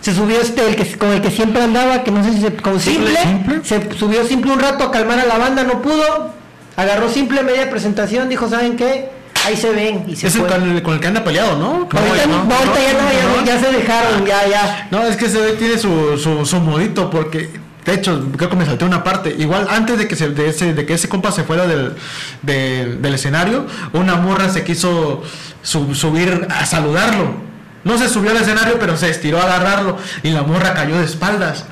se 0.00 0.14
subió 0.14 0.40
este, 0.40 0.66
el 0.66 0.76
que, 0.76 0.96
con 0.96 1.10
el 1.12 1.20
que 1.20 1.30
siempre 1.30 1.62
andaba, 1.62 2.04
que 2.04 2.10
no 2.10 2.24
sé 2.24 2.32
si 2.32 2.40
se, 2.40 2.54
con 2.54 2.80
simple, 2.80 3.18
Simple. 3.22 3.60
se 3.64 3.98
subió 3.98 4.24
simple 4.24 4.52
un 4.52 4.60
rato 4.60 4.84
a 4.84 4.90
calmar 4.90 5.18
a 5.18 5.26
la 5.26 5.36
banda, 5.38 5.62
no 5.64 5.82
pudo, 5.82 6.32
agarró 6.76 7.08
simple 7.10 7.42
media 7.42 7.68
presentación, 7.70 8.28
dijo, 8.28 8.48
¿saben 8.48 8.76
qué? 8.76 9.10
Ahí 9.46 9.56
se 9.56 9.70
ven 9.70 10.04
y 10.08 10.16
se 10.16 10.26
Es 10.28 10.36
fue. 10.36 10.46
con 10.46 10.62
el, 10.70 10.82
con 10.82 10.94
el 10.94 11.00
que 11.00 11.06
anda 11.06 11.22
peleado, 11.24 11.56
¿no? 11.58 11.88
ahorita 11.90 12.26
No, 12.26 12.44
no, 12.44 12.54
ahorita 12.54 12.74
ya 12.82 12.92
no, 12.92 13.12
ya, 13.12 13.40
no. 13.40 13.46
ya 13.46 13.60
se 13.60 13.72
dejaron, 13.72 14.26
ya, 14.26 14.46
ya. 14.48 14.88
No, 14.90 15.02
es 15.06 15.16
que 15.16 15.26
ese 15.26 15.38
güey 15.38 15.56
tiene 15.56 15.78
su, 15.78 16.18
su, 16.18 16.44
su 16.44 16.60
modito 16.60 17.08
porque 17.10 17.48
de 17.84 17.94
hecho 17.94 18.26
creo 18.36 18.50
que 18.50 18.56
me 18.56 18.66
salté 18.66 18.84
una 18.84 19.02
parte. 19.04 19.34
Igual 19.38 19.66
antes 19.70 19.98
de 19.98 20.06
que 20.08 20.16
se, 20.16 20.28
de 20.30 20.48
ese, 20.48 20.74
de 20.74 20.84
que 20.86 20.94
ese 20.94 21.08
compa 21.08 21.32
se 21.32 21.44
fuera 21.44 21.66
del, 21.66 21.94
de- 22.42 22.96
del 23.00 23.14
escenario, 23.14 23.66
una 23.92 24.16
morra 24.16 24.48
se 24.50 24.62
quiso 24.64 25.22
sub- 25.62 25.94
subir 25.94 26.46
a 26.50 26.66
saludarlo. 26.66 27.48
No 27.84 27.96
se 27.96 28.08
subió 28.08 28.32
al 28.32 28.36
escenario, 28.38 28.78
pero 28.78 28.96
se 28.96 29.08
estiró 29.08 29.40
a 29.40 29.44
agarrarlo 29.44 29.96
y 30.22 30.30
la 30.30 30.42
morra 30.42 30.74
cayó 30.74 30.98
de 30.98 31.04
espaldas. 31.04 31.64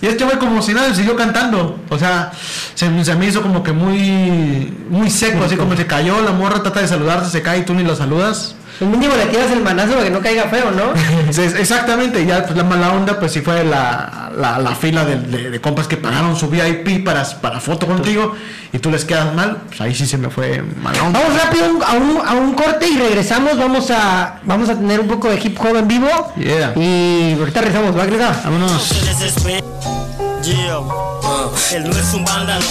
Y 0.00 0.06
este 0.06 0.24
güey 0.24 0.38
como 0.38 0.60
si 0.62 0.72
nada 0.74 0.94
siguió 0.94 1.16
cantando. 1.16 1.78
O 1.90 1.98
sea, 1.98 2.32
se, 2.74 3.04
se 3.04 3.14
me 3.14 3.26
hizo 3.26 3.42
como 3.42 3.62
que 3.62 3.72
muy 3.72 4.72
muy 4.90 5.10
seco, 5.10 5.44
así 5.44 5.56
como 5.56 5.76
se 5.76 5.86
cayó, 5.86 6.20
la 6.22 6.32
morra 6.32 6.62
trata 6.62 6.80
de 6.80 6.88
saludarte, 6.88 7.28
se 7.30 7.42
cae 7.42 7.58
y 7.60 7.62
tú 7.62 7.74
ni 7.74 7.82
lo 7.82 7.96
saludas. 7.96 8.54
El 8.80 8.88
mínimo 8.88 9.14
le 9.14 9.26
tiras 9.26 9.50
el 9.52 9.60
manazo 9.62 9.92
para 9.92 10.04
que 10.04 10.10
no 10.10 10.20
caiga 10.20 10.44
feo, 10.44 10.70
¿no? 10.72 10.92
Exactamente, 11.58 12.24
ya 12.26 12.44
pues, 12.44 12.56
la 12.56 12.64
mala 12.64 12.92
onda, 12.92 13.18
pues 13.20 13.32
sí 13.32 13.40
fue 13.40 13.62
la, 13.64 14.30
la, 14.36 14.58
la 14.58 14.74
fila 14.74 15.04
de, 15.04 15.16
de- 15.16 15.50
de 15.50 15.60
compas 15.60 15.86
que 15.86 15.96
pagaron 15.96 16.36
su 16.36 16.48
VIP 16.48 17.04
para, 17.04 17.24
para 17.40 17.60
foto 17.60 17.86
contigo 17.86 18.34
y 18.72 18.78
tú 18.78 18.90
les 18.90 19.04
quedas 19.04 19.32
mal, 19.34 19.58
pues 19.68 19.80
ahí 19.80 19.94
sí 19.94 20.06
se 20.06 20.18
me 20.18 20.28
fue 20.30 20.62
mala 20.82 21.02
onda. 21.04 21.20
Vamos 21.20 21.40
rápido 21.42 21.64
a 21.86 21.92
un, 21.92 22.26
a 22.26 22.32
un 22.34 22.54
corte 22.54 22.88
y 22.88 22.96
regresamos. 22.98 23.56
Vamos 23.56 23.90
a 23.92 24.40
vamos 24.44 24.68
a 24.68 24.74
tener 24.74 24.98
un 25.00 25.06
poco 25.08 25.28
de 25.30 25.36
hip 25.42 25.56
hop 25.60 25.76
en 25.76 25.86
vivo. 25.88 26.08
Yeah. 26.36 26.72
Y 26.76 27.36
ahorita 27.38 27.60
regresamos, 27.60 27.96
¿va, 27.96 28.04
Greta? 28.06 28.40
Vámonos. 28.44 28.90
Se 30.44 30.50
desespera. 30.52 30.80
Yeah. 30.80 31.76
Él 31.78 31.84
no 31.84 31.96
es 31.96 32.14
un 32.14 32.24
vándalo, 32.24 32.64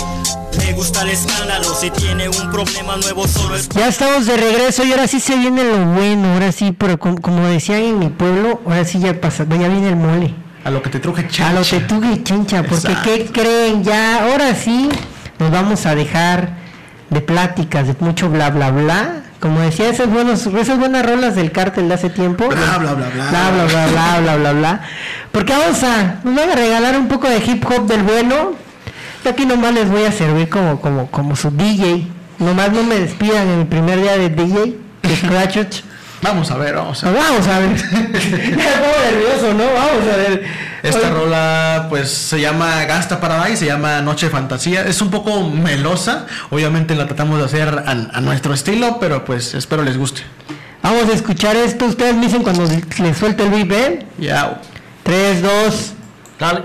le 0.60 0.74
gusta 0.74 1.02
el 1.02 1.10
escándalo. 1.10 1.66
Si 1.74 1.90
tiene 1.92 2.30
un 2.30 2.52
problema 2.52 2.96
nuevo, 2.98 3.28
solo 3.28 3.56
es 3.56 3.68
Ya 3.70 3.88
estamos 3.88 4.26
de 4.26 4.38
regreso 4.38 4.84
y 4.84 4.92
ahora 4.92 5.08
sí 5.08 5.20
se 5.20 5.36
viene 5.36 5.64
lo 5.64 5.78
bueno, 5.86 6.34
ahora 6.34 6.52
sí, 6.52 6.72
pero 6.78 6.98
com- 7.00 7.18
como 7.18 7.46
decían 7.48 7.80
en 7.82 8.00
mi 8.00 8.10
pueblo, 8.10 8.62
ahora 8.66 8.86
sí 8.86 9.00
ya 9.00 9.20
pasa, 9.20 9.44
ya 9.46 9.68
viene 9.68 9.90
el 9.90 9.96
mole. 9.96 10.34
A 10.64 10.70
lo 10.70 10.82
que 10.82 10.90
te 10.90 11.00
truje 11.00 11.28
A 11.44 11.52
lo 11.54 11.62
que 11.64 11.80
tú 11.82 12.02
chencha, 12.24 12.64
porque 12.64 12.88
Exacto. 12.88 13.02
¿qué 13.04 13.26
creen? 13.34 13.84
Ya, 13.84 14.24
ahora 14.24 14.56
sí, 14.56 14.88
nos 15.40 15.52
vamos 15.52 15.86
a 15.86 15.94
dejar 15.96 16.56
de 17.10 17.20
pláticas, 17.20 17.88
de 17.88 17.96
mucho 18.00 18.30
bla 18.30 18.50
bla 18.50 18.72
bla. 18.72 19.24
Como 19.44 19.60
decía, 19.60 19.90
esas, 19.90 20.10
buenos, 20.10 20.46
esas 20.46 20.80
buenas 20.80 21.06
rolas 21.06 21.36
del 21.36 21.52
cártel 21.52 21.90
de 21.90 21.96
hace 21.96 22.10
tiempo. 22.10 22.48
Bla, 22.48 22.78
bla, 22.78 22.94
bla, 22.94 23.10
bla. 23.10 23.30
Bla, 23.30 23.52
bla, 23.52 23.66
bla, 23.66 23.88
bla, 23.88 24.20
bla, 24.22 24.36
bla, 24.38 24.54
bla. 24.54 24.82
Porque 25.34 25.52
vamos 25.52 25.84
a, 25.84 26.22
nos 26.24 26.34
van 26.34 26.52
a 26.52 26.56
regalar 26.56 26.98
un 26.98 27.10
poco 27.10 27.28
de 27.28 27.40
hip 27.40 27.62
hop 27.70 27.86
del 27.86 28.04
bueno. 28.04 28.54
Yo 29.22 29.30
aquí 29.30 29.46
nomás 29.46 29.74
les 29.74 29.90
voy 29.90 30.06
a 30.06 30.14
servir 30.14 30.48
como, 30.48 30.80
como, 30.80 31.12
como 31.12 31.36
su 31.36 31.52
DJ. 31.52 32.08
Nomás 32.40 32.72
no 32.72 32.84
me 32.84 32.96
despidan 32.96 33.46
en 33.50 33.60
mi 33.60 33.66
primer 33.66 34.02
día 34.02 34.18
de 34.18 34.30
DJ, 34.30 34.78
de 35.02 35.16
Scratch. 35.18 35.82
Vamos 36.24 36.50
a 36.52 36.58
ver, 36.58 36.74
vamos 36.76 37.04
a 37.04 37.12
ver. 37.12 37.22
Vamos 37.22 37.48
a 37.48 37.60
ver. 37.60 37.70
Nervioso, 37.92 39.54
¿no? 39.54 39.66
Vamos 39.66 40.14
a 40.14 40.18
ver. 40.18 40.44
Esta 40.82 41.00
Oye, 41.00 41.10
rola 41.10 41.88
pues 41.90 42.10
se 42.12 42.40
llama 42.42 42.84
Gasta 42.86 43.20
Paradise, 43.20 43.58
se 43.58 43.66
llama 43.66 44.02
Noche 44.02 44.28
de 44.28 44.32
Fantasía. 44.32 44.84
Es 44.86 45.02
un 45.02 45.12
poco 45.12 45.50
melosa, 45.50 46.26
obviamente 46.50 46.96
la 46.96 47.06
tratamos 47.06 47.40
de 47.40 47.46
hacer 47.46 47.84
a, 47.86 47.92
a 47.92 48.22
nuestro 48.22 48.54
estilo, 48.54 48.98
pero 49.00 49.24
pues 49.26 49.54
espero 49.54 49.84
les 49.84 49.98
guste. 49.98 50.22
Vamos 50.82 51.10
a 51.10 51.14
escuchar 51.14 51.56
esto. 51.56 51.86
Ustedes 51.86 52.16
me 52.16 52.26
dicen 52.26 52.44
cuando 52.44 52.66
les 52.66 53.18
suelte 53.18 53.44
el 53.44 53.50
beat, 53.50 53.72
¿eh? 53.72 54.06
Ya. 54.18 54.62
3, 55.04 55.42
2. 55.42 55.94
Dale. 56.40 56.62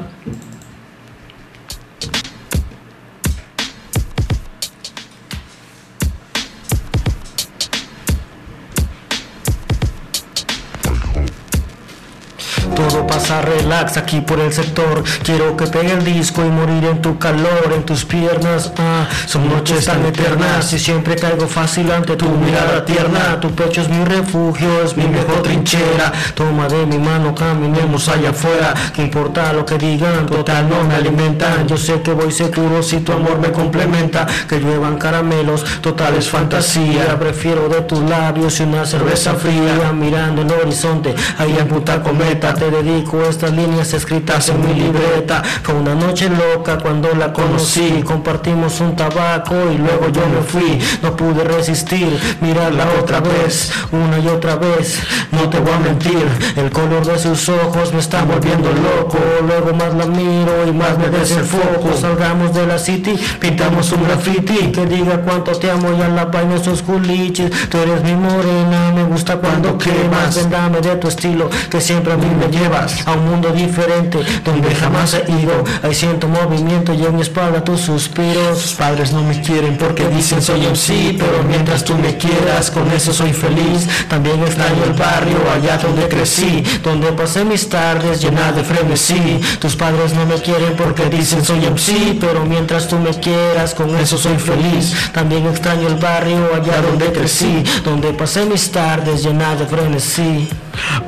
Pasa 13.19 13.43
relax 13.43 13.97
aquí 13.97 14.21
por 14.21 14.39
el 14.39 14.53
sector. 14.53 15.03
Quiero 15.25 15.57
que 15.57 15.67
pegue 15.67 15.93
el 15.93 16.05
disco 16.05 16.45
y 16.45 16.51
morir 16.51 16.85
en 16.85 17.03
tu 17.03 17.19
calor, 17.19 17.73
en 17.75 17.83
tus 17.83 18.05
piernas. 18.05 18.73
Ah, 18.79 19.09
son 19.27 19.49
noches 19.49 19.87
tan 19.87 20.07
eternas 20.07 20.73
y 20.73 20.79
siempre 20.79 21.17
caigo 21.17 21.49
fácil 21.49 21.91
ante 21.91 22.15
tu 22.15 22.29
mirada 22.31 22.85
tierna. 22.85 23.41
Tu 23.41 23.51
pecho 23.51 23.81
es 23.81 23.89
mi 23.89 24.05
refugio, 24.05 24.85
es 24.85 24.97
mi 24.97 25.09
mejor 25.09 25.43
trinchera. 25.43 26.13
Toma 26.35 26.69
de 26.69 26.87
mi 26.87 26.99
mano, 26.99 27.35
caminemos 27.35 28.09
allá 28.09 28.31
afuera. 28.31 28.73
Que 28.95 29.03
importa 29.03 29.53
lo 29.53 29.67
que 29.67 29.79
digan, 29.79 30.27
total 30.27 30.69
no 30.69 30.85
me 30.85 30.95
alimentan. 30.95 31.67
Yo 31.67 31.77
sé 31.77 32.01
que 32.01 32.13
voy 32.13 32.31
seguro 32.31 32.85
si 32.85 33.01
tu 33.01 33.11
amor 33.13 33.41
me 33.41 33.51
complementa. 33.51 34.27
Que 34.49 34.61
lluevan 34.61 34.97
caramelos, 34.97 35.65
total 35.81 36.15
es 36.15 36.29
fantasía. 36.29 37.19
Prefiero 37.19 37.69
de 37.69 37.81
tus 37.81 37.99
labios 37.99 38.61
y 38.61 38.63
una 38.63 38.87
cerveza 38.87 39.35
fría. 39.35 39.93
Mirando 39.93 40.43
el 40.43 40.53
horizonte, 40.53 41.17
ahí 41.39 41.57
en 41.59 41.67
puta 41.67 42.01
cometa. 42.01 42.55
Te 42.55 42.71
dedico 42.71 43.08
estas 43.17 43.53
líneas 43.53 43.93
escritas 43.95 44.49
en 44.51 44.61
mi 44.61 44.75
libreta. 44.75 45.43
Fue 45.63 45.75
una 45.75 45.95
noche 45.95 46.29
loca 46.29 46.79
cuando 46.79 47.15
la 47.15 47.33
conocí. 47.33 48.03
Compartimos 48.05 48.81
un 48.81 48.95
tabaco 48.95 49.55
y 49.73 49.79
luego 49.79 50.09
yo 50.11 50.23
me 50.29 50.43
fui. 50.43 50.79
No 51.03 51.17
pude 51.17 51.45
resistir, 51.45 52.19
mirarla 52.41 52.87
otra 53.01 53.21
vez, 53.21 53.73
una 53.93 54.19
y 54.19 54.29
otra 54.29 54.57
vez. 54.57 55.01
No 55.33 55.49
te 55.49 55.59
voy 55.59 55.73
a 55.73 55.79
mentir, 55.79 56.27
el 56.57 56.71
color 56.71 57.07
de 57.07 57.19
sus 57.19 57.49
ojos 57.49 57.93
me 57.93 58.01
está 58.01 58.25
volviendo 58.25 58.71
loco. 58.73 59.19
Luego 59.47 59.73
más 59.75 59.95
la 59.95 60.07
miro 60.07 60.67
y 60.67 60.73
más 60.73 60.99
me 60.99 61.09
desenfoco. 61.09 61.97
Salgamos 61.99 62.55
de 62.55 62.67
la 62.67 62.79
city, 62.79 63.19
pintamos 63.41 63.91
un 63.93 64.05
graffiti 64.05 64.71
que 64.71 64.87
diga 64.87 65.23
cuánto 65.23 65.53
te 65.53 65.71
amo 65.71 65.89
y 65.99 66.03
a 66.03 66.09
la 66.09 66.27
vaina 66.27 66.57
esos 66.57 66.83
culiches. 66.83 67.51
Tú 67.71 67.79
eres 67.79 68.03
mi 68.03 68.15
morena, 68.15 68.93
me 68.95 69.05
gusta 69.05 69.37
cuando 69.37 69.79
quemas. 69.79 70.37
Vendame 70.37 70.81
de 70.81 70.97
tu 70.97 71.09
estilo 71.09 71.49
que 71.71 71.81
siempre 71.81 72.13
a 72.13 72.17
mí 72.17 72.29
me 72.39 72.49
llevas 72.49 72.98
a 73.07 73.13
un 73.13 73.29
mundo 73.29 73.51
diferente 73.51 74.19
donde 74.45 74.75
jamás 74.75 75.15
he 75.15 75.31
ido. 75.31 75.65
Ahí 75.83 75.95
siento 75.95 76.29
movimiento 76.29 76.93
y 76.95 77.05
en 77.05 77.17
mi 77.17 77.23
espalda 77.23 77.63
tus 77.63 77.81
suspiros. 77.81 78.63
Tus 78.63 78.75
padres 78.75 79.13
no 79.13 79.23
me 79.23 79.41
quieren 79.41 79.77
porque 79.77 80.07
dicen 80.09 80.43
soy 80.43 80.67
MC, 80.67 81.17
pero 81.19 81.43
mientras 81.49 81.85
tú 81.85 81.95
me 81.97 82.17
quieras, 82.17 82.71
con 82.71 82.91
eso 82.93 83.13
soy 83.13 83.33
feliz. 83.33 83.89
También 84.09 84.43
extraño 84.43 84.85
el 84.85 84.93
barrio 84.93 85.39
allá 85.55 85.79
donde 85.79 86.09
crecí, 86.09 86.63
donde 86.83 87.13
pasé 87.13 87.45
mis 87.45 87.69
tardes 87.69 88.21
llenas 88.21 88.55
de 88.55 88.65
frenesí. 88.65 89.41
Tus 89.61 89.77
padres 89.77 90.15
no 90.15 90.27
me 90.27 90.37
quieren 90.37 90.75
porque 90.77 91.07
dicen 91.07 91.45
soy 91.45 91.61
MC, 91.67 92.19
pero 92.21 92.45
mientras 92.45 92.89
tú 92.89 92.99
me 92.99 93.11
quieras, 93.11 93.75
con 93.75 93.95
eso 93.97 94.17
soy 94.17 94.37
feliz. 94.39 94.95
También 95.13 95.47
extraño 95.47 95.89
el 95.89 95.97
barrio 95.97 96.55
allá 96.55 96.81
donde 96.83 97.13
crecí, 97.13 97.63
donde 97.85 98.13
pasé 98.13 98.45
mis 98.47 98.71
tardes 98.71 99.23
llenas 99.23 99.59
de 99.59 99.67
frenesí. 99.67 100.49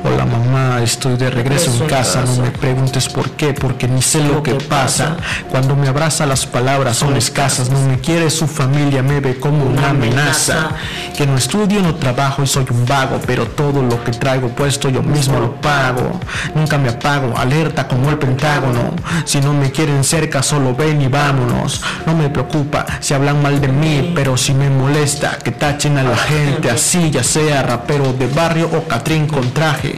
Hola 0.03 0.25
mamá, 0.25 0.81
estoy 0.81 1.15
de 1.17 1.29
regreso 1.29 1.71
en 1.71 1.87
casa, 1.87 2.23
no 2.23 2.43
me 2.43 2.51
preguntes 2.51 3.07
por 3.07 3.31
qué, 3.31 3.53
porque 3.53 3.87
ni 3.87 4.01
sé 4.01 4.23
lo 4.23 4.41
que 4.41 4.55
pasa. 4.55 5.17
Cuando 5.49 5.75
me 5.75 5.87
abraza 5.87 6.25
las 6.25 6.45
palabras 6.45 6.97
son 6.97 7.15
escasas, 7.15 7.69
no 7.69 7.79
me 7.81 7.99
quiere 7.99 8.29
su 8.29 8.47
familia, 8.47 9.03
me 9.03 9.19
ve 9.19 9.39
como 9.39 9.65
una 9.65 9.89
amenaza. 9.89 10.71
Que 11.15 11.27
no 11.27 11.37
estudio, 11.37 11.81
no 11.81 11.95
trabajo 11.95 12.43
y 12.43 12.47
soy 12.47 12.65
un 12.71 12.85
vago, 12.85 13.19
pero 13.25 13.45
todo 13.47 13.81
lo 13.81 14.03
que 14.03 14.11
traigo 14.11 14.49
puesto 14.49 14.89
yo 14.89 15.03
mismo 15.03 15.39
lo 15.39 15.55
pago. 15.61 16.19
Nunca 16.55 16.77
me 16.77 16.89
apago, 16.89 17.37
alerta 17.37 17.87
como 17.87 18.09
el 18.09 18.17
pentágono. 18.17 18.95
Si 19.25 19.39
no 19.39 19.53
me 19.53 19.71
quieren 19.71 20.03
cerca, 20.03 20.41
solo 20.41 20.73
ven 20.73 21.01
y 21.01 21.07
vámonos. 21.07 21.81
No 22.05 22.15
me 22.15 22.29
preocupa 22.29 22.85
si 22.99 23.13
hablan 23.13 23.41
mal 23.41 23.61
de 23.61 23.67
mí, 23.67 24.11
pero 24.15 24.37
si 24.37 24.53
me 24.53 24.69
molesta 24.69 25.37
que 25.37 25.51
tachen 25.51 25.97
a 25.97 26.03
la 26.03 26.17
gente 26.17 26.69
así, 26.69 27.11
ya 27.11 27.23
sea 27.23 27.61
rapero 27.63 28.13
de 28.13 28.27
barrio 28.27 28.69
o 28.73 28.87
catrín 28.87 29.27
con 29.27 29.51
traje. 29.61 29.93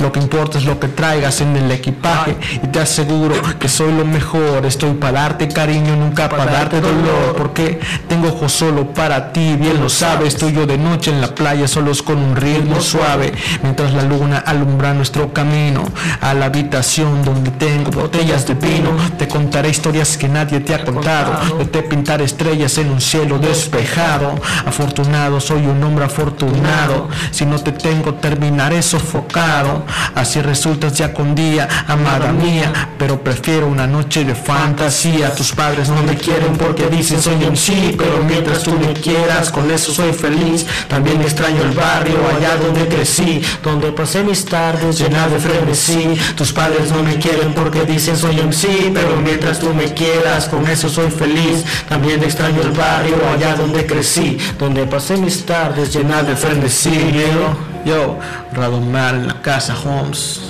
Lo 0.00 0.10
que 0.10 0.18
importa 0.18 0.58
es 0.58 0.64
lo 0.64 0.80
que 0.80 0.88
traigas 0.88 1.40
en 1.40 1.56
el 1.56 1.70
equipaje 1.70 2.36
y 2.64 2.66
te 2.66 2.80
aseguro 2.80 3.36
que 3.60 3.68
soy 3.68 3.92
lo 3.92 4.04
mejor. 4.04 4.66
Estoy 4.66 4.94
para 4.94 5.20
darte 5.20 5.46
cariño, 5.46 5.94
nunca 5.94 6.28
para 6.28 6.46
darte 6.46 6.80
dolor, 6.80 7.36
porque 7.36 7.78
tengo 8.08 8.28
ojos 8.28 8.50
solo 8.52 8.92
para 8.92 9.32
ti, 9.32 9.54
bien 9.56 9.80
lo 9.80 9.88
sabes. 9.88 10.36
Tú 10.36 10.48
y 10.48 10.52
yo 10.52 10.66
de 10.66 10.78
noche 10.78 11.12
en 11.12 11.20
la 11.20 11.32
playa, 11.32 11.68
solos 11.68 12.02
con 12.02 12.18
un 12.18 12.34
ritmo 12.34 12.80
suave, 12.80 13.32
mientras 13.62 13.92
la 13.92 14.02
luna 14.02 14.38
alumbra 14.38 14.94
nuestro 14.94 15.32
camino 15.32 15.84
a 16.20 16.34
la 16.34 16.46
habitación 16.46 17.24
donde 17.24 17.52
tengo 17.52 17.92
botellas 17.92 18.46
de 18.48 18.54
vino. 18.54 18.90
Te 19.16 19.28
contaré 19.28 19.68
historias 19.68 20.16
que 20.16 20.28
nadie 20.28 20.58
te 20.58 20.74
ha 20.74 20.84
contado. 20.84 21.38
Yo 21.56 21.68
te 21.68 21.82
pintaré 21.82 22.24
estrellas 22.24 22.78
en 22.78 22.90
un 22.90 23.00
cielo 23.00 23.38
despejado. 23.38 24.34
Afortunado, 24.66 25.38
soy 25.40 25.66
un 25.66 25.80
hombre 25.84 26.04
afortunado. 26.04 27.08
Si 27.30 27.46
no 27.46 27.60
te 27.60 27.70
tengo, 27.70 28.14
terminaré 28.14 28.82
sofocado. 28.98 29.84
Así 30.14 30.40
resultas 30.40 30.92
ya 30.94 31.12
con 31.12 31.34
día, 31.34 31.68
amada 31.88 32.32
mía. 32.32 32.90
Pero 32.98 33.20
prefiero 33.20 33.66
una 33.66 33.86
noche 33.86 34.24
de 34.24 34.34
fantasía. 34.34 35.34
Tus 35.34 35.52
padres 35.52 35.88
no 35.88 36.02
me 36.02 36.14
quieren 36.16 36.56
porque 36.56 36.86
dicen 36.86 37.20
soy 37.20 37.36
MC. 37.36 37.96
Pero 37.96 38.22
mientras 38.24 38.62
tú 38.62 38.72
me 38.78 38.92
quieras, 38.92 39.50
con 39.50 39.70
eso 39.70 39.92
soy 39.92 40.12
feliz. 40.12 40.66
También 40.88 41.20
extraño 41.20 41.62
el 41.62 41.72
barrio 41.72 42.18
allá 42.36 42.56
donde 42.56 42.86
crecí, 42.86 43.42
donde 43.62 43.90
pasé 43.92 44.22
mis 44.22 44.44
tardes 44.44 44.98
llenas 44.98 45.30
de 45.30 45.38
frenesí. 45.38 46.14
Tus 46.36 46.52
padres 46.52 46.90
no 46.92 47.02
me 47.02 47.16
quieren 47.16 47.52
porque 47.52 47.84
dicen 47.84 48.16
soy 48.16 48.36
MC. 48.36 48.92
Pero 48.94 49.16
mientras 49.16 49.58
tú 49.58 49.74
me 49.74 49.92
quieras, 49.92 50.48
con 50.48 50.66
eso 50.68 50.88
soy 50.88 51.10
feliz. 51.10 51.64
También 51.88 52.22
extraño 52.22 52.60
el 52.62 52.70
barrio 52.70 53.16
allá 53.32 53.56
donde 53.56 53.86
crecí, 53.86 54.38
donde 54.58 54.86
pasé 54.86 55.16
mis 55.16 55.44
tardes 55.44 55.92
llenas 55.92 56.26
de 56.26 56.36
frenesí. 56.36 57.73
Yo, 57.84 58.18
Radomar 58.52 59.14
en 59.14 59.26
la 59.26 59.42
casa, 59.42 59.74
Holmes. 59.84 60.40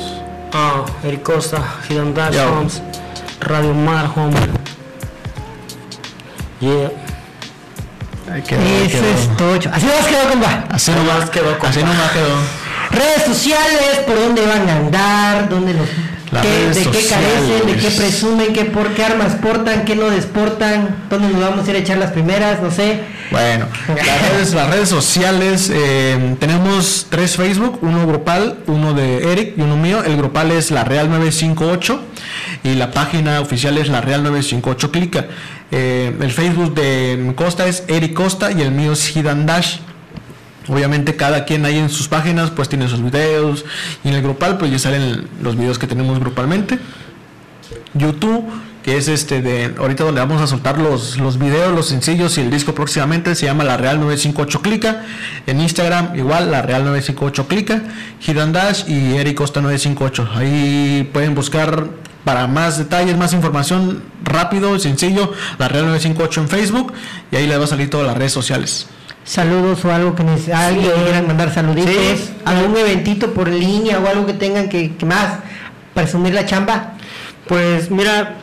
Ah, 0.52 0.84
Eric 1.02 1.22
Costa, 1.22 1.58
Hidden 1.88 2.14
Dash 2.14 2.34
Yo. 2.34 2.46
Homes, 2.52 2.80
Radio 3.40 3.74
Mar 3.74 4.08
Home. 4.14 4.36
Yeah. 6.60 6.90
Ahí 8.32 8.42
quedó, 8.42 8.60
Eso 8.62 8.98
quedó. 8.98 9.04
es 9.08 9.36
tocho. 9.36 9.70
Así 9.72 9.86
nos 9.86 10.06
quedó, 10.06 10.28
compa. 10.30 10.64
Así 10.70 10.90
nomás 10.92 11.30
quedó, 11.30 11.56
así 11.60 11.80
nomás 11.80 12.10
quedó. 12.12 12.36
Redes 12.90 13.24
sociales, 13.26 13.98
por 14.06 14.14
dónde 14.18 14.46
van 14.46 14.68
a 14.68 14.76
andar, 14.76 15.48
dónde 15.48 15.74
los. 15.74 15.88
Qué- 16.42 16.68
de 16.80 16.84
qué 16.90 17.06
carecen, 17.08 17.66
de 17.66 17.76
qué 17.76 17.90
presumen, 17.90 18.52
qué 18.52 18.64
por 18.66 18.88
qué 18.94 19.04
armas 19.04 19.34
portan, 19.34 19.84
qué 19.84 19.94
no 19.96 20.10
desportan, 20.10 21.04
dónde 21.10 21.28
nos 21.28 21.40
vamos 21.40 21.66
a 21.66 21.70
ir 21.70 21.76
a 21.76 21.78
echar 21.80 21.98
las 21.98 22.10
primeras, 22.12 22.60
no 22.62 22.70
sé. 22.70 23.00
Bueno, 23.30 23.66
las 23.88 23.96
redes, 24.32 24.52
las 24.54 24.70
redes 24.70 24.88
sociales, 24.88 25.70
eh, 25.74 26.36
tenemos 26.38 27.06
tres 27.10 27.36
Facebook, 27.36 27.78
uno 27.82 28.06
grupal, 28.06 28.58
uno 28.66 28.92
de 28.94 29.32
Eric 29.32 29.54
y 29.56 29.62
uno 29.62 29.76
mío. 29.76 30.02
El 30.04 30.16
grupal 30.16 30.50
es 30.50 30.70
la 30.70 30.84
Real 30.84 31.08
958 31.10 32.00
y 32.64 32.74
la 32.74 32.90
página 32.90 33.40
oficial 33.40 33.78
es 33.78 33.88
la 33.88 34.00
Real 34.00 34.22
958 34.22 34.90
Clica. 34.90 35.26
Eh, 35.70 36.12
el 36.20 36.30
Facebook 36.30 36.74
de 36.74 37.32
Costa 37.34 37.66
es 37.66 37.84
Eric 37.88 38.14
Costa 38.14 38.52
y 38.52 38.60
el 38.62 38.70
mío 38.70 38.92
es 38.92 39.16
Hidden 39.16 39.46
Dash. 39.46 39.78
Obviamente 40.68 41.16
cada 41.16 41.44
quien 41.44 41.64
ahí 41.66 41.78
en 41.78 41.90
sus 41.90 42.08
páginas 42.08 42.50
pues 42.50 42.68
tiene 42.68 42.88
sus 42.88 43.02
videos 43.02 43.64
y 44.02 44.08
en 44.08 44.14
el 44.14 44.22
grupal 44.22 44.56
pues 44.56 44.70
ya 44.70 44.78
salen 44.78 45.28
los 45.42 45.56
videos 45.56 45.78
que 45.78 45.86
tenemos 45.86 46.18
grupalmente. 46.18 46.78
YouTube, 47.94 48.44
que 48.82 48.96
es 48.96 49.08
este 49.08 49.40
de 49.40 49.74
ahorita 49.78 50.04
donde 50.04 50.20
vamos 50.20 50.40
a 50.42 50.46
soltar 50.46 50.78
los, 50.78 51.18
los 51.18 51.38
videos, 51.38 51.72
los 51.74 51.86
sencillos 51.86 52.36
y 52.38 52.40
el 52.40 52.50
disco 52.50 52.74
próximamente, 52.74 53.34
se 53.34 53.46
llama 53.46 53.64
La 53.64 53.76
Real 53.76 54.00
958 54.00 54.62
Clica. 54.62 55.04
En 55.46 55.60
Instagram 55.60 56.16
igual, 56.16 56.50
La 56.50 56.62
Real 56.62 56.84
958 56.84 57.48
Clica, 57.48 57.82
Hidden 58.20 58.52
Dash 58.52 58.88
y 58.88 59.16
Eric 59.16 59.36
Costa 59.36 59.60
958. 59.60 60.30
Ahí 60.34 61.08
pueden 61.12 61.34
buscar 61.34 61.88
para 62.24 62.46
más 62.46 62.78
detalles, 62.78 63.16
más 63.16 63.32
información, 63.32 64.02
rápido, 64.22 64.78
sencillo, 64.78 65.32
la 65.58 65.68
Real 65.68 65.86
958 65.86 66.40
en 66.40 66.48
Facebook 66.48 66.92
y 67.30 67.36
ahí 67.36 67.46
le 67.46 67.56
va 67.56 67.64
a 67.64 67.68
salir 67.68 67.90
todas 67.90 68.06
las 68.06 68.16
redes 68.16 68.32
sociales. 68.32 68.86
Saludos 69.24 69.84
o 69.84 69.92
algo 69.92 70.14
que 70.14 70.22
alguien 70.52 70.90
quieran 71.02 71.26
mandar 71.26 71.52
saluditos, 71.52 71.94
Sí. 71.94 72.34
algún 72.44 72.76
eventito 72.76 73.32
por 73.32 73.48
línea 73.48 73.98
o 73.98 74.06
algo 74.06 74.26
que 74.26 74.34
tengan 74.34 74.68
que, 74.68 74.94
que 74.96 75.06
más 75.06 75.38
presumir 75.94 76.34
la 76.34 76.44
chamba. 76.44 76.92
Pues 77.48 77.90
mira, 77.90 78.34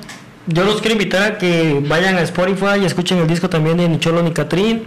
yo 0.47 0.63
los 0.63 0.81
quiero 0.81 0.93
invitar 0.93 1.23
a 1.23 1.37
que 1.37 1.81
vayan 1.87 2.17
a 2.17 2.21
Spotify 2.21 2.79
y 2.81 2.85
escuchen 2.85 3.19
el 3.19 3.27
disco 3.27 3.47
también 3.49 3.77
de 3.77 3.87
Nicholo 3.89 4.23
ni 4.23 4.31
Catrín. 4.31 4.83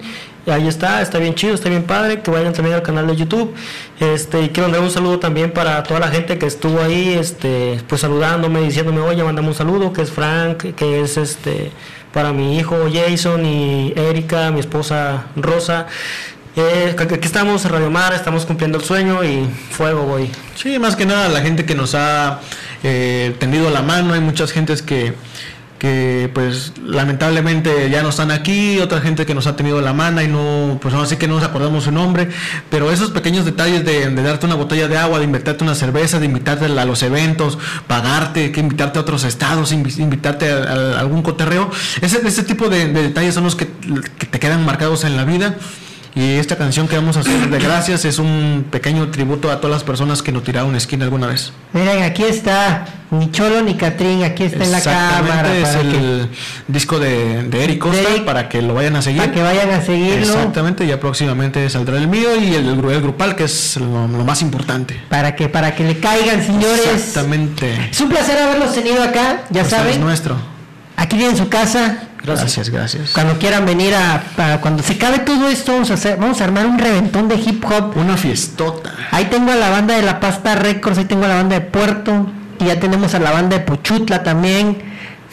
Y 0.47 0.51
ahí 0.51 0.67
está, 0.69 1.01
está 1.01 1.19
bien 1.19 1.35
chido, 1.35 1.55
está 1.55 1.69
bien 1.69 1.85
padre. 1.85 2.21
Que 2.21 2.31
vayan 2.31 2.53
también 2.53 2.75
al 2.75 2.83
canal 2.83 3.07
de 3.07 3.17
YouTube. 3.17 3.55
Este, 4.01 4.43
y 4.43 4.49
quiero 4.51 4.69
mandar 4.69 4.83
un 4.83 4.91
saludo 4.91 5.19
también 5.21 5.53
para 5.53 5.83
toda 5.85 6.01
la 6.01 6.09
gente 6.09 6.39
que 6.39 6.47
estuvo 6.47 6.83
ahí, 6.83 7.15
este, 7.19 7.81
pues 7.89 8.01
saludándome, 8.03 8.61
diciéndome, 8.63 9.01
oye, 9.01 9.23
mandame 9.25 9.49
un 9.49 9.55
saludo, 9.55 9.93
que 9.93 10.03
es 10.03 10.11
Frank, 10.11 10.75
que 10.75 11.01
es 11.01 11.17
este, 11.17 11.71
para 12.15 12.33
mi 12.33 12.57
hijo 12.57 12.87
Jason 12.91 13.45
y 13.45 13.93
Erika, 13.97 14.53
mi 14.53 14.61
esposa 14.61 15.27
Rosa. 15.35 15.89
Eh, 16.57 16.95
aquí 16.97 17.27
estamos 17.27 17.65
en 17.65 17.73
Radio 17.73 17.91
Mar, 17.91 18.15
estamos 18.15 18.47
cumpliendo 18.47 18.79
el 18.79 18.85
sueño 18.85 19.25
y 19.25 19.45
fuego, 19.71 20.05
voy. 20.05 20.31
Sí, 20.55 20.79
más 20.79 20.95
que 20.95 21.05
nada 21.05 21.29
la 21.29 21.41
gente 21.41 21.65
que 21.65 21.75
nos 21.75 21.97
ha 21.97 22.39
eh, 22.85 23.35
tendido 23.41 23.69
la 23.71 23.83
mano, 23.83 24.15
hay 24.15 24.21
muchas 24.21 24.53
gentes 24.53 24.81
que, 24.81 25.15
que 25.85 26.31
pues 26.33 26.73
lamentablemente 26.83 27.91
ya 27.91 28.03
no 28.03 28.09
están 28.09 28.31
aquí, 28.31 28.79
otra 28.79 29.03
gente 29.03 29.27
que 29.27 29.35
nos 29.35 29.47
ha 29.47 29.55
tenido 29.55 29.83
la 29.83 29.93
mano 29.93 30.23
y 30.23 30.29
no, 30.29 30.79
pues 30.81 30.95
así 30.95 31.19
que 31.19 31.29
no 31.29 31.35
nos 31.35 31.45
acordamos 31.45 31.85
su 31.85 31.93
nombre, 31.93 32.31
pero 32.71 32.91
esos 32.91 33.11
pequeños 33.11 33.45
detalles 33.45 33.85
de, 33.85 34.09
darte 34.11 34.47
una 34.47 34.55
botella 34.55 34.89
de 34.89 34.97
agua, 34.97 35.19
de 35.19 35.27
invitarte 35.27 35.63
una 35.63 35.75
cerveza, 35.75 36.19
de 36.21 36.25
invitarte 36.25 36.65
a 36.65 36.85
los 36.87 37.03
eventos, 37.03 37.59
pagarte, 37.87 38.51
que 38.51 38.61
invitarte 38.61 38.99
a 38.99 39.03
otros 39.03 39.25
estados, 39.25 39.75
invi- 39.75 39.99
invitarte 39.99 40.51
a, 40.51 40.57
a 40.97 41.01
algún 41.01 41.21
coterreo, 41.21 41.71
ese, 42.01 42.27
ese 42.27 42.45
tipo 42.45 42.71
de, 42.71 42.89
de 42.89 43.03
detalles 43.03 43.35
son 43.35 43.45
los 43.45 43.55
que, 43.55 43.69
que 44.19 44.25
te 44.25 44.41
quedan 44.41 44.65
marcados 44.65 45.05
en 45.05 45.19
la 45.19 45.27
vida. 45.27 45.57
Y 46.17 46.35
esta 46.37 46.57
canción 46.57 46.87
que 46.87 46.95
vamos 46.95 47.17
a 47.17 47.21
hacer 47.21 47.51
de 47.51 47.59
gracias 47.59 48.05
es 48.05 48.21
un 48.21 48.67
pequeño 48.71 49.09
tributo 49.11 49.51
a 49.51 49.57
todas 49.61 49.75
las 49.75 49.83
personas 49.83 50.23
que 50.23 50.31
nos 50.31 50.45
tiraron 50.45 50.77
esquina 50.77 51.05
alguna 51.07 51.27
vez. 51.27 51.53
Miren, 51.73 52.05
aquí 52.05 52.23
está, 52.23 52.87
ni 53.11 53.33
Cholo 53.33 53.63
ni 53.63 53.75
Catrín, 53.75 54.23
aquí 54.23 54.45
está 54.45 54.63
en 54.63 54.71
la 54.71 54.81
cámara 54.81 55.53
es 55.57 55.69
para 55.69 55.81
que, 55.83 55.89
el 55.97 56.29
disco 56.69 57.01
de, 57.01 57.43
de 57.43 57.65
Eric 57.65 57.79
Costa 57.81 58.01
De 58.01 58.09
Eric. 58.15 58.25
para 58.25 58.49
que 58.49 58.63
lo 58.63 58.75
vayan 58.75 58.95
a 58.95 59.03
seguir. 59.03 59.23
para 59.23 59.33
que 59.33 59.43
vayan 59.43 59.71
a 59.71 59.83
seguirlo, 59.83 60.35
Exactamente, 60.35 60.87
ya 60.87 61.01
próximamente 61.01 61.69
saldrá 61.69 61.97
el 61.97 62.07
mío 62.07 62.29
y 62.41 62.55
el, 62.55 62.69
el 62.69 63.01
grupal 63.03 63.35
que 63.35 63.43
es 63.45 63.77
lo, 63.79 64.07
lo 64.07 64.25
más 64.25 64.41
importante. 64.41 64.97
para 65.09 65.35
que 65.35 65.49
para 65.49 65.75
que 65.75 65.83
le 65.83 65.99
caigan, 65.99 66.45
señores. 66.47 66.87
Exactamente. 66.95 67.89
Es 67.91 68.01
un 68.01 68.09
placer 68.09 68.39
haberlos 68.39 68.73
tenido 68.73 69.03
acá, 69.03 69.43
ya 69.51 69.63
Pues 69.63 69.73
es 69.73 69.79
saben. 69.81 70.01
nuestro. 70.01 70.37
Aquí 70.97 71.17
tienen 71.17 71.37
su 71.37 71.49
casa. 71.49 71.99
Gracias, 72.25 72.71
gracias. 72.71 73.11
Cuando 73.11 73.39
quieran 73.39 73.67
venir 73.67 73.95
a, 73.95 74.59
cuando 74.63 74.83
se 74.83 74.95
acabe 74.95 75.19
todo 75.19 75.49
esto, 75.49 75.73
vamos 75.73 75.91
a 75.91 75.95
hacer, 75.95 76.17
vamos 76.17 76.41
a 76.41 76.45
armar 76.45 76.65
un 76.67 76.79
reventón 76.79 77.29
de 77.29 77.35
hip 77.37 77.63
hop. 77.67 77.97
Una 77.97 78.17
fiestota. 78.17 78.95
Ahí 79.11 79.27
tengo 79.27 79.53
a 79.53 79.57
la 79.57 79.69
banda 79.69 79.95
de 79.95 80.03
La 80.03 80.21
Pasta 80.21 80.55
Records, 80.55 80.97
ahí 80.99 81.05
tengo 81.05 81.25
a 81.27 81.29
la 81.29 81.35
banda 81.35 81.57
de 81.57 81.61
Puerto, 81.61 82.27
y 82.61 82.65
ya 82.67 82.81
tenemos 82.81 83.13
a 83.15 83.19
la 83.19 83.31
banda 83.33 83.59
de 83.59 83.65
Pochutla 83.65 84.23
también. 84.23 84.79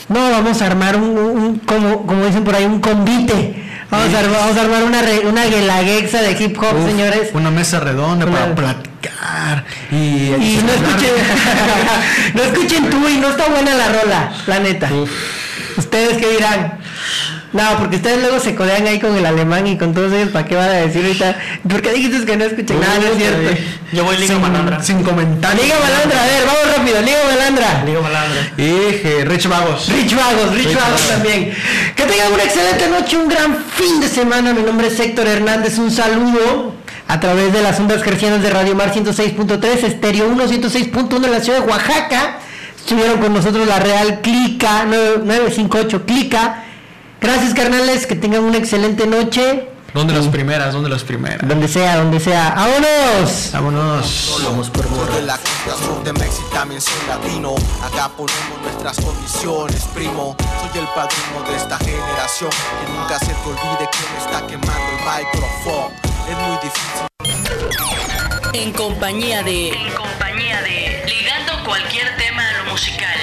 No, 0.09 0.31
vamos 0.31 0.61
a 0.61 0.67
armar 0.67 0.97
un, 0.97 1.59
como, 1.65 2.05
como 2.05 2.25
dicen 2.25 2.43
por 2.43 2.55
ahí, 2.55 2.65
un 2.65 2.81
convite. 2.81 3.63
Vamos 3.89 4.13
a, 4.13 4.19
armar, 4.19 4.39
vamos 4.41 4.57
a 4.57 4.61
armar 4.61 4.83
una, 4.83 5.01
re- 5.01 5.19
una 5.27 5.45
guelaguetza 5.45 6.21
de 6.21 6.31
hip 6.43 6.57
hop, 6.57 6.75
Uf, 6.77 6.85
señores. 6.89 7.29
Una 7.33 7.51
mesa 7.51 7.79
redonda 7.79 8.25
Una- 8.25 8.39
para 8.39 8.55
platicar. 8.55 9.63
Y, 9.91 9.95
Y 9.95 10.61
no 10.65 10.73
escuchen, 10.73 11.09
no 12.35 12.43
escuchen 12.43 12.89
tú 12.89 13.07
y 13.07 13.17
no 13.17 13.29
está 13.29 13.47
buena 13.47 13.73
la 13.75 13.87
rola, 13.89 14.31
la 14.47 14.59
neta. 14.59 14.89
¿Ustedes 15.77 16.17
qué 16.17 16.29
dirán? 16.31 16.79
No, 17.53 17.63
porque 17.79 17.97
ustedes 17.97 18.21
luego 18.21 18.39
se 18.39 18.55
codean 18.55 18.87
ahí 18.87 18.99
con 18.99 19.15
el 19.15 19.25
alemán 19.25 19.67
y 19.67 19.77
con 19.77 19.93
todos 19.93 20.13
ellos, 20.13 20.29
¿para 20.29 20.45
qué 20.45 20.55
van 20.55 20.69
a 20.69 20.73
decir 20.73 21.03
ahorita? 21.03 21.35
¿Por 21.69 21.81
qué 21.81 21.91
dijiste 21.91 22.25
que 22.25 22.37
no 22.37 22.45
escuchen 22.45 22.79
nada? 22.79 22.97
No 22.99 23.07
es 23.07 23.17
cierto. 23.17 23.61
Yo 23.91 24.05
voy 24.05 24.15
Liga 24.15 24.33
sin, 24.35 24.41
Malandra. 24.41 24.81
sin 24.81 25.03
comentarios. 25.03 25.61
Liga 25.65 25.75
Malandra, 25.81 26.23
a 26.23 26.27
ver, 26.27 26.45
vamos 26.45 26.77
rápido, 26.77 27.01
Liga 27.01 27.17
Malandra. 27.29 27.83
Liga 27.85 28.01
Malandra. 28.01 28.41
Y 28.57 29.23
Rich 29.25 29.47
Vagos. 29.47 29.89
Rich 29.89 30.15
Vagos, 30.15 30.53
Rich 30.53 30.65
Rich 30.67 30.75
Vagos 30.77 30.91
Vagos. 30.91 31.07
también. 31.09 31.53
Que 31.93 32.03
tengan 32.03 32.31
una 32.31 32.43
excelente 32.43 32.87
noche, 32.87 33.17
un 33.17 33.27
gran 33.27 33.57
fin 33.75 33.99
de 33.99 34.07
semana. 34.07 34.53
Mi 34.53 34.61
nombre 34.63 34.87
es 34.87 34.97
Héctor 34.97 35.27
Hernández, 35.27 35.77
un 35.77 35.91
saludo 35.91 36.73
a 37.09 37.19
través 37.19 37.51
de 37.51 37.61
las 37.61 37.77
ondas 37.81 38.01
gercianas 38.01 38.41
de 38.41 38.49
Radio 38.49 38.75
Mar 38.75 38.93
106.3, 38.93 39.83
Estéreo 39.83 40.29
1, 40.29 40.45
106.1 40.47 41.25
en 41.25 41.31
la 41.31 41.41
ciudad 41.41 41.59
de 41.59 41.67
Oaxaca. 41.67 42.39
Estuvieron 42.81 43.19
con 43.21 43.33
nosotros 43.33 43.67
la 43.67 43.79
Real 43.79 44.21
Clica, 44.21 44.83
9- 44.85 45.23
958 45.23 46.05
Clica. 46.05 46.63
Gracias, 47.21 47.53
carnales, 47.53 48.07
que 48.07 48.15
tengan 48.15 48.43
una 48.43 48.57
excelente 48.57 49.05
noche. 49.07 49.69
¿Dónde 49.93 50.13
las 50.13 50.27
primeras? 50.27 50.73
¿Dónde 50.73 50.89
las 50.89 51.03
primeras? 51.03 51.47
Donde 51.47 51.67
sea, 51.67 51.97
donde 51.97 52.19
sea. 52.19 52.53
¡Vámonos! 52.55 53.49
Vámonos. 53.53 54.41
Vamos 54.43 54.69
por 54.69 54.89
de 55.13 55.21
la 55.21 55.37
costa 55.37 55.85
sur 55.85 56.03
de 56.03 56.13
México, 56.13 56.49
también 56.53 56.81
soy 56.81 56.95
latino. 57.07 57.55
Acá 57.83 58.09
ponemos 58.09 58.61
nuestras 58.63 58.99
condiciones, 58.99 59.83
primo. 59.93 60.35
Soy 60.39 60.81
el 60.81 60.87
padrino 60.95 61.43
de 61.49 61.57
esta 61.57 61.77
generación. 61.77 62.49
Que 62.49 62.91
nunca 62.93 63.19
se 63.19 63.27
te 63.27 63.47
olvide 63.47 63.89
quién 63.91 64.11
está 64.17 64.47
quemando 64.47 64.89
el 64.91 65.25
micrófono. 65.25 65.91
Es 66.29 66.37
muy 66.37 66.57
difícil. 66.63 67.07
En 68.53 68.73
compañía 68.73 69.43
de 69.43 69.69
En 69.69 69.93
compañía 69.93 70.61
de 70.61 71.03
Ligando 71.05 71.63
cualquier 71.65 72.17
tema 72.17 72.50
musical. 72.71 73.19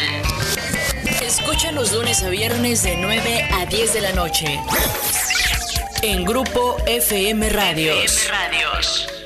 Escucha 1.23 1.73
los 1.73 1.93
lunes 1.93 2.23
a 2.23 2.29
viernes 2.29 2.83
de 2.83 2.97
9 2.97 3.49
a 3.51 3.67
10 3.67 3.95
de 3.95 4.01
la 4.03 4.13
noche. 4.13 4.61
En 6.03 6.25
Grupo 6.25 6.77
FM 6.87 7.49
Radios. 7.49 8.05
FM 8.05 8.31
Radios. 8.31 9.18